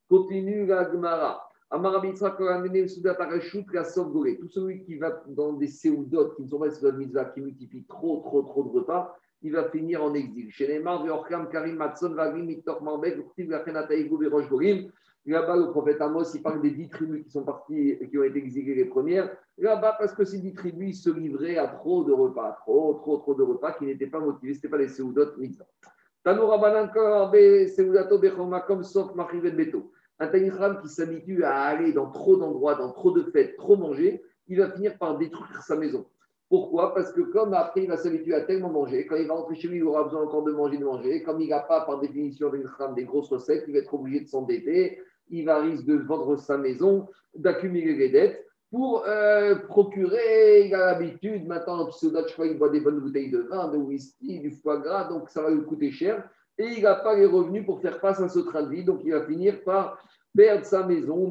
Continue 0.08 0.64
la 0.64 0.90
Gemara. 0.90 1.46
Tout 1.70 1.87
celui 4.48 4.84
qui 4.84 4.96
va 4.96 5.22
dans 5.26 5.52
des 5.52 5.66
séoudotes 5.66 6.37
qui 6.37 6.44
ne 6.44 6.48
sont 6.48 6.58
pas 6.58 6.68
des 6.68 6.92
mitzvah, 6.92 7.26
qui 7.26 7.42
multiplient 7.42 7.84
trop, 7.84 8.22
trop, 8.22 8.40
trop 8.40 8.64
de 8.64 8.70
repas, 8.70 9.14
il 9.42 9.52
va 9.52 9.68
finir 9.68 10.02
en 10.02 10.14
exil. 10.14 10.50
Chez 10.50 10.66
les 10.66 10.82
Karim, 10.82 11.76
Matson, 11.76 12.16
Miktor, 12.37 12.82
Marbek, 12.82 13.18
Là-bas, 15.26 15.56
le 15.56 15.70
prophète 15.70 16.02
Amos, 16.02 16.34
il 16.34 16.42
parle 16.42 16.60
des 16.60 16.70
dix 16.70 16.88
tribus 16.88 17.24
qui 17.24 17.30
sont 17.30 17.44
parties 17.44 17.98
qui 18.10 18.18
ont 18.18 18.24
été 18.24 18.38
exilées 18.38 18.74
les 18.74 18.84
premières. 18.84 19.34
Là-bas, 19.56 19.96
parce 19.98 20.12
que 20.12 20.24
ces 20.24 20.38
dix 20.38 20.52
tribus 20.52 21.02
se 21.02 21.08
livraient 21.08 21.56
à 21.56 21.66
trop 21.66 22.04
de 22.04 22.12
repas, 22.12 22.58
trop, 22.60 22.94
trop, 22.94 23.16
trop 23.16 23.34
de 23.34 23.42
repas 23.42 23.72
qui 23.72 23.87
n'étaient 23.87 24.06
pas 24.06 24.20
motivés, 24.20 24.52
ce 24.52 24.58
n'étaient 24.58 24.68
pas 24.68 24.78
les 24.78 24.88
séoudotes 24.88 25.38
mitzvah. 25.38 25.64
Tanoura 26.24 26.58
Banan 26.58 26.90
Seudato 27.74 28.18
Bechoma, 28.18 28.60
comme 28.60 28.82
sauf 28.82 29.14
Machivet 29.14 29.52
Beto. 29.52 29.92
Un 30.18 30.28
Tanitram 30.28 30.80
qui 30.80 30.88
s'habitue 30.88 31.42
à 31.42 31.62
aller 31.62 31.92
dans 31.92 32.10
trop 32.10 32.37
d'endroits, 32.37 32.74
dans 32.74 32.92
trop 32.92 33.10
de 33.10 33.22
fêtes, 33.30 33.56
trop 33.56 33.76
manger, 33.76 34.22
il 34.46 34.58
va 34.58 34.70
finir 34.70 34.98
par 34.98 35.16
détruire 35.16 35.62
sa 35.62 35.76
maison. 35.76 36.06
Pourquoi? 36.48 36.94
Parce 36.94 37.12
que 37.12 37.22
comme 37.22 37.54
après, 37.54 37.82
il 37.82 37.88
va 37.88 37.96
s'habituer 37.96 38.34
à 38.34 38.42
tellement 38.42 38.70
manger, 38.70 39.06
quand 39.06 39.16
il 39.16 39.26
va 39.26 39.34
rentrer 39.34 39.54
chez 39.56 39.68
lui, 39.68 39.78
il 39.78 39.84
aura 39.84 40.04
besoin 40.04 40.22
encore 40.22 40.44
de 40.44 40.52
manger, 40.52 40.76
de 40.76 40.84
manger. 40.84 41.22
Comme 41.22 41.40
il 41.40 41.48
n'a 41.48 41.60
pas, 41.60 41.80
par 41.80 41.98
définition, 42.00 42.50
des 42.94 43.04
grosses 43.04 43.30
recettes, 43.30 43.64
il 43.66 43.72
va 43.72 43.80
être 43.80 43.94
obligé 43.94 44.20
de 44.20 44.28
s'endetter. 44.28 45.00
Il 45.30 45.44
va 45.44 45.60
risquer 45.60 45.92
de 45.92 45.98
vendre 45.98 46.37
sa 46.37 46.58
maison, 46.58 47.08
d'accumuler 47.34 47.94
les 47.94 48.08
dettes 48.10 48.46
pour 48.70 49.04
euh, 49.06 49.56
procurer. 49.56 50.66
Il 50.66 50.74
a 50.74 50.92
l'habitude, 50.92 51.46
maintenant, 51.46 51.88
je 51.90 52.32
crois, 52.32 52.46
il 52.46 52.58
boit 52.58 52.70
des 52.70 52.80
bonnes 52.80 53.00
bouteilles 53.00 53.30
de 53.30 53.40
vin, 53.40 53.68
de 53.68 53.78
whisky, 53.78 54.40
du 54.40 54.50
foie 54.50 54.78
gras, 54.78 55.08
donc 55.08 55.28
ça 55.30 55.42
va 55.42 55.50
lui 55.50 55.64
coûter 55.64 55.90
cher 55.90 56.28
et 56.58 56.66
il 56.66 56.82
n'a 56.82 56.94
pas 56.94 57.16
les 57.16 57.26
revenus 57.26 57.64
pour 57.64 57.80
faire 57.80 57.98
face 57.98 58.20
à 58.20 58.28
ce 58.28 58.38
train 58.38 58.62
de 58.62 58.70
vie. 58.70 58.84
Donc, 58.84 59.00
il 59.04 59.12
va 59.12 59.26
finir 59.26 59.62
par 59.64 59.98
perdre 60.36 60.64
sa 60.64 60.84
maison, 60.84 61.30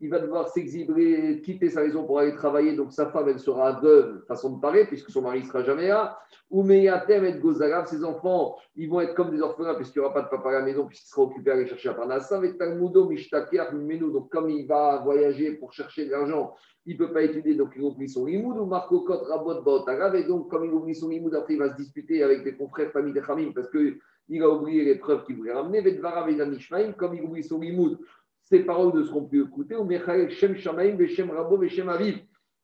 il 0.00 0.10
va 0.10 0.18
devoir 0.18 0.48
s'exiler, 0.48 1.40
quitter 1.42 1.70
sa 1.70 1.82
maison 1.82 2.04
pour 2.04 2.18
aller 2.18 2.34
travailler, 2.34 2.74
donc 2.74 2.92
sa 2.92 3.06
femme, 3.06 3.28
elle 3.28 3.38
sera 3.38 3.80
veuve, 3.80 4.24
façon 4.26 4.56
de 4.56 4.60
parler, 4.60 4.86
puisque 4.86 5.10
son 5.10 5.22
mari 5.22 5.40
ne 5.40 5.46
sera 5.46 5.62
jamais 5.62 5.88
là. 5.88 6.18
Ou 6.50 6.62
Meyatem 6.62 7.24
et 7.24 7.38
Gozalav, 7.38 7.86
ses 7.86 8.04
enfants, 8.04 8.56
ils 8.74 8.88
vont 8.88 9.00
être 9.00 9.14
comme 9.14 9.30
des 9.30 9.40
orphelins, 9.40 9.74
puisqu'il 9.74 10.00
n'y 10.00 10.04
aura 10.04 10.14
pas 10.14 10.22
de 10.22 10.28
papa 10.28 10.48
à 10.48 10.52
la 10.52 10.62
maison, 10.62 10.86
puisqu'il 10.86 11.08
sera 11.08 11.22
occupé 11.22 11.50
à 11.50 11.54
aller 11.54 11.66
chercher 11.66 11.90
à 11.90 11.94
Parnassa. 11.94 12.36
Avec 12.36 12.58
Talmudo, 12.58 13.08
Mishtaker, 13.08 13.66
donc 13.72 14.30
comme 14.30 14.50
il 14.50 14.66
va 14.66 15.00
voyager 15.04 15.52
pour 15.52 15.72
chercher 15.72 16.06
de 16.06 16.10
l'argent, 16.10 16.54
il 16.86 16.94
ne 16.94 16.98
peut 16.98 17.12
pas 17.12 17.22
étudier, 17.22 17.54
donc 17.54 17.70
il 17.76 17.82
oublie 17.82 18.08
son 18.08 18.26
limoud, 18.26 18.58
ou 18.58 18.66
Marco 18.66 19.00
Kot, 19.00 19.24
Rabot, 19.28 19.62
Baotagav, 19.62 20.14
et 20.16 20.24
donc 20.24 20.48
comme 20.50 20.64
il 20.64 20.72
oublie 20.72 20.94
son 20.94 21.08
limoud, 21.08 21.34
après 21.34 21.54
il 21.54 21.58
va 21.58 21.70
se 21.70 21.76
disputer 21.76 22.22
avec 22.22 22.42
des 22.42 22.54
confrères 22.54 22.90
famille 22.90 23.12
de 23.12 23.20
Khamim, 23.20 23.52
parce 23.52 23.68
que 23.68 23.96
il 24.28 24.42
a 24.42 24.50
oublié 24.50 24.84
les 24.84 24.96
preuves 24.96 25.24
qu'il 25.24 25.36
voulait 25.36 25.52
ramener. 25.52 25.80
Comme 26.96 27.14
il 27.14 27.22
oublie 27.22 27.44
son 27.44 27.60
limoud, 27.60 28.00
ses 28.40 28.58
paroles 28.60 28.94
ne 28.94 29.04
seront 29.04 29.24
plus 29.24 29.44
écoutées. 29.44 29.76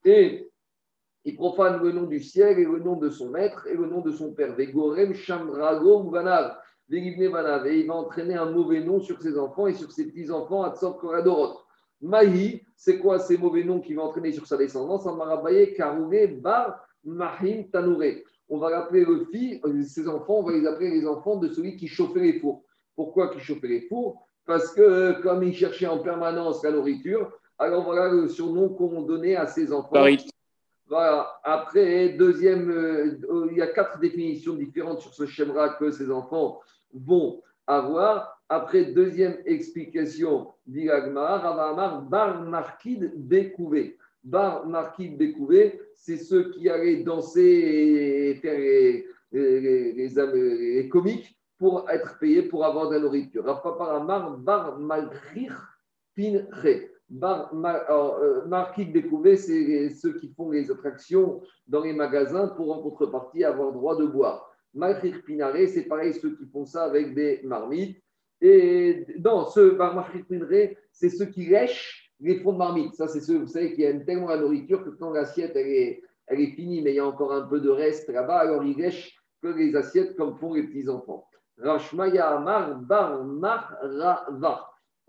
Et 0.05 0.51
il 1.25 1.37
profane 1.37 1.81
le 1.83 1.92
nom 1.92 2.03
du 2.03 2.20
ciel 2.20 2.59
et 2.59 2.64
le 2.64 2.81
nom 2.81 2.96
de 2.96 3.09
son 3.11 3.31
maître 3.31 3.68
et 3.68 3.75
le 3.75 3.87
nom 3.87 4.01
de 4.01 4.11
son 4.11 4.33
père. 4.33 4.59
Et 4.59 4.64
il 4.64 4.75
va 7.87 7.94
entraîner 7.94 8.35
un 8.35 8.51
mauvais 8.51 8.81
nom 8.81 8.98
sur 9.01 9.22
ses 9.22 9.38
enfants 9.38 9.68
et 9.68 9.75
sur 9.75 9.92
ses 9.92 10.09
petits-enfants 10.09 10.62
à 10.62 10.75
Tsor 10.75 10.98
Koradorot. 10.98 11.61
Mahi, 12.01 12.64
c'est 12.75 12.98
quoi 12.98 13.20
ces 13.20 13.38
mauvais 13.38 13.62
noms 13.62 13.81
qu'il 13.81 13.94
va 13.96 14.03
entraîner 14.03 14.33
sur 14.33 14.46
sa 14.46 14.57
descendance? 14.57 15.07
On 18.48 18.59
va 18.59 18.70
l'appeler 18.70 19.05
le 19.05 19.26
fils, 19.31 19.61
euh, 19.64 19.83
ses 19.83 20.09
enfants, 20.09 20.38
on 20.38 20.42
va 20.42 20.52
les 20.52 20.66
appeler 20.66 20.90
les 20.90 21.07
enfants 21.07 21.37
de 21.37 21.48
celui 21.48 21.76
qui 21.76 21.88
chauffait 21.88 22.20
les 22.20 22.38
fours. 22.40 22.64
Pourquoi 22.94 23.28
qui 23.28 23.40
chauffait 23.40 23.68
les 23.68 23.81
fours? 23.83 24.26
Parce 24.44 24.72
que 24.72 24.81
euh, 24.81 25.12
comme 25.22 25.42
il 25.42 25.55
cherchait 25.55 25.87
en 25.87 25.98
permanence 25.98 26.62
la 26.62 26.72
nourriture, 26.72 27.33
alors 27.59 27.85
voilà 27.85 28.09
le 28.09 28.28
surnom 28.28 28.68
qu'on 28.70 29.02
donnait 29.02 29.37
à 29.37 29.46
ses 29.46 29.72
enfants. 29.72 30.05
Voilà. 30.88 31.40
Après, 31.44 32.11
deuxième, 32.11 32.70
euh, 32.70 33.48
il 33.50 33.57
y 33.57 33.62
a 33.62 33.68
quatre 33.68 33.98
définitions 33.98 34.55
différentes 34.55 35.00
sur 35.00 35.14
ce 35.14 35.26
schéma 35.26 35.70
que 35.70 35.90
ces 35.90 36.11
enfants 36.11 36.61
vont 36.92 37.40
avoir. 37.66 38.42
Après, 38.48 38.85
deuxième 38.87 39.38
explication, 39.46 40.48
dit 40.66 40.90
Ravamar, 40.90 42.02
Bar 42.02 42.42
Markid 42.42 43.12
Découvé. 43.14 43.96
Bar 44.24 44.66
Marquis 44.66 45.08
Bécouvé, 45.08 45.80
c'est 45.94 46.16
ceux 46.16 46.50
qui 46.50 46.68
allaient 46.68 47.02
danser 47.02 47.40
et 47.40 48.35
faire 48.37 48.58
les, 48.58 49.06
les, 49.32 50.88
comiques 50.88 51.37
pour 51.58 51.88
être 51.90 52.18
payés 52.18 52.42
pour 52.42 52.64
avoir 52.64 52.88
de 52.88 52.94
la 52.94 53.00
nourriture. 53.00 53.44
Bar 53.44 54.78
Malchir 54.78 55.78
Pinre. 56.16 56.46
Bar 57.08 57.52
euh, 57.52 58.46
Marquis 58.46 58.87
Bécouvé, 58.87 59.37
c'est 59.37 59.90
ceux 59.90 60.14
qui 60.14 60.32
font 60.35 60.50
les 60.50 60.70
attractions 60.70 61.42
dans 61.66 61.82
les 61.82 61.92
magasins 61.92 62.48
pour 62.48 62.72
en 62.72 62.82
contrepartie 62.82 63.44
avoir 63.44 63.72
droit 63.72 63.96
de 63.96 64.06
boire. 64.06 64.48
Malchir 64.74 65.22
Pinare, 65.24 65.68
c'est 65.68 65.85
pareil, 65.85 66.14
ceux 66.14 66.35
qui 66.37 66.46
font 66.46 66.64
ça 66.64 66.85
avec 66.85 67.14
des 67.14 67.40
marmites. 67.44 68.02
Et 68.40 69.06
dans 69.18 69.46
ce 69.46 69.70
Bar 69.70 69.94
Malchir 69.94 70.24
Pinre, 70.26 70.74
c'est 70.90 71.11
ceux 71.11 71.26
qui 71.26 71.46
lèchent 71.46 72.02
les 72.22 72.38
fonds 72.40 72.52
de 72.52 72.58
marmite, 72.58 72.94
ça 72.94 73.08
c'est 73.08 73.20
ceux, 73.20 73.38
vous 73.38 73.48
savez, 73.48 73.74
qui 73.74 73.82
aiment 73.82 74.04
tellement 74.04 74.28
la 74.28 74.38
nourriture 74.38 74.85
que 74.85 74.90
quand 74.90 75.11
l'assiette 75.11 75.52
elle 75.54 75.66
est, 75.68 76.46
finie, 76.54 76.80
mais 76.80 76.92
il 76.92 76.96
y 76.96 77.00
a 77.00 77.06
encore 77.06 77.32
un 77.32 77.42
peu 77.42 77.61
de 77.61 77.68
reste 77.68 78.08
là-bas, 78.08 78.38
alors 78.38 78.64
ils 78.64 78.76
lèchent 78.76 79.20
que 79.42 79.48
les 79.48 79.74
assiettes 79.76 80.16
comme 80.16 80.37
font 80.37 80.54
les 80.54 80.62
petits-enfants. 80.62 81.26
Rashmaya 81.58 82.30
Amar 82.30 82.80
Bar 82.80 83.22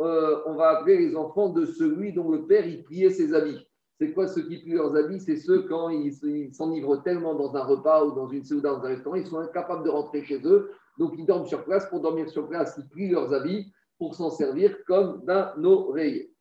euh, 0.01 0.41
on 0.47 0.55
va 0.55 0.79
appeler 0.79 0.97
les 0.97 1.15
enfants 1.15 1.49
de 1.49 1.65
celui 1.65 2.13
dont 2.13 2.31
le 2.31 2.45
père 2.45 2.65
il 2.65 2.83
pliait 2.83 3.11
ses 3.11 3.33
habits. 3.33 3.65
C'est 3.99 4.11
quoi 4.11 4.27
ceux 4.27 4.41
qui 4.41 4.57
plient 4.57 4.73
leurs 4.73 4.95
habits 4.95 5.19
C'est 5.19 5.37
ceux 5.37 5.61
quand 5.61 5.89
ils 5.89 6.51
s'enivrent 6.51 7.01
tellement 7.03 7.35
dans 7.35 7.55
un 7.55 7.63
repas 7.63 8.03
ou 8.03 8.11
dans 8.15 8.27
une 8.27 8.43
ou 8.51 8.59
dans 8.59 8.79
un 8.79 8.87
restaurant, 8.87 9.15
ils 9.15 9.27
sont 9.27 9.37
incapables 9.37 9.85
de 9.85 9.89
rentrer 9.89 10.23
chez 10.23 10.41
eux, 10.45 10.71
donc 10.97 11.13
ils 11.17 11.25
dorment 11.25 11.45
sur 11.45 11.63
place. 11.63 11.87
Pour 11.89 12.01
dormir 12.01 12.27
sur 12.27 12.49
place, 12.49 12.75
ils 12.77 12.89
plient 12.89 13.09
leurs 13.11 13.31
habits 13.33 13.71
pour 13.99 14.15
s'en 14.15 14.31
servir 14.31 14.75
comme 14.87 15.23
d'un 15.25 15.53
oreiller. 15.63 16.32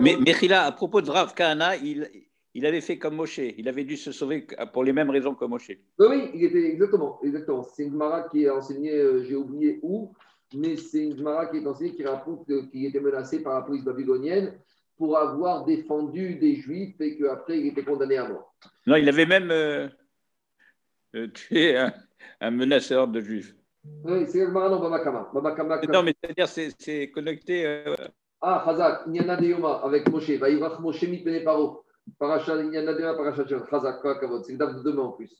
Mais 0.00 0.16
Mechila, 0.16 0.64
à 0.64 0.72
propos 0.72 1.00
de 1.00 1.10
Rav 1.10 1.32
Kahana, 1.32 1.76
il, 1.76 2.10
il 2.54 2.66
avait 2.66 2.80
fait 2.80 2.98
comme 2.98 3.14
Moshe. 3.14 3.38
Il 3.38 3.68
avait 3.68 3.84
dû 3.84 3.96
se 3.96 4.10
sauver 4.10 4.46
pour 4.72 4.82
les 4.82 4.92
mêmes 4.92 5.10
raisons 5.10 5.34
que 5.34 5.44
Moshe. 5.44 5.70
Oui, 5.98 6.30
il 6.34 6.44
était 6.44 6.64
exactement. 6.72 7.20
exactement. 7.22 7.62
C'est 7.62 7.84
une 7.84 7.92
Gemara 7.92 8.28
qui 8.28 8.44
est 8.44 8.50
enseignée, 8.50 8.98
euh, 8.98 9.22
j'ai 9.22 9.36
oublié 9.36 9.78
où, 9.82 10.12
mais 10.54 10.76
c'est 10.76 11.04
une 11.04 11.16
Gemara 11.16 11.46
qui 11.46 11.58
est 11.58 11.66
enseignée 11.66 11.94
qui 11.94 12.04
raconte 12.04 12.46
qu'il 12.46 12.84
était 12.84 13.00
menacé 13.00 13.42
par 13.42 13.54
la 13.54 13.62
police 13.62 13.84
babylonienne 13.84 14.52
pour 14.98 15.16
avoir 15.16 15.64
défendu 15.64 16.34
des 16.34 16.56
Juifs 16.56 17.00
et 17.00 17.16
qu'après 17.16 17.60
il 17.60 17.68
était 17.68 17.84
condamné 17.84 18.16
à 18.16 18.28
mort. 18.28 18.54
Non, 18.86 18.96
il 18.96 19.08
avait 19.08 19.26
même 19.26 19.50
euh, 19.52 19.88
euh, 21.14 21.28
tué 21.28 21.76
un, 21.76 21.92
un 22.40 22.50
menaceur 22.50 23.06
de 23.06 23.20
juifs. 23.20 23.54
Oui, 24.04 24.26
c'est 24.28 24.38
la 24.38 24.46
Gemara 24.46 24.68
dans 24.68 24.80
Babakama. 24.80 25.30
Babakama 25.34 25.80
Non, 25.88 26.02
mais 26.02 26.14
c'est-à-dire 26.22 26.48
c'est 26.78 27.10
connecté. 27.10 27.66
euh, 27.66 27.94
Ah, 28.40 28.62
Chazak, 28.64 29.06
Nyana 29.08 29.36
de 29.36 29.46
Yoma 29.46 29.80
avec 29.84 30.08
Moshe. 30.10 30.30
Vaïvrach 30.30 30.78
Moshe 30.80 31.02
mitpene 31.02 31.42
paro. 31.44 31.84
Paracha, 32.18 32.62
Nyana 32.62 32.94
de 32.94 33.00
Yoma, 33.00 33.14
Paracha. 33.14 33.44
Chazak, 33.70 34.00
quoi, 34.00 34.18
Kavod. 34.20 34.44
C'est 34.44 34.52
le 34.52 34.58
date 34.58 34.76
de 34.76 34.82
demain 34.82 35.02
en 35.02 35.12
plus. 35.12 35.32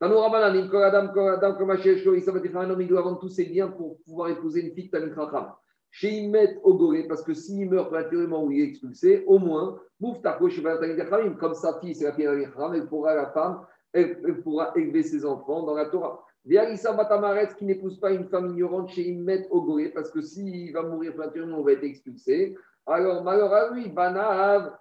Tanou 0.00 0.18
Rabbanan, 0.18 0.56
Im 0.56 0.68
Kol 0.68 0.82
Adam, 0.82 1.08
Kol 1.12 1.34
Adam, 1.34 1.54
Kol 1.54 1.66
Mashiach, 1.66 1.98
Shlo, 2.02 2.14
Issa 2.14 2.32
Baticha, 2.32 2.58
un 2.60 2.70
homme, 2.70 2.80
il 2.80 2.88
doit 2.88 3.02
vendre 3.02 3.20
tous 3.20 3.28
ses 3.28 3.44
biens 3.44 3.68
pour 3.68 3.98
pouvoir 4.04 4.28
épouser 4.28 4.62
une 4.66 4.74
fille 4.74 4.86
de 4.86 4.90
Tamit 4.90 5.14
Chacham. 5.14 5.52
Chez 5.92 6.10
Imet 6.10 6.58
Ogoré, 6.64 7.04
parce 7.06 7.22
que 7.22 7.32
s'il 7.32 7.70
meurt 7.70 7.88
prématurément 7.90 8.42
ou 8.42 8.50
il 8.50 8.60
est 8.62 8.68
expulsé, 8.70 9.22
au 9.28 9.38
moins, 9.38 9.78
Mouf 10.00 10.20
Tako, 10.20 10.48
Sheba 10.48 10.78
Tamit 10.78 10.96
Chachamim, 10.96 11.34
comme 11.36 11.54
sa 11.54 11.78
fille, 11.78 11.94
c'est 11.94 12.04
la 12.04 12.12
fille 12.12 12.26
de 12.26 12.44
Chacham, 12.44 12.74
elle 12.74 12.88
pourra, 12.88 13.14
la 13.14 13.30
femme, 13.30 13.64
elle, 13.92 14.20
elle 14.26 14.42
pourra 14.42 14.72
élever 14.74 15.04
ses 15.04 15.24
enfants 15.24 15.62
dans 15.62 15.74
la 15.74 15.86
Torah. 15.86 16.24
Batamaret, 16.46 17.48
qui 17.56 17.64
n'épouse 17.64 17.98
pas 17.98 18.12
une 18.12 18.28
femme 18.28 18.52
ignorante 18.52 18.90
chez 18.90 19.08
Imet 19.08 19.48
Ogoré, 19.50 19.88
parce 19.88 20.10
que 20.10 20.20
s'il 20.20 20.72
va 20.72 20.82
mourir 20.82 21.14
prématurément, 21.14 21.58
on 21.58 21.62
va 21.62 21.72
être 21.72 21.84
expulsé. 21.84 22.54
Alors, 22.86 23.24
malheur 23.24 23.52
à 23.52 23.70
lui, 23.70 23.88
Banav, 23.88 24.76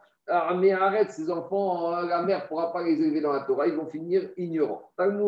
mais 0.57 0.71
arrête, 0.71 1.11
ces 1.11 1.29
enfants, 1.29 1.95
euh, 1.95 2.05
la 2.05 2.23
mère 2.23 2.43
ne 2.43 2.47
pourra 2.47 2.71
pas 2.71 2.81
les 2.83 3.01
élever 3.01 3.19
dans 3.21 3.33
la 3.33 3.41
Torah, 3.41 3.67
ils 3.67 3.75
vont 3.75 3.87
finir 3.87 4.29
ignorants. 4.37 4.89
Un 4.97 5.19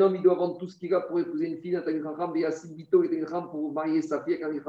homme, 0.00 0.16
il 0.16 0.22
doit 0.22 0.34
vendre 0.34 0.58
tout 0.58 0.68
ce 0.68 0.78
qu'il 0.78 0.94
a 0.94 1.00
pour 1.00 1.20
épouser 1.20 1.46
une 1.46 1.58
fille 1.58 1.76
et 1.76 2.40
Yassid 2.40 2.74
Bito, 2.74 3.04
et 3.04 3.24
pour 3.50 3.72
marier 3.72 4.00
sa 4.02 4.22
fille 4.22 4.42
avec. 4.42 4.62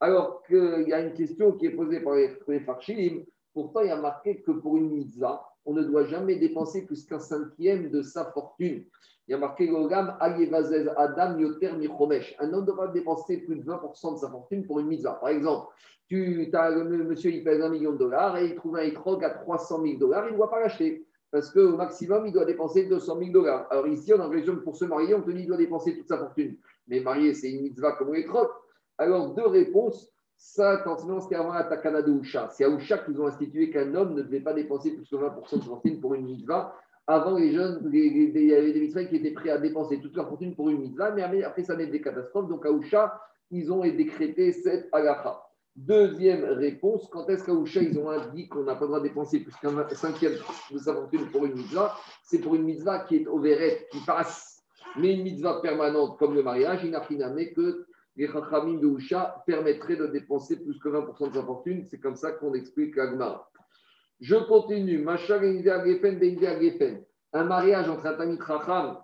Alors 0.00 0.42
qu'il 0.42 0.86
y 0.88 0.92
a 0.92 1.00
une 1.00 1.14
question 1.14 1.52
qui 1.52 1.66
est 1.66 1.70
posée 1.70 2.00
par 2.00 2.14
les 2.14 2.60
Farshim, 2.60 3.24
pourtant 3.52 3.80
il 3.80 3.88
y 3.88 3.90
a 3.90 3.96
marqué 3.96 4.40
que 4.42 4.52
pour 4.52 4.76
une 4.76 4.90
mitzvah, 4.90 5.53
on 5.66 5.72
ne 5.72 5.82
doit 5.82 6.04
jamais 6.06 6.36
dépenser 6.36 6.86
plus 6.86 7.04
qu'un 7.04 7.18
cinquième 7.18 7.90
de 7.90 8.02
sa 8.02 8.26
fortune. 8.26 8.84
Il 9.26 9.30
y 9.30 9.34
a 9.34 9.38
marqué 9.38 9.68
Gogam, 9.68 10.16
Adam 10.20 11.38
Yoter 11.38 11.72
Michomesh. 11.72 12.36
Un 12.38 12.52
homme 12.52 12.60
ne 12.60 12.66
doit 12.66 12.76
pas 12.76 12.88
dépenser 12.88 13.38
plus 13.38 13.56
de 13.56 13.62
20% 13.62 14.14
de 14.14 14.18
sa 14.18 14.28
fortune 14.28 14.66
pour 14.66 14.80
une 14.80 14.86
mitzvah. 14.86 15.14
Par 15.14 15.30
exemple, 15.30 15.68
tu 16.08 16.52
le 16.52 17.04
monsieur, 17.04 17.30
il 17.30 17.42
pèse 17.42 17.62
un 17.62 17.70
million 17.70 17.92
de 17.92 17.98
dollars 17.98 18.36
et 18.36 18.46
il 18.48 18.54
trouve 18.54 18.76
un 18.76 18.82
étrog 18.82 19.24
à 19.24 19.30
300 19.30 19.82
000 19.82 19.98
dollars, 19.98 20.26
il 20.28 20.32
ne 20.32 20.36
doit 20.36 20.50
pas 20.50 20.60
l'acheter. 20.60 21.06
Parce 21.30 21.50
qu'au 21.50 21.76
maximum, 21.76 22.26
il 22.26 22.32
doit 22.32 22.44
dépenser 22.44 22.84
200 22.84 23.18
000 23.18 23.30
dollars. 23.32 23.66
Alors 23.70 23.88
ici, 23.88 24.12
on 24.12 24.20
a 24.20 24.24
l'impression 24.24 24.56
pour 24.58 24.76
se 24.76 24.84
marier, 24.84 25.14
on 25.14 25.22
te 25.22 25.30
dit 25.30 25.38
qu'il 25.38 25.48
doit 25.48 25.56
dépenser 25.56 25.96
toute 25.96 26.06
sa 26.06 26.18
fortune. 26.18 26.56
Mais 26.86 27.00
marier, 27.00 27.34
c'est 27.34 27.50
une 27.50 27.62
mitzvah 27.62 27.92
comme 27.92 28.12
l'étrog. 28.12 28.48
Alors, 28.98 29.34
deux 29.34 29.46
réponses. 29.46 30.13
Ça, 30.46 30.72
attention, 30.72 31.20
c'était 31.20 31.36
avant 31.36 31.54
la 31.54 31.64
Takana 31.64 32.02
de 32.02 32.12
Usha. 32.12 32.50
C'est 32.50 32.64
à 32.64 32.68
Usha 32.68 32.98
qu'ils 32.98 33.18
ont 33.18 33.26
institué 33.26 33.70
qu'un 33.70 33.94
homme 33.94 34.14
ne 34.14 34.22
devait 34.22 34.42
pas 34.42 34.52
dépenser 34.52 34.94
plus 34.94 35.08
que 35.08 35.16
20% 35.16 35.56
de 35.56 35.62
sa 35.62 35.66
fortune 35.68 36.00
pour 36.00 36.14
une 36.14 36.26
mitzvah. 36.26 36.76
Avant, 37.06 37.38
les 37.38 37.52
jeunes, 37.52 37.80
il 37.92 38.46
y 38.46 38.54
avait 38.54 38.72
des 38.72 38.80
mitzvahs 38.80 39.06
qui 39.06 39.16
étaient 39.16 39.32
prêts 39.32 39.48
à 39.48 39.58
dépenser 39.58 40.00
toute 40.00 40.14
leur 40.14 40.28
fortune 40.28 40.54
pour 40.54 40.68
une 40.68 40.80
mitzvah, 40.80 41.12
mais 41.12 41.42
après, 41.42 41.64
ça 41.64 41.74
met 41.74 41.86
des 41.86 42.02
catastrophes. 42.02 42.46
Donc, 42.48 42.66
à 42.66 42.70
Usha, 42.70 43.18
ils 43.50 43.72
ont 43.72 43.80
décrété 43.80 44.52
cette 44.52 44.90
halakha. 44.92 45.42
Deuxième 45.74 46.44
réponse, 46.44 47.08
quand 47.10 47.26
est-ce 47.30 47.42
qu'à 47.42 47.54
Usha, 47.54 47.80
ils 47.80 47.98
ont 47.98 48.10
dit 48.34 48.46
qu'on 48.46 48.64
n'a 48.64 48.74
pas 48.74 48.82
le 48.82 48.88
droit 48.88 49.00
de 49.00 49.08
dépenser 49.08 49.40
plus 49.40 49.56
qu'un 49.56 49.88
cinquième 49.88 50.34
de 50.70 50.78
sa 50.78 50.92
fortune 50.92 51.26
pour 51.32 51.46
une 51.46 51.54
mitzvah? 51.54 51.96
C'est 52.22 52.38
pour 52.38 52.54
une 52.54 52.64
mitzvah 52.64 53.00
qui 53.00 53.16
est 53.16 53.26
au 53.26 53.40
véret, 53.40 53.88
qui 53.90 53.98
passe. 54.04 54.62
Mais 54.98 55.14
une 55.14 55.22
mitzvah 55.22 55.62
permanente 55.62 56.18
comme 56.18 56.34
le 56.34 56.42
mariage, 56.42 56.80
il 56.84 56.90
n'a 56.90 57.00
rien 57.00 57.34
que 57.56 57.86
les 58.16 58.28
Chachamim 58.28 58.78
de 58.78 58.86
Usha 58.86 59.42
permettraient 59.46 59.96
de 59.96 60.06
dépenser 60.06 60.62
plus 60.62 60.78
que 60.78 60.88
20% 60.88 61.30
de 61.30 61.34
sa 61.34 61.42
fortune. 61.42 61.84
C'est 61.84 61.98
comme 61.98 62.16
ça 62.16 62.32
qu'on 62.32 62.54
explique 62.54 62.96
la 62.96 63.10
Gemara. 63.10 63.50
Je 64.20 64.36
continue. 64.36 65.04
Un 67.32 67.44
mariage 67.44 67.88
entre 67.88 68.06
un 68.06 68.14
Tamit 68.14 68.38
Chacham 68.46 68.98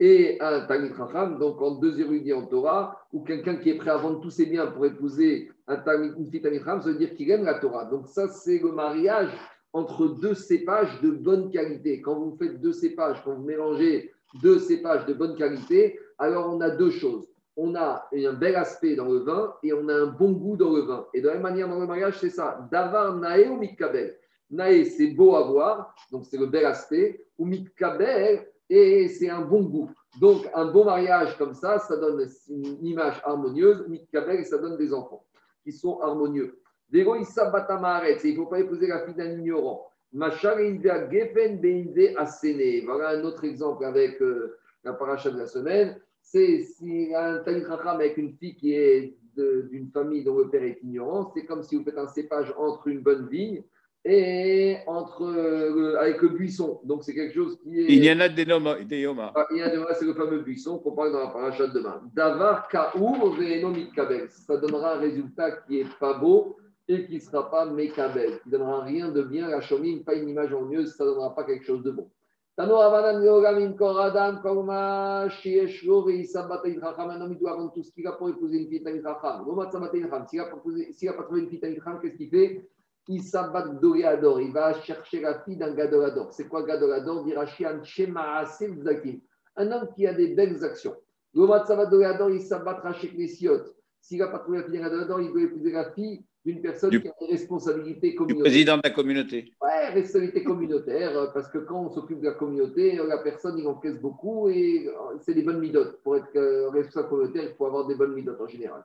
et 0.00 0.38
un 0.40 0.66
Tamit 0.66 0.94
Chacham, 0.96 1.38
donc 1.38 1.60
en 1.60 1.72
deux 1.72 2.00
érudits 2.00 2.32
en 2.32 2.46
Torah, 2.46 2.98
ou 3.12 3.22
quelqu'un 3.22 3.56
qui 3.56 3.70
est 3.70 3.76
prêt 3.76 3.90
à 3.90 3.98
vendre 3.98 4.20
tous 4.20 4.30
ses 4.30 4.46
biens 4.46 4.66
pour 4.68 4.86
épouser 4.86 5.52
un 5.66 5.76
Tamit, 5.76 6.12
une 6.18 6.30
fille 6.30 6.42
Chacham, 6.42 6.80
ça 6.80 6.88
veut 6.88 6.98
dire 6.98 7.14
qu'il 7.14 7.30
aime 7.30 7.44
la 7.44 7.54
Torah. 7.54 7.84
Donc 7.84 8.08
ça, 8.08 8.28
c'est 8.28 8.58
le 8.58 8.72
mariage 8.72 9.30
entre 9.74 10.08
deux 10.08 10.34
cépages 10.34 11.00
de 11.02 11.10
bonne 11.10 11.50
qualité. 11.50 12.00
Quand 12.00 12.18
vous 12.18 12.36
faites 12.36 12.60
deux 12.60 12.72
cépages, 12.72 13.22
quand 13.22 13.34
vous 13.34 13.44
mélangez 13.44 14.12
deux 14.42 14.58
cépages 14.58 15.04
de 15.06 15.12
bonne 15.12 15.36
qualité, 15.36 15.98
alors 16.18 16.54
on 16.54 16.60
a 16.60 16.70
deux 16.70 16.90
choses. 16.90 17.31
On 17.56 17.74
a 17.74 18.08
un 18.12 18.32
bel 18.32 18.56
aspect 18.56 18.96
dans 18.96 19.08
le 19.08 19.18
vin 19.18 19.54
et 19.62 19.72
on 19.72 19.88
a 19.88 19.94
un 19.94 20.06
bon 20.06 20.32
goût 20.32 20.56
dans 20.56 20.70
le 20.70 20.82
vin. 20.82 21.06
Et 21.12 21.20
de 21.20 21.26
la 21.26 21.34
même 21.34 21.42
manière, 21.42 21.68
dans 21.68 21.78
le 21.78 21.86
mariage, 21.86 22.18
c'est 22.18 22.30
ça. 22.30 22.66
Davar 22.70 23.16
nae 23.16 23.48
ou 23.48 23.58
mitkabel? 23.58 24.16
Nae, 24.50 24.84
c'est 24.84 25.08
beau 25.08 25.36
à 25.36 25.42
voir, 25.42 25.94
donc 26.10 26.24
c'est 26.26 26.38
le 26.38 26.46
bel 26.46 26.64
aspect. 26.64 27.26
Ou 27.38 27.46
mitkabel, 27.46 28.46
et 28.68 29.08
c'est 29.08 29.28
un 29.28 29.42
bon 29.42 29.62
goût. 29.62 29.90
Donc, 30.20 30.48
un 30.54 30.66
beau 30.66 30.84
mariage 30.84 31.36
comme 31.36 31.54
ça, 31.54 31.78
ça 31.78 31.96
donne 31.96 32.26
une 32.48 32.86
image 32.86 33.20
harmonieuse. 33.24 33.86
Mitkabel, 33.88 34.44
ça 34.44 34.58
donne 34.58 34.76
des 34.76 34.92
enfants 34.94 35.24
qui 35.62 35.72
sont 35.72 36.00
harmonieux. 36.00 36.58
Vego 36.90 37.16
issa 37.16 37.50
batamaret, 37.50 38.18
il 38.24 38.32
ne 38.32 38.36
faut 38.36 38.46
pas 38.46 38.60
épouser 38.60 38.86
la 38.86 39.04
fille 39.04 39.14
d'un 39.14 39.30
ignorant. 39.38 39.86
Machar 40.12 40.58
gefen 40.58 41.58
beinve 41.60 42.14
asene. 42.18 42.84
Voilà 42.84 43.10
un 43.10 43.24
autre 43.24 43.44
exemple 43.44 43.84
avec 43.84 44.20
euh, 44.20 44.58
la 44.84 44.92
paracha 44.92 45.30
de 45.30 45.38
la 45.38 45.46
semaine. 45.46 45.98
C'est 46.22 46.62
si 46.62 47.12
un 47.14 47.38
Talmud 47.40 47.66
Chacham 47.66 47.96
avec 47.96 48.16
une 48.16 48.32
fille 48.34 48.54
qui 48.56 48.72
est 48.74 49.14
d'une 49.36 49.90
famille 49.90 50.24
dont 50.24 50.38
le 50.38 50.48
père 50.48 50.62
est 50.62 50.78
ignorant, 50.82 51.30
c'est 51.34 51.44
comme 51.44 51.62
si 51.62 51.76
vous 51.76 51.84
faites 51.84 51.98
un 51.98 52.08
cépage 52.08 52.52
entre 52.56 52.88
une 52.88 53.00
bonne 53.00 53.28
vigne 53.28 53.62
et 54.04 54.78
entre, 54.86 55.22
euh, 55.24 55.96
avec 56.00 56.20
le 56.22 56.30
buisson. 56.30 56.80
Donc 56.84 57.04
c'est 57.04 57.14
quelque 57.14 57.34
chose 57.34 57.58
qui 57.62 57.78
est. 57.80 57.84
Il 57.84 58.04
y 58.04 58.12
en 58.12 58.20
a 58.20 58.28
des 58.28 58.44
noms, 58.44 58.60
des 58.84 59.00
Yoma. 59.00 59.32
Ah, 59.34 59.46
il 59.52 59.58
y 59.58 59.62
a 59.62 59.70
de- 59.70 59.84
c'est 59.98 60.04
le 60.04 60.14
fameux 60.14 60.40
buisson 60.40 60.78
qu'on 60.78 60.92
parle 60.92 61.12
dans 61.12 61.20
la 61.20 61.28
paracha 61.28 61.66
de 61.68 61.72
demain. 61.72 62.02
Davar 62.14 62.68
kaour 62.68 63.36
mitkabel. 63.38 64.28
Ça 64.28 64.56
donnera 64.56 64.96
un 64.96 64.98
résultat 65.00 65.52
qui 65.52 65.80
est 65.80 65.98
pas 66.00 66.14
beau 66.14 66.56
et 66.88 67.06
qui 67.06 67.14
ne 67.14 67.20
sera 67.20 67.48
pas 67.50 67.64
mekabel, 67.66 68.40
qui 68.42 68.48
ne 68.48 68.52
donnera 68.58 68.82
rien 68.82 69.10
de 69.10 69.22
bien. 69.22 69.48
La 69.48 69.60
chomine, 69.60 70.02
pas 70.02 70.14
une 70.14 70.28
image 70.28 70.52
ennuyeuse, 70.52 70.94
ça 70.96 71.04
ne 71.04 71.10
donnera 71.10 71.34
pas 71.34 71.44
quelque 71.44 71.64
chose 71.64 71.82
de 71.84 71.92
bon. 71.92 72.10
Tano 72.54 72.76
Avanan 72.80 73.22
Yoga 73.24 73.52
Min 73.52 73.72
Koradam 73.72 74.42
Koma 74.42 75.26
Shieshlo 75.30 76.04
Veisa 76.04 76.46
Bataï 76.46 76.78
Chacham. 76.78 77.08
Un 77.08 77.20
homme, 77.22 77.32
il 77.32 77.38
doit 77.38 77.56
vendre 77.56 77.72
tout 77.72 77.82
ce 77.82 77.90
qu'il 77.90 78.06
a 78.06 78.12
pour 78.12 78.28
épouser 78.28 78.58
une 78.58 78.68
fille 78.68 78.82
Tamid 78.82 79.02
Chacham. 79.02 79.46
Loma 79.46 79.70
Tzabatei 79.70 80.02
Chacham. 80.02 80.26
S'il 80.26 81.08
n'a 81.08 81.14
pas 81.14 81.22
trouvé 81.22 81.40
une 81.40 81.48
fille 81.48 81.60
Tamid 81.60 81.78
Chacham, 81.78 81.98
qu'est-ce 82.02 82.16
qu'il 82.16 82.28
fait? 82.28 82.68
Il 83.08 83.22
s'abat 83.22 83.68
Doréador. 83.68 84.40
Il 84.42 84.52
va 84.52 84.74
chercher 84.74 85.22
la 85.22 85.40
fille 85.40 85.56
d'un 85.56 85.72
Gadolador. 85.72 86.30
C'est 86.32 86.46
quoi 86.46 86.62
Gadolador 86.62 87.24
Dirachi 87.24 87.66
Anchemaase 87.66 88.62
Zakim. 88.82 89.20
Un 89.56 89.72
homme 89.72 89.88
qui 89.96 90.06
a 90.06 90.12
des 90.12 90.34
belles 90.34 90.62
actions. 90.62 90.94
Loma 91.32 91.64
Tzabat 91.64 91.86
Doréador, 91.86 92.28
il 92.30 92.42
s'abat 92.42 92.80
Rachek 92.82 93.16
Nesiot. 93.16 93.62
S'il 94.02 94.18
n'a 94.18 94.26
pas 94.28 94.40
trouvé 94.40 94.58
la 94.58 94.64
fille 94.64 94.74
d'un 94.74 94.82
Gadolador, 94.82 95.20
il 95.22 95.32
doit 95.32 95.42
épouser 95.42 95.70
la 95.72 95.90
fille 95.92 96.22
d'une 96.44 96.60
personne 96.60 96.90
Du- 96.90 97.00
qui 97.00 97.08
a 97.08 97.12
des 97.20 97.26
responsabilités 97.32 98.10
Du 98.10 98.16
communautaires. 98.16 98.42
président 98.50 98.76
de 98.76 98.80
la 98.84 98.90
communauté. 98.90 99.52
Ouais, 99.62 99.88
responsabilité 99.90 100.42
communautaire, 100.42 101.16
euh, 101.16 101.26
parce 101.32 101.48
que 101.48 101.58
quand 101.58 101.80
on 101.86 101.90
s'occupe 101.90 102.18
de 102.20 102.26
la 102.26 102.32
communauté, 102.34 102.98
euh, 102.98 103.06
la 103.06 103.18
personne, 103.18 103.56
il 103.58 103.66
encaisse 103.68 103.98
beaucoup 104.00 104.48
et 104.48 104.88
euh, 104.88 105.16
c'est 105.20 105.34
des 105.34 105.42
bonnes 105.42 105.60
midotes. 105.60 106.02
Pour 106.02 106.16
être 106.16 106.68
responsable 106.72 107.08
communautaire, 107.10 107.44
il 107.48 107.54
faut 107.56 107.66
avoir 107.66 107.86
des 107.86 107.94
bonnes 107.94 108.12
midotes 108.14 108.40
en 108.40 108.48
général. 108.48 108.82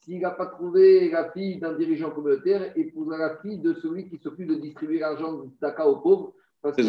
S'il 0.00 0.20
n'a 0.20 0.30
pas 0.32 0.46
trouvé 0.46 1.08
la 1.10 1.30
fille 1.30 1.58
d'un 1.60 1.74
dirigeant 1.74 2.10
communautaire, 2.10 2.72
épousera 2.76 3.18
la 3.18 3.36
fille 3.36 3.58
de 3.58 3.74
celui 3.74 4.08
qui 4.08 4.18
s'occupe 4.18 4.48
de 4.48 4.56
distribuer 4.56 4.98
l'argent 4.98 5.34
de 5.34 5.48
Tzedaka 5.50 5.86
aux 5.86 6.00
pauvres. 6.00 6.32
Parce 6.60 6.74
que 6.76 6.82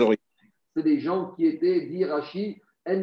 c'est 0.75 0.81
des 0.83 0.99
gens 0.99 1.31
qui 1.35 1.45
étaient 1.45 1.81
dit 1.81 2.03
Rashi, 2.03 2.59
On 2.85 2.97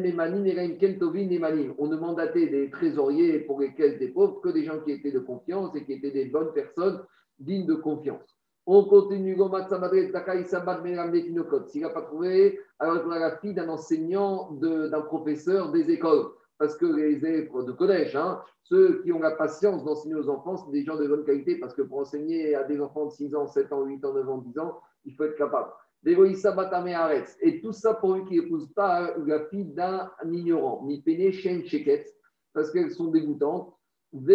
ne 1.87 1.95
mandatait 1.95 2.47
des 2.47 2.69
trésoriers 2.69 3.39
pour 3.39 3.59
les 3.59 3.73
caisses 3.73 3.97
des 3.97 4.09
pauvres 4.09 4.39
que 4.41 4.49
des 4.49 4.63
gens 4.63 4.79
qui 4.81 4.91
étaient 4.91 5.11
de 5.11 5.19
confiance 5.19 5.75
et 5.75 5.83
qui 5.85 5.93
étaient 5.93 6.11
des 6.11 6.25
bonnes 6.25 6.53
personnes 6.53 7.01
dignes 7.39 7.65
de 7.65 7.73
confiance. 7.73 8.37
On 8.67 8.85
continue. 8.85 9.35
S'il 9.35 9.41
n'a 11.81 11.89
pas 11.89 12.01
trouvé, 12.03 12.59
alors 12.77 13.01
il 13.03 13.09
la 13.09 13.37
fille 13.37 13.55
d'un 13.55 13.69
enseignant, 13.69 14.51
d'un 14.51 15.01
professeur 15.01 15.71
des 15.71 15.89
écoles. 15.89 16.27
Parce 16.59 16.77
que 16.77 16.85
les 16.85 17.25
élèves 17.25 17.49
de 17.51 17.71
collège, 17.71 18.15
hein, 18.15 18.39
ceux 18.61 19.01
qui 19.01 19.11
ont 19.11 19.19
la 19.19 19.31
patience 19.31 19.83
d'enseigner 19.83 20.13
aux 20.13 20.29
enfants, 20.29 20.57
c'est 20.57 20.71
des 20.71 20.83
gens 20.83 20.95
de 20.95 21.07
bonne 21.07 21.25
qualité. 21.25 21.55
Parce 21.55 21.73
que 21.73 21.81
pour 21.81 21.97
enseigner 21.97 22.53
à 22.53 22.63
des 22.63 22.79
enfants 22.79 23.07
de 23.07 23.11
6 23.11 23.33
ans, 23.33 23.47
7 23.47 23.73
ans, 23.73 23.83
8 23.83 24.05
ans, 24.05 24.13
9 24.13 24.29
ans, 24.29 24.37
10 24.37 24.59
ans, 24.59 24.79
il 25.05 25.15
faut 25.15 25.23
être 25.23 25.37
capable. 25.37 25.71
Et 26.03 27.61
tout 27.61 27.73
ça 27.73 27.93
pour 27.93 28.15
lui 28.15 28.25
qui 28.25 28.39
n'épouse 28.39 28.73
pas 28.73 29.13
la 29.25 29.45
fille 29.45 29.65
d'un 29.65 30.09
ignorant, 30.25 30.83
ni 30.85 30.99
péné 31.01 31.31
shen 31.31 31.63
parce 32.53 32.71
qu'elles 32.71 32.91
sont 32.91 33.11
dégoûtantes. 33.11 33.73
Leurs 34.13 34.33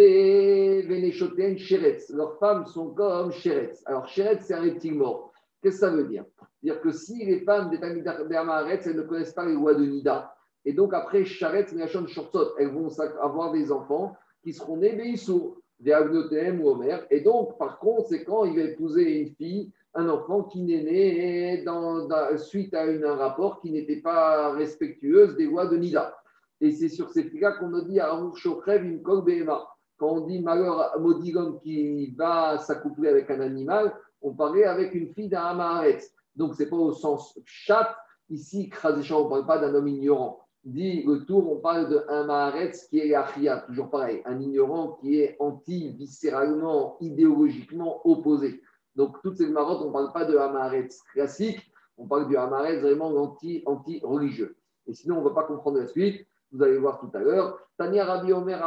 femmes 2.39 2.65
sont 2.65 2.91
comme 2.91 3.31
sheretz. 3.31 3.83
Alors, 3.85 4.07
sheretz, 4.07 4.45
c'est 4.45 4.53
un 4.53 4.61
reptile 4.61 4.95
mort. 4.95 5.33
Qu'est-ce 5.61 5.75
que 5.75 5.81
ça 5.81 5.89
veut 5.89 6.07
dire? 6.07 6.23
C'est-à-dire 6.61 6.81
que 6.81 6.91
si 6.91 7.25
les 7.25 7.41
femmes 7.41 7.69
des 7.69 7.77
elles 7.77 8.03
ne 8.03 9.01
connaissent 9.03 9.33
pas 9.33 9.45
les 9.45 9.53
lois 9.53 9.75
de 9.75 9.85
Nida, 9.85 10.33
et 10.67 10.73
donc 10.73 10.93
après, 10.93 11.23
Charetz, 11.23 11.73
elles 11.73 12.71
vont 12.71 12.89
avoir 13.21 13.53
des 13.53 13.71
enfants 13.71 14.17
qui 14.43 14.51
seront 14.51 14.75
nés 14.75 14.97
Beissour, 14.97 15.61
des 15.79 15.93
Agnotem 15.93 16.61
ou 16.61 16.67
Omer. 16.67 17.07
Et 17.09 17.21
donc, 17.21 17.57
par 17.57 17.79
conséquent, 17.79 18.43
il 18.43 18.57
va 18.57 18.63
épouser 18.63 19.21
une 19.21 19.33
fille, 19.35 19.71
un 19.97 20.09
enfant 20.09 20.43
qui 20.43 20.61
n'est 20.61 20.83
né 20.83 21.63
dans, 21.63 22.07
suite 22.37 22.73
à 22.75 22.83
un 22.83 23.15
rapport 23.15 23.59
qui 23.59 23.71
n'était 23.71 23.99
pas 23.99 24.51
respectueuse 24.53 25.35
des 25.35 25.45
lois 25.45 25.65
de 25.65 25.75
Nida. 25.75 26.15
Et 26.61 26.71
c'est 26.71 26.89
sur 26.89 27.09
ces 27.09 27.23
filles-là 27.23 27.53
qu'on 27.53 27.73
a 27.73 27.81
dit 27.81 27.99
à 27.99 28.13
Amour 28.13 28.37
Chokrev, 28.37 28.85
une 28.85 29.01
Quand 29.01 29.67
on 30.01 30.21
dit 30.21 30.39
malheur 30.39 30.99
maudit 30.99 31.35
homme 31.35 31.59
qui 31.61 32.13
va 32.15 32.59
s'accoupler 32.59 33.09
avec 33.09 33.31
un 33.31 33.41
animal, 33.41 33.91
on 34.21 34.33
parlait 34.33 34.65
avec 34.65 34.93
une 34.93 35.11
fille 35.13 35.29
d'un 35.29 35.41
Amaharetz. 35.41 36.13
Donc, 36.35 36.53
ce 36.53 36.63
n'est 36.63 36.69
pas 36.69 36.77
au 36.77 36.93
sens 36.93 37.39
chat. 37.45 37.97
Ici, 38.29 38.69
on 38.83 38.89
ne 38.89 39.29
parle 39.29 39.47
pas 39.47 39.57
d'un 39.57 39.73
homme 39.73 39.87
ignorant. 39.87 40.41
Dit 40.63 41.03
le 41.03 41.25
tour, 41.25 41.51
on 41.51 41.59
parle 41.59 41.89
d'un 41.89 42.25
Maharetz 42.25 42.87
qui 42.89 42.99
est 42.99 43.15
Achia, 43.15 43.63
toujours 43.67 43.89
pareil, 43.89 44.21
un 44.25 44.39
ignorant 44.39 44.97
qui 45.01 45.21
est 45.21 45.37
anti-viscéralement, 45.39 46.97
idéologiquement 46.99 48.01
opposé. 48.07 48.61
Donc, 48.97 49.21
toutes 49.21 49.37
ces 49.37 49.47
marottes, 49.47 49.83
on 49.83 49.87
ne 49.87 49.93
parle 49.93 50.11
pas 50.11 50.25
de 50.25 50.35
Hamaretz 50.35 51.01
classique, 51.13 51.71
on 51.97 52.07
parle 52.07 52.27
du 52.27 52.35
Hamaretz 52.35 52.81
vraiment 52.81 53.15
anti-religieux. 53.15 54.57
Et 54.87 54.93
sinon, 54.93 55.19
on 55.19 55.23
ne 55.23 55.29
va 55.29 55.35
pas 55.35 55.43
comprendre 55.43 55.79
la 55.79 55.87
suite. 55.87 56.27
Vous 56.51 56.61
allez 56.63 56.77
voir 56.77 56.99
tout 56.99 57.09
à 57.13 57.19
l'heure. 57.19 57.57
Tania 57.77 58.03
Rabbi 58.05 58.33
Omer 58.33 58.59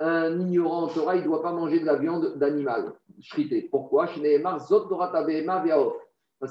un 0.00 0.38
ignorant 0.38 0.84
en 0.84 0.88
Torah, 0.88 1.16
il 1.16 1.22
ne 1.22 1.26
doit 1.26 1.42
pas 1.42 1.52
manger 1.52 1.80
de 1.80 1.86
la 1.86 1.96
viande 1.96 2.36
d'animal 2.36 2.92
shrité. 3.20 3.68
Pourquoi? 3.70 4.06
Parce 4.06 4.16
qu'il 4.16 4.26
y 4.26 4.36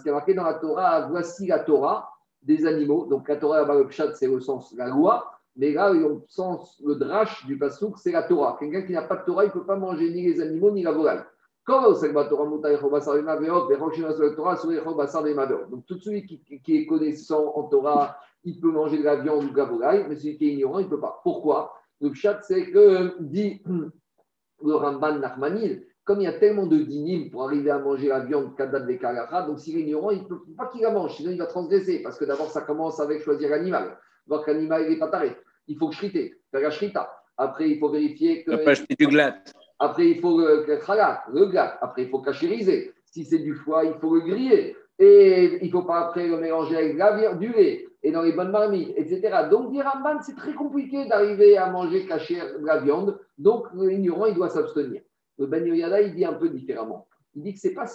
a 0.09 0.13
marqué 0.13 0.33
dans 0.33 0.43
la 0.43 0.55
Torah, 0.55 1.07
voici 1.07 1.47
la 1.47 1.59
Torah 1.59 2.09
des 2.41 2.65
animaux. 2.65 3.05
Donc 3.05 3.29
la 3.29 3.37
Torah, 3.37 3.63
le 3.63 3.87
c'est 4.15 4.27
le 4.27 4.41
sens 4.41 4.73
la 4.75 4.89
loi. 4.89 5.31
Mais 5.55 5.71
là, 5.71 5.91
le 5.91 6.21
sens, 6.27 6.81
le 6.85 6.95
drash 6.95 7.45
du 7.45 7.57
pasouk, 7.57 7.97
c'est 7.97 8.11
la 8.11 8.23
Torah. 8.23 8.57
Quelqu'un 8.59 8.81
qui 8.83 8.91
n'a 8.91 9.01
pas 9.01 9.15
de 9.15 9.23
Torah, 9.25 9.45
il 9.45 9.47
ne 9.47 9.53
peut 9.53 9.65
pas 9.65 9.77
manger 9.77 10.09
ni 10.09 10.23
les 10.23 10.41
animaux 10.41 10.69
ni 10.69 10.83
la 10.83 10.91
volaille. 10.91 11.23
Donc 15.69 15.85
tout 15.85 15.99
celui 15.99 16.25
qui, 16.25 16.75
est 16.75 16.85
connaissant 16.85 17.53
en 17.55 17.63
Torah, 17.63 18.17
il 18.45 18.59
peut 18.59 18.71
manger 18.71 18.99
de 18.99 19.03
la 19.03 19.17
viande 19.17 19.43
ou 19.43 19.49
de 19.49 19.57
la 19.57 19.65
volaille, 19.65 20.05
mais 20.07 20.15
celui 20.15 20.37
qui 20.37 20.47
est 20.47 20.53
ignorant, 20.53 20.79
il 20.79 20.85
ne 20.85 20.89
peut 20.89 20.99
pas. 20.99 21.19
Pourquoi? 21.23 21.73
Le 22.01 22.13
chat, 22.13 22.39
c'est 22.43 22.69
que, 22.69 23.19
dit 23.21 23.61
le 24.63 24.75
Ramban 24.75 25.19
Nachmanil, 25.19 25.83
comme 26.03 26.21
il 26.21 26.23
y 26.23 26.27
a 26.27 26.39
tellement 26.39 26.67
de 26.67 26.77
dinim 26.77 27.29
pour 27.29 27.43
arriver 27.43 27.69
à 27.69 27.79
manger 27.79 28.07
la 28.07 28.21
viande 28.21 28.55
kadad 28.55 28.87
de 28.87 28.93
kalacha, 28.93 29.41
donc 29.41 29.59
s'il 29.59 29.77
est 29.77 29.81
ignorant, 29.81 30.11
il 30.11 30.21
ne 30.21 30.27
peut 30.27 30.39
pas 30.55 30.67
qu'il 30.67 30.81
la 30.81 30.91
mange, 30.91 31.15
sinon 31.15 31.31
il 31.31 31.37
va 31.37 31.47
transgresser, 31.47 32.01
parce 32.01 32.17
que 32.17 32.25
d'abord 32.25 32.49
ça 32.49 32.61
commence 32.61 32.99
avec 32.99 33.21
choisir 33.23 33.49
l'animal. 33.49 33.97
voir 34.25 34.45
que 34.45 34.51
l'animal 34.51 34.87
n'est 34.87 34.99
pas 34.99 35.09
taré. 35.09 35.35
Il 35.67 35.77
faut 35.77 35.91
shriter, 35.91 36.35
faire 36.49 36.61
la 36.61 36.71
shrita. 36.71 37.11
Après, 37.35 37.69
il 37.69 37.77
faut 37.77 37.89
vérifier 37.89 38.43
que. 38.43 38.51
Après, 38.51 38.71
acheter 38.71 38.95
du. 38.95 39.05
Après, 39.79 40.09
il 40.09 40.19
faut 40.21 40.39
le, 40.39 40.65
le 40.67 41.45
glat. 41.45 41.77
Après, 41.81 42.03
il 42.03 42.09
faut 42.09 42.19
cachériser. 42.19 42.93
Si 43.05 43.25
c'est 43.25 43.39
du 43.39 43.53
foie, 43.53 43.85
il 43.85 43.93
faut 43.95 44.13
le 44.15 44.21
griller. 44.21 44.75
Et 44.99 45.59
il 45.61 45.67
ne 45.67 45.71
faut 45.71 45.83
pas 45.83 45.99
après 46.07 46.27
le 46.27 46.37
mélanger 46.37 46.75
avec 46.75 46.97
la, 46.97 47.35
du 47.35 47.53
lait 47.53 47.87
et 48.03 48.11
dans 48.11 48.21
les 48.21 48.31
bonnes 48.31 48.51
marmites, 48.51 48.93
etc. 48.95 49.47
Donc, 49.49 49.71
dit 49.71 49.81
Ramban, 49.81 50.21
c'est 50.21 50.35
très 50.35 50.53
compliqué 50.53 51.05
d'arriver 51.05 51.57
à 51.57 51.69
manger 51.69 52.05
cacher 52.05 52.41
la 52.61 52.79
viande. 52.79 53.19
Donc, 53.37 53.67
l'ignorant, 53.73 54.27
il 54.27 54.35
doit 54.35 54.49
s'abstenir. 54.49 55.01
Le 55.37 55.45
Ben 55.45 55.65
Yoyada, 55.65 56.01
il 56.01 56.15
dit 56.15 56.25
un 56.25 56.33
peu 56.33 56.49
différemment. 56.49 57.07
Il 57.35 57.43
dit 57.43 57.53
que 57.53 57.59
c'est 57.59 57.73
pas, 57.73 57.85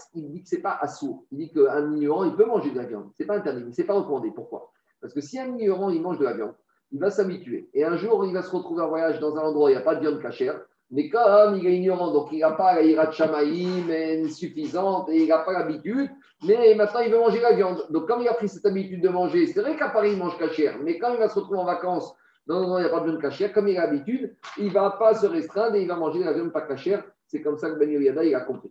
pas 0.63 0.79
assourd. 0.81 1.25
Il 1.33 1.39
dit 1.39 1.53
qu'un 1.53 1.93
ignorant, 1.93 2.25
il 2.25 2.35
peut 2.35 2.45
manger 2.45 2.71
de 2.71 2.77
la 2.77 2.85
viande. 2.85 3.11
C'est 3.17 3.25
pas 3.25 3.37
interdit, 3.37 3.73
c'est 3.73 3.85
pas 3.85 3.95
recommandé. 3.95 4.31
Pourquoi? 4.33 4.71
Parce 5.01 5.15
que 5.15 5.21
si 5.21 5.39
un 5.39 5.57
ignorant, 5.57 5.91
il 5.91 6.01
mange 6.01 6.19
de 6.19 6.25
la 6.25 6.35
viande, 6.35 6.55
il 6.93 7.01
va 7.01 7.11
s'habituer. 7.11 7.69
Et 7.75 7.85
un 7.85 7.97
jour, 7.97 8.25
il 8.25 8.33
va 8.33 8.43
se 8.43 8.55
retrouver 8.55 8.83
en 8.83 8.89
voyage 8.89 9.19
dans 9.19 9.37
un 9.37 9.43
endroit 9.43 9.67
où 9.67 9.69
il 9.69 9.73
n'y 9.73 9.79
a 9.79 9.83
pas 9.83 9.97
de 9.97 10.01
viande 10.01 10.21
cachère. 10.21 10.61
Mais 10.93 11.09
comme 11.09 11.57
il 11.57 11.67
est 11.67 11.77
ignorant, 11.77 12.13
donc 12.13 12.29
il 12.33 12.41
n'a 12.41 12.51
pas 12.51 12.75
la 12.75 12.83
ira 12.83 13.07
de 13.07 14.29
suffisante 14.29 15.09
et 15.09 15.23
il 15.23 15.29
n'a 15.29 15.39
pas 15.39 15.53
l'habitude, 15.55 16.11
mais 16.47 16.75
maintenant 16.75 17.01
il 17.01 17.11
veut 17.11 17.19
manger 17.19 17.41
la 17.41 17.55
viande. 17.55 17.87
Donc 17.89 18.07
comme 18.07 18.21
il 18.21 18.29
a 18.29 18.35
pris 18.35 18.49
cette 18.49 18.67
habitude 18.67 19.03
de 19.03 19.09
manger, 19.09 19.47
c'est 19.47 19.63
vrai 19.63 19.75
qu'à 19.75 19.89
Paris 19.89 20.13
il 20.13 20.19
mange 20.19 20.37
cachère, 20.39 20.77
mais 20.85 20.99
quand 20.99 21.15
il 21.15 21.19
va 21.19 21.31
se 21.31 21.35
retrouver 21.37 21.61
en 21.61 21.65
vacances 21.65 22.15
un 22.49 22.57
endroit 22.57 22.77
où 22.77 22.79
il 22.81 22.83
n'y 22.83 22.89
a 22.89 22.91
pas 22.91 23.01
de 23.01 23.07
viande 23.07 23.23
cachère, 23.23 23.53
comme 23.55 23.69
il 23.69 23.79
a 23.79 23.87
l'habitude, 23.87 24.37
il 24.59 24.67
ne 24.67 24.71
va 24.71 24.91
pas 24.91 25.15
se 25.15 25.27
restreindre 25.27 25.77
et 25.77 25.83
il 25.83 25.89
va 25.89 25.97
manger 25.97 26.21
la 26.21 26.35
viande 26.35 26.53
pas 26.53 26.63
cachère. 26.63 27.03
C'est 27.27 27.41
comme 27.41 27.57
ça 27.57 27.71
que 27.71 27.79
Ben 27.79 27.91
Yada 27.91 28.23
il 28.25 28.35
a 28.35 28.41
compris. 28.41 28.71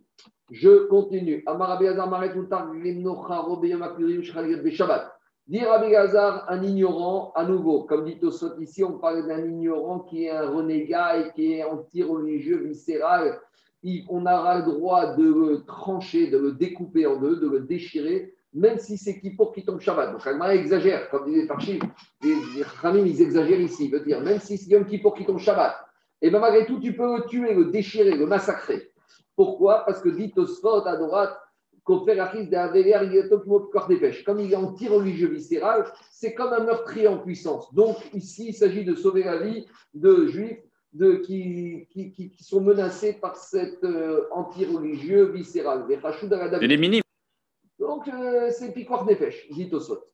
Je 0.52 0.86
continue. 0.86 1.42
Shabbat. 4.70 5.21
Dire 5.52 5.68
Rabbi 5.68 5.94
un 5.94 6.62
ignorant, 6.62 7.30
à 7.34 7.44
nouveau, 7.44 7.82
comme 7.82 8.06
dit 8.06 8.18
Tosot 8.18 8.58
ici, 8.58 8.82
on 8.82 8.92
parle 8.92 9.28
d'un 9.28 9.44
ignorant 9.44 9.98
qui 9.98 10.24
est 10.24 10.30
un 10.30 10.48
renégat 10.48 11.18
et 11.18 11.32
qui 11.34 11.52
est 11.52 11.62
anti-religieux, 11.62 12.56
viscéral. 12.64 13.38
on 14.08 14.22
aura 14.22 14.60
le 14.60 14.64
droit 14.64 15.14
de 15.14 15.22
le 15.22 15.62
trancher, 15.66 16.28
de 16.28 16.38
le 16.38 16.52
découper 16.52 17.04
en 17.04 17.20
deux, 17.20 17.36
de 17.36 17.50
le 17.50 17.60
déchirer, 17.60 18.32
même 18.54 18.78
si 18.78 18.96
c'est 18.96 19.20
qui 19.20 19.28
pour 19.28 19.52
qui 19.52 19.62
tombe 19.62 19.78
Shabbat. 19.78 20.12
Donc, 20.12 20.26
Agmara 20.26 20.54
exagère, 20.54 21.10
comme 21.10 21.26
disait 21.26 21.46
Farchi, 21.46 21.78
les 22.22 22.34
Khamim, 22.80 23.04
ils 23.04 23.20
exagèrent 23.20 23.60
ici, 23.60 23.90
veut 23.90 24.00
dire, 24.00 24.22
même 24.22 24.40
si 24.40 24.56
c'est 24.56 24.70
Yom 24.70 24.86
pour 25.02 25.14
qui 25.14 25.26
tombe 25.26 25.38
Shabbat, 25.38 25.76
et 26.22 26.30
bien 26.30 26.38
malgré 26.38 26.64
tout, 26.64 26.80
tu 26.80 26.96
peux 26.96 27.18
le 27.18 27.26
tuer, 27.26 27.52
le 27.52 27.66
déchirer, 27.66 28.16
le 28.16 28.24
massacrer. 28.24 28.90
Pourquoi? 29.36 29.84
Parce 29.84 30.00
que 30.00 30.08
dit 30.08 30.30
Tosfot 30.30 30.86
à 30.86 30.96
droite, 30.96 31.38
comme 31.84 32.08
il 34.40 34.52
est 34.52 34.56
anti-religieux 34.56 35.28
viscéral, 35.28 35.84
c'est 36.10 36.34
comme 36.34 36.52
un 36.52 36.64
meurtrier 36.64 37.08
en 37.08 37.18
puissance. 37.18 37.72
Donc, 37.74 37.96
ici, 38.14 38.46
il 38.48 38.54
s'agit 38.54 38.84
de 38.84 38.94
sauver 38.94 39.24
la 39.24 39.38
vie 39.38 39.66
de 39.94 40.26
juifs 40.26 40.62
de, 40.92 41.14
qui, 41.16 41.88
qui, 41.90 42.12
qui, 42.12 42.44
sont 42.44 42.60
menacés 42.60 43.14
par 43.14 43.36
cet 43.36 43.82
euh, 43.82 44.26
anti-religieux 44.30 45.24
viscéral. 45.24 45.86
les 46.60 46.76
minimes. 46.76 47.02
Donc, 47.78 48.06
euh, 48.08 48.50
c'est 48.50 48.72
Pikwar 48.72 49.06
Nefesh, 49.06 49.48
dit 49.50 49.68
Osot. 49.72 50.04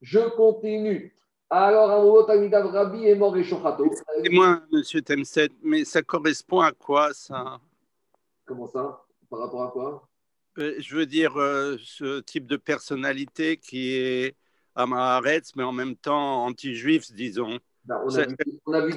Je 0.00 0.20
continue. 0.36 1.14
Alors, 1.50 1.90
un 1.90 2.68
Rabbi 2.68 3.06
est 3.06 3.14
mort 3.14 3.36
et 3.36 3.42
Shochato. 3.42 3.86
Excusez-moi, 3.86 4.60
monsieur 4.70 5.00
Temset, 5.00 5.48
mais 5.62 5.84
ça 5.84 6.02
correspond 6.02 6.60
à 6.60 6.72
quoi, 6.72 7.12
ça? 7.14 7.58
Comment 8.44 8.66
ça? 8.66 9.02
Par 9.30 9.40
rapport 9.40 9.62
à 9.64 9.70
quoi? 9.70 10.07
Je 10.58 10.96
veux 10.96 11.06
dire, 11.06 11.36
euh, 11.36 11.76
ce 11.82 12.20
type 12.20 12.46
de 12.46 12.56
personnalité 12.56 13.56
qui 13.56 13.94
est 13.94 14.34
Amaharetz, 14.74 15.52
mais 15.56 15.62
en 15.62 15.72
même 15.72 15.96
temps 15.96 16.44
anti-juif, 16.46 17.12
disons. 17.12 17.58
Ben, 17.84 17.98
ça, 18.10 18.26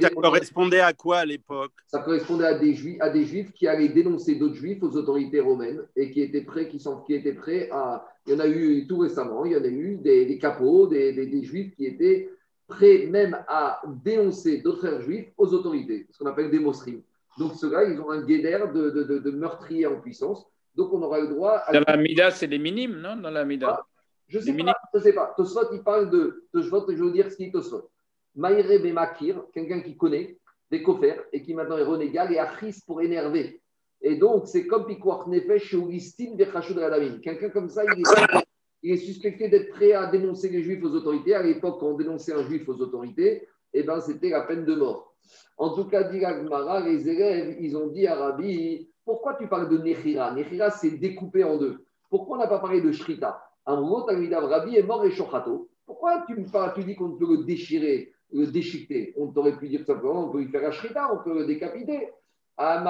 correspondait 0.09 0.81
à 0.81 0.91
quoi 0.91 1.19
à 1.19 1.25
l'époque? 1.25 1.71
Ça 1.87 1.99
correspondait 1.99 2.45
à 2.45 2.55
des, 2.55 2.73
juifs, 2.73 2.97
à 2.99 3.09
des 3.09 3.23
juifs 3.23 3.53
qui 3.53 3.65
allaient 3.67 3.87
dénoncer 3.87 4.35
d'autres 4.35 4.55
juifs 4.55 4.83
aux 4.83 4.97
autorités 4.97 5.39
romaines 5.39 5.81
et 5.95 6.11
qui 6.11 6.21
étaient 6.21 6.41
prêts, 6.41 6.67
qui, 6.67 6.79
sont, 6.79 6.97
qui 7.01 7.13
étaient 7.13 7.33
prêts 7.33 7.69
à. 7.71 8.05
Il 8.27 8.33
y 8.33 8.35
en 8.35 8.39
a 8.39 8.47
eu 8.47 8.85
tout 8.87 8.99
récemment, 8.99 9.45
il 9.45 9.53
y 9.53 9.55
en 9.55 9.63
a 9.63 9.67
eu 9.67 9.95
des, 9.95 10.25
des 10.25 10.37
capots, 10.37 10.87
des, 10.87 11.13
des, 11.13 11.43
juifs 11.43 11.73
qui 11.75 11.85
étaient 11.85 12.29
prêts 12.67 13.07
même 13.09 13.37
à 13.47 13.81
dénoncer 14.03 14.57
d'autres 14.57 14.79
frères 14.79 15.01
juifs 15.01 15.31
aux 15.37 15.53
autorités, 15.53 16.05
ce 16.11 16.19
qu'on 16.19 16.29
appelle 16.29 16.51
des 16.51 16.59
mosrim. 16.59 17.01
Donc 17.39 17.55
ceux-là, 17.55 17.85
ils 17.85 17.99
ont 17.99 18.11
un 18.11 18.21
guédère 18.21 18.71
de, 18.73 18.89
de, 18.89 19.03
de, 19.03 19.19
de 19.19 19.31
meurtriers 19.31 19.87
en 19.87 19.99
puissance 19.99 20.50
donc, 20.75 20.93
on 20.93 21.01
aura 21.01 21.19
le 21.19 21.27
droit. 21.27 21.63
À... 21.65 21.73
Dans 21.73 21.83
la 21.85 21.97
Mida, 21.97 22.31
c'est 22.31 22.47
les 22.47 22.59
minimes, 22.59 22.97
non? 22.99 23.17
Dans 23.17 23.29
la 23.29 23.45
Mida. 23.45 23.77
Ah, 23.79 23.85
je 24.27 24.37
ne 24.37 24.43
sais, 24.43 24.99
sais 25.01 25.13
pas. 25.13 25.33
Tosfot, 25.35 25.73
il 25.73 25.83
parle 25.83 26.09
de. 26.09 26.45
Tosfot, 26.53 26.85
je 26.87 26.95
vais 26.95 27.01
vous 27.01 27.11
dire 27.11 27.31
ce 27.31 27.41
est 27.43 27.51
Tosfot. 27.51 27.89
Maïre 28.35 28.81
Bemakir, 28.81 29.43
quelqu'un 29.53 29.81
qui 29.81 29.97
connaît 29.97 30.37
des 30.69 30.81
coffers 30.81 31.21
et 31.33 31.41
qui 31.41 31.53
maintenant 31.53 31.77
est 31.77 31.83
renégal 31.83 32.31
et 32.31 32.39
Achis 32.39 32.81
pour 32.87 33.01
énerver. 33.01 33.61
Et 34.01 34.15
donc, 34.15 34.47
c'est 34.47 34.65
comme 34.65 34.85
Pikwar 34.85 35.27
Nefesh 35.27 35.73
ou 35.73 35.89
Listin 35.89 36.35
Vechashud 36.37 36.77
Radamim. 36.77 37.19
Quelqu'un 37.19 37.49
comme 37.49 37.69
ça, 37.69 37.83
il 37.83 37.99
est, 37.99 38.43
il 38.81 38.91
est 38.93 38.97
suspecté 38.97 39.49
d'être 39.49 39.71
prêt 39.71 39.91
à 39.91 40.07
dénoncer 40.07 40.49
les 40.49 40.63
juifs 40.63 40.83
aux 40.83 40.91
autorités. 40.95 41.35
À 41.35 41.43
l'époque, 41.43 41.79
quand 41.81 41.87
on 41.87 41.97
dénonçait 41.97 42.33
un 42.33 42.43
juif 42.43 42.67
aux 42.69 42.79
autorités, 42.79 43.47
eh 43.73 43.83
ben, 43.83 43.99
c'était 43.99 44.29
la 44.29 44.41
peine 44.41 44.65
de 44.65 44.75
mort. 44.75 45.13
En 45.57 45.75
tout 45.75 45.85
cas, 45.85 46.03
dit 46.03 46.19
les 46.19 47.09
élèves, 47.09 47.57
ils 47.59 47.77
ont 47.77 47.87
dit 47.87 48.07
à 48.07 48.15
Rabbi 48.15 48.90
pourquoi 49.05 49.35
tu 49.35 49.47
parles 49.47 49.69
de 49.69 49.77
Nechira? 49.77 50.33
Nechira, 50.33 50.69
c'est 50.69 50.91
découpé 50.91 51.43
en 51.43 51.57
deux. 51.57 51.83
Pourquoi 52.09 52.37
on 52.37 52.39
n'a 52.39 52.47
pas 52.47 52.59
parlé 52.59 52.81
de 52.81 52.91
Shrita? 52.91 53.43
Un 53.65 53.79
moment, 53.79 54.01
Talmidav 54.03 54.45
Rabbi 54.45 54.75
est 54.75 54.83
mort 54.83 55.05
et 55.05 55.11
Shochato. 55.11 55.69
Pourquoi 55.85 56.23
tu, 56.27 56.35
tu 56.75 56.83
dis 56.83 56.95
qu'on 56.95 57.11
peut 57.11 57.27
le 57.27 57.43
déchirer, 57.43 58.13
le 58.31 58.47
déchiqueter? 58.47 59.13
On 59.17 59.27
t'aurait 59.27 59.57
pu 59.57 59.67
dire 59.69 59.85
simplement, 59.85 60.27
on 60.27 60.31
peut 60.31 60.39
lui 60.39 60.47
faire 60.47 60.67
un 60.67 60.71
Shrita, 60.71 61.13
on 61.13 61.23
peut 61.23 61.33
le 61.33 61.45
décapiter. 61.45 62.09
Ah, 62.57 62.83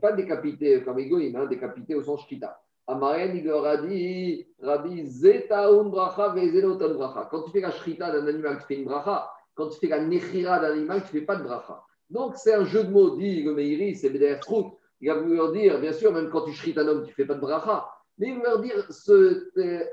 pas 0.00 0.12
décapiter 0.12 0.82
comme 0.82 0.98
Egoïm, 0.98 1.36
hein, 1.36 1.46
décapiter 1.46 1.94
au 1.94 2.02
sens 2.02 2.22
Shrita. 2.22 2.60
Amaren, 2.86 3.34
il 3.34 3.44
leur 3.44 3.64
a 3.64 3.78
dit 3.78 4.46
Rabbi, 4.60 5.06
Zetaun 5.06 5.88
bracha, 5.88 6.28
Vezenotan 6.30 6.94
bracha. 6.94 7.28
Quand 7.30 7.42
tu 7.42 7.50
fais 7.50 7.60
la 7.60 7.70
shrita 7.70 8.10
d'un 8.10 8.26
animal, 8.26 8.58
tu 8.58 8.66
fais 8.66 8.74
une 8.74 8.84
bracha. 8.84 9.30
Quand 9.54 9.68
tu 9.68 9.78
fais 9.78 9.88
la 9.88 10.04
nechira 10.04 10.58
d'un 10.58 10.72
animal, 10.72 11.00
tu 11.00 11.14
ne 11.14 11.20
fais 11.20 11.24
pas 11.24 11.36
de 11.36 11.44
bracha. 11.44 11.82
Donc, 12.10 12.34
c'est 12.36 12.52
un 12.52 12.64
jeu 12.64 12.84
de 12.84 12.90
mots, 12.90 13.16
dit 13.16 13.42
le 13.42 13.54
Meiri, 13.54 13.94
c'est 13.94 14.10
Beder 14.10 14.38
Trout. 14.40 14.76
Il 15.00 15.08
va 15.10 15.16
leur 15.16 15.52
dire, 15.52 15.80
bien 15.80 15.92
sûr, 15.92 16.12
même 16.12 16.30
quand 16.30 16.42
tu 16.42 16.52
shrites 16.52 16.78
un 16.78 16.86
homme, 16.88 17.02
tu 17.02 17.10
ne 17.10 17.14
fais 17.14 17.26
pas 17.26 17.34
de 17.34 17.40
bracha. 17.40 17.88
Mais 18.18 18.28
il 18.28 18.36
va 18.38 18.50
leur 18.50 18.60
dire, 18.60 18.86
ce 18.90 19.12
euh, 19.12 19.84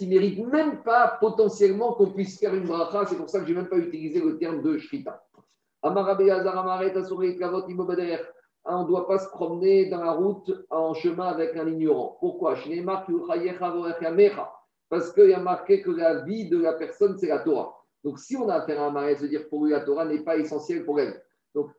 il 0.00 0.08
ne 0.08 0.14
mérite 0.14 0.46
même 0.46 0.82
pas 0.82 1.16
potentiellement 1.20 1.94
qu'on 1.94 2.10
puisse 2.10 2.38
faire 2.38 2.54
une 2.54 2.66
bracha. 2.66 3.06
C'est 3.06 3.16
pour 3.16 3.30
ça 3.30 3.40
que 3.40 3.46
je 3.46 3.50
n'ai 3.50 3.56
même 3.56 3.68
pas 3.68 3.78
utilisé 3.78 4.20
le 4.20 4.38
terme 4.38 4.62
de 4.62 4.78
shrita. 4.78 5.24
Amaret, 5.82 6.30
Amaret, 6.30 6.96
Asurit, 6.96 7.36
Kavot, 7.36 7.68
Imobader. 7.68 8.18
On 8.66 8.82
ne 8.82 8.88
doit 8.88 9.06
pas 9.06 9.18
se 9.18 9.28
promener 9.28 9.90
dans 9.90 10.02
la 10.02 10.12
route 10.12 10.50
en 10.70 10.94
chemin 10.94 11.26
avec 11.26 11.54
un 11.56 11.66
ignorant. 11.66 12.16
Pourquoi? 12.20 12.56
Parce 14.88 15.12
qu'il 15.12 15.28
y 15.28 15.34
a 15.34 15.40
marqué 15.40 15.82
que 15.82 15.90
la 15.90 16.22
vie 16.22 16.48
de 16.48 16.58
la 16.58 16.72
personne, 16.72 17.18
c'est 17.18 17.26
la 17.26 17.40
Torah. 17.40 17.78
Donc, 18.02 18.18
si 18.18 18.36
on 18.36 18.48
a 18.48 18.54
affaire 18.54 18.80
à 18.80 18.86
un 18.86 18.90
mari, 18.90 19.16
se 19.16 19.26
dire 19.26 19.48
pour 19.48 19.64
lui, 19.64 19.72
la 19.72 19.80
Torah 19.80 20.06
n'est 20.06 20.22
pas 20.22 20.36
essentielle 20.36 20.84
pour 20.84 20.98
elle. 21.00 21.22
Donc, 21.54 21.70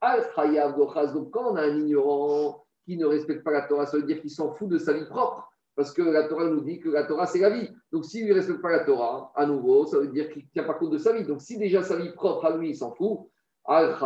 donc, 1.14 1.32
quand 1.32 1.52
on 1.52 1.56
a 1.56 1.64
un 1.64 1.78
ignorant 1.78 2.64
qui 2.86 2.98
ne 2.98 3.06
respecte 3.06 3.44
pas 3.44 3.52
la 3.52 3.64
Torah, 3.64 3.86
ça 3.86 3.98
veut 3.98 4.04
dire 4.04 4.22
qu'il 4.22 4.30
s'en 4.30 4.54
fout 4.54 4.70
de 4.70 4.78
sa 4.78 4.94
vie 4.94 5.06
propre. 5.06 5.52
Parce 5.76 5.92
que 5.92 6.02
la 6.02 6.28
Torah 6.28 6.46
nous 6.46 6.62
dit 6.62 6.80
que 6.80 6.90
la 6.90 7.04
Torah, 7.04 7.26
c'est 7.26 7.40
la 7.40 7.50
vie. 7.50 7.70
Donc, 7.92 8.06
s'il 8.06 8.28
ne 8.28 8.34
respecte 8.34 8.62
pas 8.62 8.72
la 8.72 8.86
Torah, 8.86 9.34
à 9.36 9.46
nouveau, 9.46 9.86
ça 9.86 10.00
veut 10.00 10.08
dire 10.08 10.32
qu'il 10.32 10.44
ne 10.44 10.48
tient 10.54 10.64
pas 10.64 10.76
compte 10.76 10.92
de 10.92 10.98
sa 10.98 11.12
vie. 11.12 11.26
Donc, 11.26 11.42
si 11.42 11.58
déjà 11.58 11.84
sa 11.84 11.98
vie 11.98 12.14
propre 12.14 12.46
à 12.46 12.56
lui, 12.56 12.70
il 12.70 12.76
s'en 12.76 12.94
fout, 12.94 13.28
alors, 13.68 13.98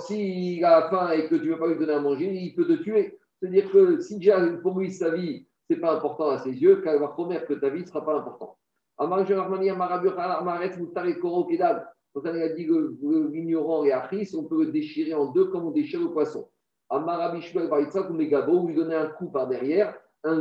s'il 0.00 0.64
a 0.64 0.90
faim 0.90 1.10
et 1.12 1.28
que 1.28 1.36
tu 1.36 1.46
ne 1.46 1.52
veux 1.52 1.58
pas 1.58 1.68
lui 1.68 1.78
donner 1.78 1.92
à 1.92 2.00
manger, 2.00 2.32
il 2.32 2.54
peut 2.54 2.66
te 2.66 2.82
tuer. 2.82 3.18
C'est-à-dire 3.38 3.70
que 3.70 4.00
si 4.00 4.16
déjà 4.16 4.40
pour 4.62 4.78
lui 4.78 4.90
sa 4.90 5.10
vie, 5.10 5.46
ce 5.68 5.74
n'est 5.74 5.80
pas 5.80 5.94
important 5.94 6.30
à 6.30 6.38
ses 6.38 6.50
yeux, 6.50 6.82
qu'elle 6.82 6.98
va 6.98 7.08
promettre 7.08 7.46
que 7.46 7.54
ta 7.54 7.68
vie 7.68 7.82
ne 7.82 7.86
sera 7.86 8.04
pas 8.04 8.16
importante. 8.16 8.56
Donc, 12.16 12.24
on 12.24 12.40
a 12.40 12.48
dit 12.48 12.66
que 12.66 12.96
l'ignorant 13.30 13.84
et 13.84 13.92
Achis, 13.92 14.34
on 14.34 14.44
peut 14.44 14.64
le 14.64 14.72
déchirer 14.72 15.12
en 15.12 15.26
deux 15.32 15.48
comme 15.48 15.66
on 15.66 15.70
déchire 15.70 16.00
le 16.00 16.08
poisson. 16.08 16.48
Amarabishwel 16.88 17.68
Baritza, 17.68 18.10
ou 18.10 18.16
lui 18.66 18.74
donner 18.74 18.94
un 18.94 19.08
coup 19.08 19.26
par 19.26 19.48
derrière, 19.48 19.94
un, 20.24 20.40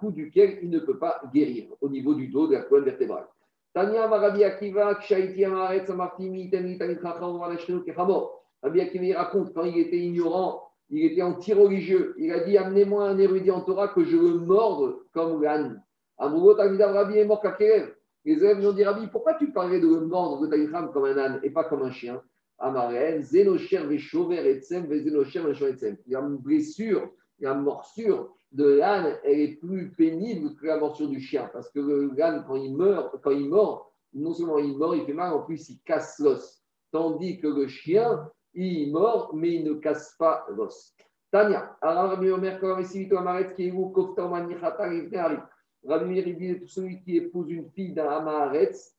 coup 0.00 0.10
duquel 0.10 0.58
il 0.60 0.70
ne 0.70 0.80
peut 0.80 0.98
pas 0.98 1.20
guérir 1.32 1.68
au 1.80 1.88
niveau 1.88 2.14
du 2.14 2.26
dos 2.26 2.48
de 2.48 2.54
la 2.54 2.62
colonne 2.62 2.86
vertébrale. 2.86 3.26
Tania 3.72 4.08
Marabi 4.08 4.42
Akiva, 4.42 4.96
Kshaiti 4.96 5.44
Amaret, 5.44 5.86
Samartimi, 5.86 6.50
Tani, 6.50 6.76
Tani, 6.76 6.96
Chacham, 7.00 7.38
Valashnu, 7.38 7.84
Kechamo. 7.84 8.30
Rabbi 8.64 8.80
Akiva 8.80 9.20
raconte 9.20 9.54
quand 9.54 9.62
il 9.62 9.78
était 9.78 9.98
ignorant, 9.98 10.64
il 10.90 11.04
était 11.04 11.22
anti-religieux. 11.22 12.16
Il 12.18 12.32
a 12.32 12.40
dit 12.40 12.58
Amenez-moi 12.58 13.08
un 13.08 13.18
érudit 13.18 13.52
en 13.52 13.60
Torah 13.60 13.86
que 13.86 14.02
je 14.02 14.16
le 14.16 14.38
morde 14.38 14.96
comme 15.14 15.44
l'âne. 15.44 15.80
Amougot 16.18 16.54
Rabbi 16.54 17.18
est 17.18 17.24
mort 17.24 17.40
Kakerev. 17.40 17.94
Les 18.28 18.44
élèves 18.44 18.62
ont 18.66 18.74
dit 18.74 18.84
Rabbi, 18.84 19.06
pourquoi 19.06 19.32
tu 19.34 19.52
parlais 19.52 19.80
de 19.80 19.86
le 19.86 20.00
mordre 20.00 20.42
de 20.42 20.48
Taïcham 20.48 20.92
comme 20.92 21.06
un 21.06 21.16
âne 21.16 21.40
et 21.42 21.48
pas 21.48 21.64
comme 21.64 21.80
un 21.80 21.90
chien? 21.90 22.22
Amaren, 22.58 23.22
Zénocher, 23.22 23.86
Veshover, 23.86 24.46
Etsem, 24.46 24.86
Zénocher, 24.86 25.40
Etsem. 25.70 25.96
Il 26.04 26.12
y 26.12 26.14
a 26.14 26.20
une 26.20 26.36
blessure, 26.36 27.08
il 27.38 27.44
y 27.44 27.46
a 27.46 27.52
une 27.52 27.62
morsure 27.62 28.36
de 28.52 28.66
l'âne, 28.66 29.16
elle 29.24 29.40
est 29.40 29.56
plus 29.56 29.92
pénible 29.92 30.54
que 30.56 30.66
la 30.66 30.76
morsure 30.76 31.08
du 31.08 31.20
chien. 31.20 31.48
Parce 31.54 31.70
que 31.70 32.10
l'âne, 32.18 32.44
quand 32.46 32.56
il 32.56 32.76
meurt, 32.76 33.18
quand 33.22 33.30
il 33.30 33.48
mord, 33.48 33.94
non 34.12 34.34
seulement 34.34 34.58
il 34.58 34.76
mord, 34.76 34.94
il 34.94 35.06
fait 35.06 35.14
mal, 35.14 35.32
en 35.32 35.40
plus 35.40 35.66
il 35.70 35.80
casse 35.86 36.18
l'os. 36.18 36.62
Tandis 36.92 37.40
que 37.40 37.46
le 37.46 37.66
chien, 37.66 38.28
il 38.52 38.92
mord, 38.92 39.30
mais 39.34 39.54
il 39.54 39.64
ne 39.64 39.72
casse 39.72 40.14
pas 40.18 40.44
l'os. 40.50 40.94
Tania, 41.30 41.78
Rabbi 41.80 42.28
Omer, 42.28 42.62
Amaret, 42.62 43.54
qui 43.54 43.68
est 43.68 43.72
où, 43.72 43.88
Kofta, 43.88 44.28
Manichata, 44.28 44.86
Rabbi 45.86 46.18
il 46.18 46.36
dit 46.36 46.66
celui 46.66 47.00
qui 47.00 47.16
épouse 47.16 47.50
une 47.50 47.70
fille 47.70 47.92
d'un 47.92 48.08
Amaretz, 48.08 48.94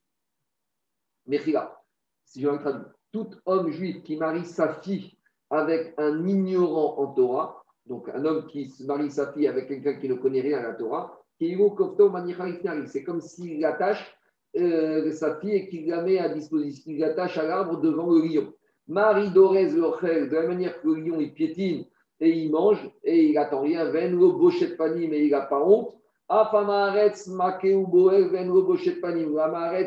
Mechila, 1.27 1.79
si 2.25 2.41
je 2.41 2.49
vais 2.49 2.57
traduire, 2.59 2.93
tout 3.11 3.29
homme 3.45 3.69
juif 3.69 4.03
qui 4.03 4.17
marie 4.17 4.45
sa 4.45 4.75
fille 4.75 5.17
avec 5.49 5.93
un 5.97 6.27
ignorant 6.27 6.97
en 6.99 7.07
Torah, 7.13 7.63
donc 7.85 8.07
un 8.09 8.23
homme 8.23 8.47
qui 8.47 8.73
marie 8.85 9.11
sa 9.11 9.33
fille 9.33 9.47
avec 9.47 9.67
quelqu'un 9.67 9.95
qui 9.95 10.07
ne 10.07 10.13
connaît 10.13 10.41
rien 10.41 10.59
à 10.59 10.63
la 10.63 10.73
Torah, 10.73 11.19
c'est 11.39 13.03
comme 13.03 13.21
s'il 13.21 13.63
attache 13.63 14.15
euh, 14.57 15.11
sa 15.11 15.39
fille 15.39 15.53
et 15.53 15.69
qu'il 15.69 15.87
la 15.87 16.01
met 16.01 16.17
à 16.17 16.29
disposition, 16.29 16.91
il 16.91 16.99
l'attache 16.99 17.37
à 17.37 17.43
l'arbre 17.43 17.79
devant 17.79 18.09
le 18.09 18.21
lion. 18.21 18.53
Marie 18.87 19.31
Dorez 19.31 19.67
de 19.67 20.35
la 20.35 20.47
manière 20.47 20.81
que 20.81 20.87
le 20.87 20.95
lion 20.95 21.19
il 21.19 21.33
piétine 21.33 21.85
et 22.19 22.29
il 22.29 22.51
mange 22.51 22.89
et 23.03 23.25
il 23.25 23.35
n'attend 23.35 23.61
rien, 23.61 23.85
ven 23.85 24.11
le 24.11 24.27
bochet 24.31 24.67
de 24.67 25.07
mais 25.07 25.25
il 25.25 25.31
n'a 25.31 25.41
pas 25.41 25.63
honte. 25.63 25.95
Afamaretz 26.29 27.27
makeu 27.27 27.85
bochet 27.87 28.95
de 28.95 29.01
panim. 29.01 29.31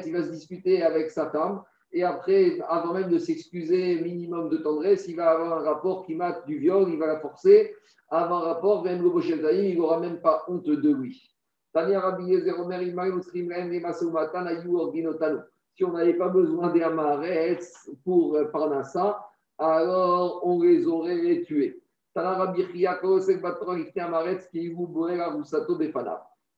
il 0.07 0.13
va 0.13 0.23
se 0.23 0.31
disputer 0.31 0.83
avec 0.83 1.11
sa 1.11 1.31
femme 1.31 1.63
et 1.93 2.03
après, 2.03 2.59
avant 2.69 2.95
même 2.95 3.11
de 3.11 3.19
s'excuser, 3.19 4.01
minimum 4.01 4.49
de 4.49 4.57
tendresse, 4.57 5.07
il 5.09 5.17
va 5.17 5.31
avoir 5.31 5.59
un 5.59 5.63
rapport 5.63 6.07
qui 6.07 6.15
mate 6.15 6.47
du 6.47 6.57
viol, 6.59 6.89
il 6.89 6.99
va 6.99 7.07
la 7.07 7.21
forcer. 7.21 7.75
Avant 8.09 8.41
rapport, 8.41 8.83
ven 8.83 9.03
le 9.03 9.11
il 9.55 9.79
n'aura 9.79 10.01
même 10.01 10.21
pas 10.21 10.43
honte 10.49 10.65
de 10.65 10.91
lui. 10.91 11.31
Tania 11.73 12.01
Rabbi 12.01 12.25
Yezer 12.25 12.59
Omer 12.59 12.83
si 15.75 15.85
on 15.85 15.93
n'avait 15.93 16.15
pas 16.15 16.29
besoin 16.29 16.71
des 16.71 16.83
Amarets 16.83 17.61
pour 18.05 18.37
euh, 18.37 18.45
Parnassa, 18.45 19.27
alors 19.59 20.47
on 20.47 20.61
les 20.61 20.87
aurait 20.87 21.43
tués. 21.47 21.81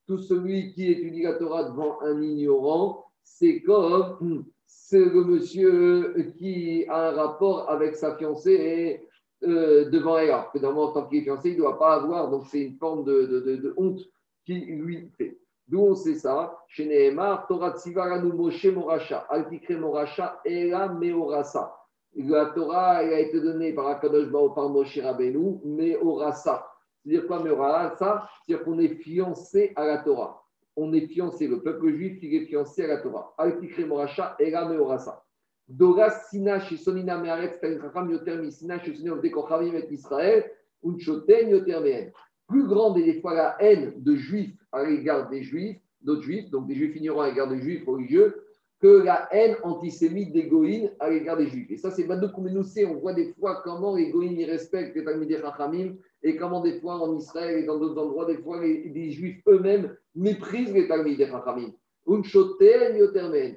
Tout 0.06 0.18
celui 0.18 0.72
qui 0.72 0.90
étudie 0.90 1.22
la 1.22 1.34
Torah 1.34 1.64
devant 1.64 2.00
un 2.02 2.20
ignorant, 2.20 3.04
c'est 3.22 3.62
comme 3.62 4.44
c'est 4.66 5.04
le 5.04 5.24
monsieur 5.24 6.14
qui 6.36 6.84
a 6.88 7.08
un 7.08 7.12
rapport 7.12 7.70
avec 7.70 7.96
sa 7.96 8.16
fiancée 8.16 9.08
euh, 9.44 9.90
devant 9.90 10.18
elle. 10.18 10.30
Alors 10.30 10.78
en 10.78 10.92
tant 10.92 11.06
qu'il 11.06 11.18
est 11.18 11.22
fiancé, 11.22 11.50
il 11.50 11.54
ne 11.54 11.62
doit 11.62 11.78
pas 11.78 11.94
avoir, 11.94 12.30
donc 12.30 12.46
c'est 12.46 12.60
une 12.60 12.76
forme 12.76 13.04
de, 13.04 13.74
honte 13.76 14.00
qui 14.44 14.54
lui 14.54 15.10
fait. 15.16 15.38
D'où 15.68 15.80
on 15.80 15.94
sait 15.94 16.14
ça 16.14 16.58
Chez 16.68 16.86
Nehemar, 16.86 17.46
Torah 17.46 17.74
Tsivaranu 17.76 18.32
Moshe 18.32 18.66
Moracha, 18.66 19.26
Altikre 19.30 19.78
Moracha, 19.78 20.40
Ela 20.44 20.88
Meorasa. 20.88 21.74
La 22.16 22.46
Torah 22.46 22.98
a 22.98 23.18
été 23.18 23.40
donnée 23.40 23.72
par 23.72 23.86
Akadosh 23.86 24.28
Bao 24.28 24.50
par 24.50 24.68
Moshe 24.68 24.98
Rabbeinu, 24.98 25.60
Meorasa. 25.64 26.66
C'est-à-dire 27.04 27.26
quoi 27.26 27.42
Meorasa 27.42 28.28
C'est-à-dire 28.46 28.64
qu'on 28.64 28.78
est 28.78 28.94
fiancé 28.96 29.72
à 29.76 29.86
la 29.86 29.98
Torah. 29.98 30.42
On 30.76 30.92
est 30.92 31.06
fiancé, 31.06 31.46
le 31.46 31.62
peuple 31.62 31.92
juif, 31.92 32.18
il 32.22 32.34
est 32.34 32.46
fiancé 32.46 32.84
à 32.84 32.88
la 32.88 32.96
Torah. 32.98 33.34
Altikre 33.38 33.86
Moracha, 33.86 34.36
Ela 34.40 34.68
Meorasa. 34.68 35.22
Dora 35.68 36.10
Sina 36.10 36.60
Sonina 36.60 37.18
Mearetz, 37.18 37.60
Talinchacham 37.60 38.10
Yoter 38.10 38.36
Misina 38.36 38.78
chez 38.80 38.94
Sonina 38.94 39.16
Dekochavim 39.16 39.74
et 39.74 39.86
Israël, 39.92 40.50
Unchoten 40.84 41.48
Yoter 41.48 41.80
Mehen 41.80 42.12
plus 42.46 42.66
grande 42.66 42.98
est 42.98 43.04
des 43.04 43.20
fois 43.20 43.34
la 43.34 43.56
haine 43.60 43.94
de 43.96 44.16
juifs 44.16 44.56
à 44.72 44.84
l'égard 44.84 45.28
des 45.28 45.42
juifs, 45.42 45.78
d'autres 46.02 46.22
juifs, 46.22 46.50
donc 46.50 46.66
des 46.66 46.74
juifs 46.74 46.96
ignorants 46.96 47.22
à 47.22 47.28
l'égard 47.28 47.48
des 47.48 47.60
juifs 47.60 47.86
religieux, 47.86 48.44
que 48.80 49.02
la 49.02 49.28
haine 49.32 49.56
antisémite 49.62 50.32
des 50.32 50.44
goïnes 50.44 50.90
à 51.00 51.08
l'égard 51.08 51.36
des 51.36 51.46
juifs. 51.46 51.70
Et 51.70 51.78
ça, 51.78 51.90
c'est 51.90 52.04
Badou 52.04 52.28
sait, 52.64 52.84
on 52.84 52.96
voit 52.96 53.14
des 53.14 53.32
fois 53.32 53.62
comment 53.64 53.96
les 53.96 54.10
goïnes 54.10 54.38
y 54.38 54.44
respectent 54.44 54.94
les 54.94 55.04
Talmudé 55.04 55.36
Rachamim 55.36 55.94
et 56.24 56.36
comment 56.36 56.60
des 56.60 56.80
fois 56.80 56.94
en 56.94 57.14
Israël 57.16 57.58
et 57.58 57.64
dans 57.64 57.78
d'autres 57.78 58.00
endroits, 58.00 58.24
des 58.24 58.38
fois 58.38 58.60
les, 58.60 59.10
juifs 59.10 59.42
eux-mêmes 59.46 59.94
méprisent 60.14 60.72
les 60.72 60.88
Talmudé 60.88 61.26
Rachamim. 61.26 61.72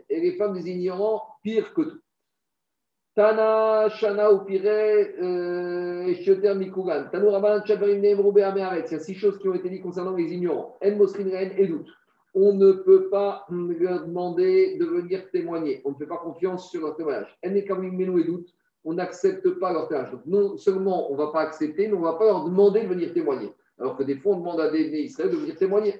Et 0.10 0.20
les 0.20 0.34
femmes 0.34 0.54
des 0.54 0.70
ignorants, 0.70 1.24
pire 1.42 1.74
que 1.74 1.82
tout. 1.82 2.00
Tana, 3.16 3.90
Shana 3.90 4.32
ou 4.32 4.40
Pire, 4.46 4.62
Shoter 6.24 6.54
Mikugan. 6.56 7.06
Tanu 7.12 7.30
Rabban. 7.30 7.62
Il 7.66 8.04
y 8.04 8.96
a 8.96 9.00
six 9.00 9.16
choses 9.16 9.40
qui 9.40 9.48
ont 9.48 9.56
été 9.56 9.70
dites 9.70 9.82
concernant 9.82 10.16
les 10.16 10.32
ignorants. 10.32 10.78
En 10.84 10.92
Mosrin 10.92 11.30
Ren 11.30 11.52
et 11.58 11.68
doute. 11.68 11.90
On 12.34 12.54
ne 12.54 12.74
peut 12.74 13.10
pas 13.10 13.46
leur 13.50 14.06
demander 14.06 14.78
de 14.78 14.86
venir 14.86 15.30
témoigner. 15.32 15.82
On 15.86 15.92
ne 15.92 15.96
fait 15.96 16.06
pas 16.06 16.18
confiance 16.18 16.70
sur 16.70 16.82
leur 16.82 16.96
témoignage. 16.96 17.36
En 17.46 17.56
Ekamim 17.56 17.94
Menou 17.94 18.20
et 18.20 18.26
doute. 18.26 18.54
On 18.88 18.94
n'accepte 18.94 19.50
pas 19.60 19.74
leur 19.74 19.90
témoignage. 19.90 20.14
Donc, 20.14 20.26
non 20.26 20.56
seulement 20.56 21.12
on 21.12 21.14
ne 21.14 21.18
va 21.18 21.28
pas 21.28 21.42
accepter, 21.42 21.90
mais 21.90 21.94
on 21.94 22.00
ne 22.00 22.06
va 22.06 22.14
pas 22.14 22.24
leur 22.24 22.46
demander 22.46 22.84
de 22.84 22.88
venir 22.88 23.14
témoigner. 23.14 23.52
Alors 23.78 23.98
que 23.98 24.04
des 24.04 24.16
fois, 24.16 24.36
on 24.36 24.40
demande 24.40 24.62
à 24.62 24.72
des 24.72 24.80
Israël 24.80 25.30
de 25.30 25.36
venir 25.36 25.58
témoigner. 25.58 25.94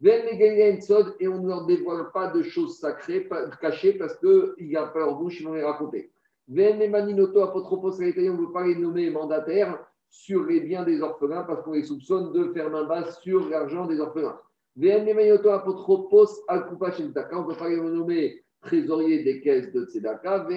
Et 0.00 1.26
on 1.26 1.42
ne 1.42 1.48
leur 1.48 1.66
dévoile 1.66 2.12
pas 2.12 2.28
de 2.28 2.42
choses 2.42 2.78
sacrées, 2.78 3.28
cachées, 3.60 3.94
parce 3.94 4.16
qu'il 4.18 4.68
n'y 4.68 4.76
a 4.76 4.86
pas 4.86 5.00
leur 5.00 5.16
bouche, 5.18 5.40
ils 5.40 5.46
vont 5.48 5.54
les 5.54 5.64
raconter. 5.64 6.12
Maninoto 6.46 7.40
Apotropos, 7.40 8.00
on 8.00 8.02
ne 8.02 8.40
veut 8.40 8.52
pas 8.52 8.64
les 8.64 8.76
nommer 8.76 9.10
mandataires 9.10 9.84
sur 10.08 10.44
les 10.44 10.60
biens 10.60 10.84
des 10.84 11.02
orphelins 11.02 11.42
parce 11.42 11.62
qu'on 11.62 11.72
les 11.72 11.82
soupçonne 11.82 12.32
de 12.32 12.52
faire 12.52 12.70
main 12.70 12.84
basse 12.84 13.20
sur 13.20 13.48
l'argent 13.48 13.86
des 13.86 13.98
orphelins. 13.98 14.38
Maninoto 14.76 15.50
Apotropos 15.50 16.28
Shentaka, 16.48 17.36
on 17.36 17.42
ne 17.42 17.48
peut 17.48 17.58
pas 17.58 17.68
les 17.68 17.80
nommer 17.80 18.44
trésoriers 18.60 19.22
des 19.22 19.40
caisses 19.40 19.72
de 19.72 19.84
Tzedaka. 19.84 20.46
On 20.46 20.50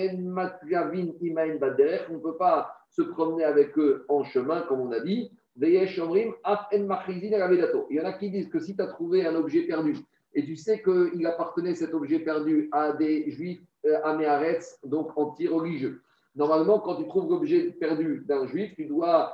ne 2.13 2.19
peut 2.19 2.37
pas 2.37 2.73
se 2.89 3.01
promener 3.01 3.43
avec 3.43 3.77
eux 3.77 4.05
en 4.09 4.23
chemin, 4.23 4.61
comme 4.61 4.81
on 4.81 4.91
a 4.91 4.99
dit. 4.99 5.31
Il 5.59 5.69
y 5.69 5.79
en 7.99 8.05
a 8.05 8.13
qui 8.13 8.31
disent 8.31 8.49
que 8.49 8.59
si 8.59 8.75
tu 8.75 8.81
as 8.81 8.87
trouvé 8.87 9.25
un 9.25 9.35
objet 9.35 9.63
perdu 9.63 9.97
et 10.33 10.45
tu 10.45 10.55
sais 10.55 10.81
qu'il 10.81 11.25
appartenait 11.25 11.75
cet 11.75 11.93
objet 11.93 12.19
perdu 12.19 12.69
à 12.71 12.93
des 12.93 13.29
juifs 13.31 13.61
euh, 13.85 14.01
améaretz, 14.03 14.79
donc 14.85 15.09
anti-religieux. 15.17 16.01
Normalement, 16.35 16.79
quand 16.79 16.95
tu 16.95 17.07
trouves 17.07 17.29
l'objet 17.29 17.71
perdu 17.71 18.23
d'un 18.25 18.47
juif, 18.47 18.73
tu 18.75 18.85
dois 18.85 19.33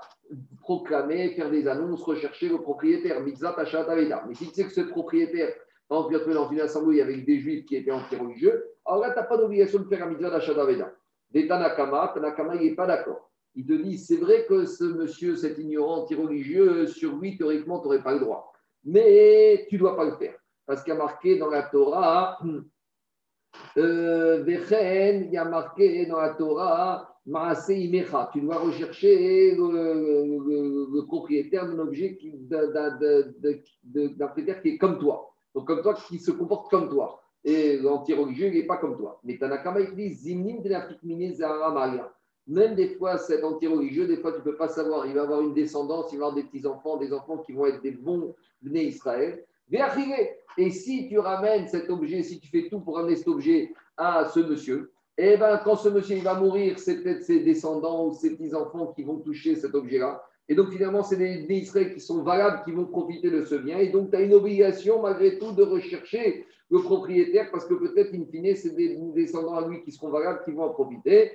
proclamer, 0.61 1.29
faire 1.35 1.51
des 1.51 1.67
annonces, 1.67 2.01
rechercher 2.01 2.49
le 2.49 2.57
propriétaire. 2.57 3.21
Mais 3.23 3.33
si 4.33 4.47
tu 4.47 4.53
sais 4.53 4.63
que 4.63 4.71
ce 4.71 4.81
propriétaire, 4.81 5.53
exemple, 5.89 6.23
tu 6.25 6.33
dans 6.33 6.49
une 6.49 6.61
assemblée 6.61 7.01
avec 7.01 7.25
des 7.25 7.39
juifs 7.39 7.65
qui 7.65 7.77
étaient 7.77 7.91
anti-religieux, 7.91 8.65
alors 8.85 9.01
là, 9.01 9.11
tu 9.11 9.17
n'as 9.17 9.23
pas 9.23 9.37
d'obligation 9.37 9.79
de 9.79 9.85
faire 9.85 10.03
un 10.03 10.09
mitzvah 10.09 10.29
d'achat 10.29 10.53
Des 11.31 11.47
Tanakama, 11.47 12.11
Tanakama, 12.13 12.55
il 12.55 12.69
n'est 12.69 12.75
pas 12.75 12.87
d'accord. 12.87 13.29
Il 13.55 13.65
te 13.65 13.73
dit, 13.73 13.97
c'est 13.97 14.17
vrai 14.17 14.45
que 14.47 14.65
ce 14.65 14.83
monsieur, 14.83 15.35
cet 15.35 15.57
ignorant 15.57 16.03
anti-religieux, 16.03 16.87
sur 16.87 17.15
lui, 17.17 17.37
théoriquement, 17.37 17.79
tu 17.79 17.85
n'aurais 17.85 18.03
pas 18.03 18.13
le 18.13 18.19
droit. 18.19 18.53
Mais 18.83 19.65
tu 19.69 19.75
ne 19.75 19.79
dois 19.79 19.95
pas 19.95 20.05
le 20.05 20.15
faire. 20.17 20.35
Parce 20.65 20.83
qu'il 20.83 20.93
y 20.93 20.95
a 20.95 20.99
marqué 20.99 21.37
dans 21.37 21.49
la 21.49 21.63
Torah, 21.63 22.39
euh, 23.77 24.43
il 24.45 25.29
y 25.31 25.37
a 25.37 25.45
marqué 25.45 26.05
dans 26.05 26.19
la 26.19 26.29
Torah, 26.31 27.17
tu 27.25 28.41
dois 28.41 28.57
rechercher 28.57 29.55
le, 29.55 31.05
propriétaire 31.05 31.67
d'un 31.67 31.79
objet, 31.79 32.17
d'un 33.83 34.27
propriétaire 34.27 34.61
qui 34.61 34.69
est 34.69 34.77
comme 34.77 34.97
toi. 34.99 35.33
Donc, 35.57 35.65
comme 35.65 35.81
toi, 35.81 35.95
qui 35.95 36.19
se 36.19 36.29
comporte 36.29 36.69
comme 36.69 36.87
toi. 36.87 37.19
Et 37.43 37.77
l'anti-religieux, 37.77 38.49
il 38.49 38.59
n'est 38.59 38.67
pas 38.67 38.77
comme 38.77 38.95
toi. 38.95 39.19
Mais 39.23 39.39
Tanakama, 39.39 39.79
il 39.79 39.95
dit 39.95 40.13
Zimnim 40.13 40.61
Même 42.45 42.75
des 42.75 42.89
fois, 42.89 43.17
cet 43.17 43.43
anti-religieux, 43.43 44.05
des 44.05 44.17
fois, 44.17 44.33
tu 44.33 44.37
ne 44.37 44.43
peux 44.43 44.55
pas 44.55 44.67
savoir. 44.67 45.07
Il 45.07 45.15
va 45.15 45.23
avoir 45.23 45.41
une 45.41 45.55
descendance, 45.55 46.13
il 46.13 46.19
va 46.19 46.27
avoir 46.27 46.35
des 46.35 46.43
petits-enfants, 46.43 46.97
des 46.97 47.11
enfants 47.11 47.39
qui 47.39 47.53
vont 47.53 47.65
être 47.65 47.81
des 47.81 47.89
bons 47.89 48.35
nés 48.61 48.83
Israël. 48.83 49.43
Et 50.59 50.69
si 50.69 51.09
tu 51.09 51.17
ramènes 51.17 51.67
cet 51.67 51.89
objet, 51.89 52.21
si 52.21 52.39
tu 52.39 52.49
fais 52.49 52.69
tout 52.69 52.79
pour 52.81 52.97
ramener 52.97 53.15
cet 53.15 53.27
objet 53.27 53.73
à 53.97 54.29
ce 54.31 54.41
monsieur, 54.41 54.91
et 55.17 55.31
eh 55.33 55.37
ben, 55.37 55.59
quand 55.63 55.75
ce 55.75 55.89
monsieur 55.89 56.17
il 56.17 56.23
va 56.23 56.35
mourir, 56.35 56.77
c'est 56.77 57.01
peut-être 57.01 57.23
ses 57.23 57.39
descendants 57.39 58.05
ou 58.05 58.13
ses 58.13 58.35
petits-enfants 58.35 58.93
qui 58.95 59.01
vont 59.03 59.17
toucher 59.17 59.55
cet 59.55 59.73
objet-là. 59.73 60.23
Et 60.49 60.55
donc, 60.55 60.71
finalement, 60.71 61.03
c'est 61.03 61.17
des, 61.17 61.45
des 61.45 61.55
Israéliens 61.55 61.93
qui 61.93 61.99
sont 61.99 62.23
valables, 62.23 62.63
qui 62.63 62.71
vont 62.71 62.85
profiter 62.85 63.29
de 63.29 63.43
ce 63.43 63.55
bien. 63.55 63.79
Et 63.79 63.89
donc, 63.89 64.11
tu 64.11 64.17
as 64.17 64.21
une 64.21 64.33
obligation, 64.33 65.01
malgré 65.01 65.37
tout, 65.37 65.51
de 65.51 65.63
rechercher 65.63 66.45
le 66.69 66.79
propriétaire, 66.79 67.49
parce 67.51 67.65
que 67.65 67.73
peut-être, 67.73 68.13
in 68.13 68.25
fine, 68.31 68.55
c'est 68.55 68.75
des 68.75 68.97
descendants 69.13 69.55
à 69.55 69.67
lui 69.67 69.81
qui 69.83 69.91
seront 69.91 70.09
valables, 70.09 70.41
qui 70.43 70.51
vont 70.51 70.63
en 70.63 70.69
profiter. 70.69 71.31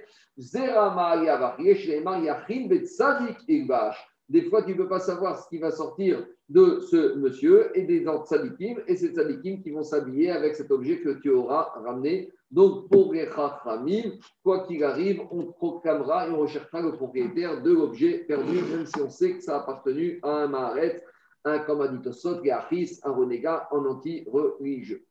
Des 4.29 4.43
fois, 4.45 4.63
tu 4.63 4.71
ne 4.71 4.77
peux 4.77 4.89
pas 4.89 5.01
savoir 5.01 5.39
ce 5.43 5.49
qui 5.49 5.59
va 5.59 5.71
sortir 5.71 6.27
de 6.49 6.81
ce 6.81 7.15
monsieur 7.17 7.71
et 7.77 7.83
des 7.83 8.05
tzadikim, 8.05 8.83
et 8.87 8.97
ces 8.97 9.09
tzadikim 9.09 9.63
qui 9.63 9.71
vont 9.71 9.83
s'habiller 9.83 10.31
avec 10.31 10.55
cet 10.55 10.71
objet 10.71 11.01
que 11.01 11.21
tu 11.21 11.31
auras 11.31 11.73
ramené. 11.85 12.33
Donc, 12.53 12.91
pour 12.91 13.15
les 13.15 13.27
chachamim, 13.35 14.19
quoi 14.45 14.67
qu'il 14.67 14.85
arrive, 14.85 15.23
on 15.31 15.47
proclamera 15.47 16.29
et 16.29 16.31
on 16.31 16.41
recherchera 16.41 16.83
le 16.83 16.93
propriétaire 16.93 17.63
de 17.63 17.73
l'objet 17.73 18.19
perdu, 18.29 18.61
même 18.61 18.85
si 18.85 19.01
on 19.01 19.09
sait 19.09 19.37
que 19.37 19.43
ça 19.43 19.57
a 19.57 19.61
appartenu 19.61 20.21
à 20.23 20.43
un 20.43 20.49
maharet, 20.49 21.03
un 21.47 21.59
kamaditosot, 21.61 22.43
un 22.45 23.11
renégat, 23.11 23.69
un 23.73 23.85
anti-religieux. 23.87 25.03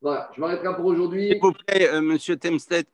Voilà, 0.00 0.30
je 0.36 0.40
m'arrêterai 0.40 0.76
pour 0.76 0.84
aujourd'hui. 0.84 1.30
S'il 1.30 1.40
vous 1.40 1.52
plaît, 1.66 1.88
euh, 1.88 2.02
monsieur 2.02 2.36
Temstedt, 2.36 2.82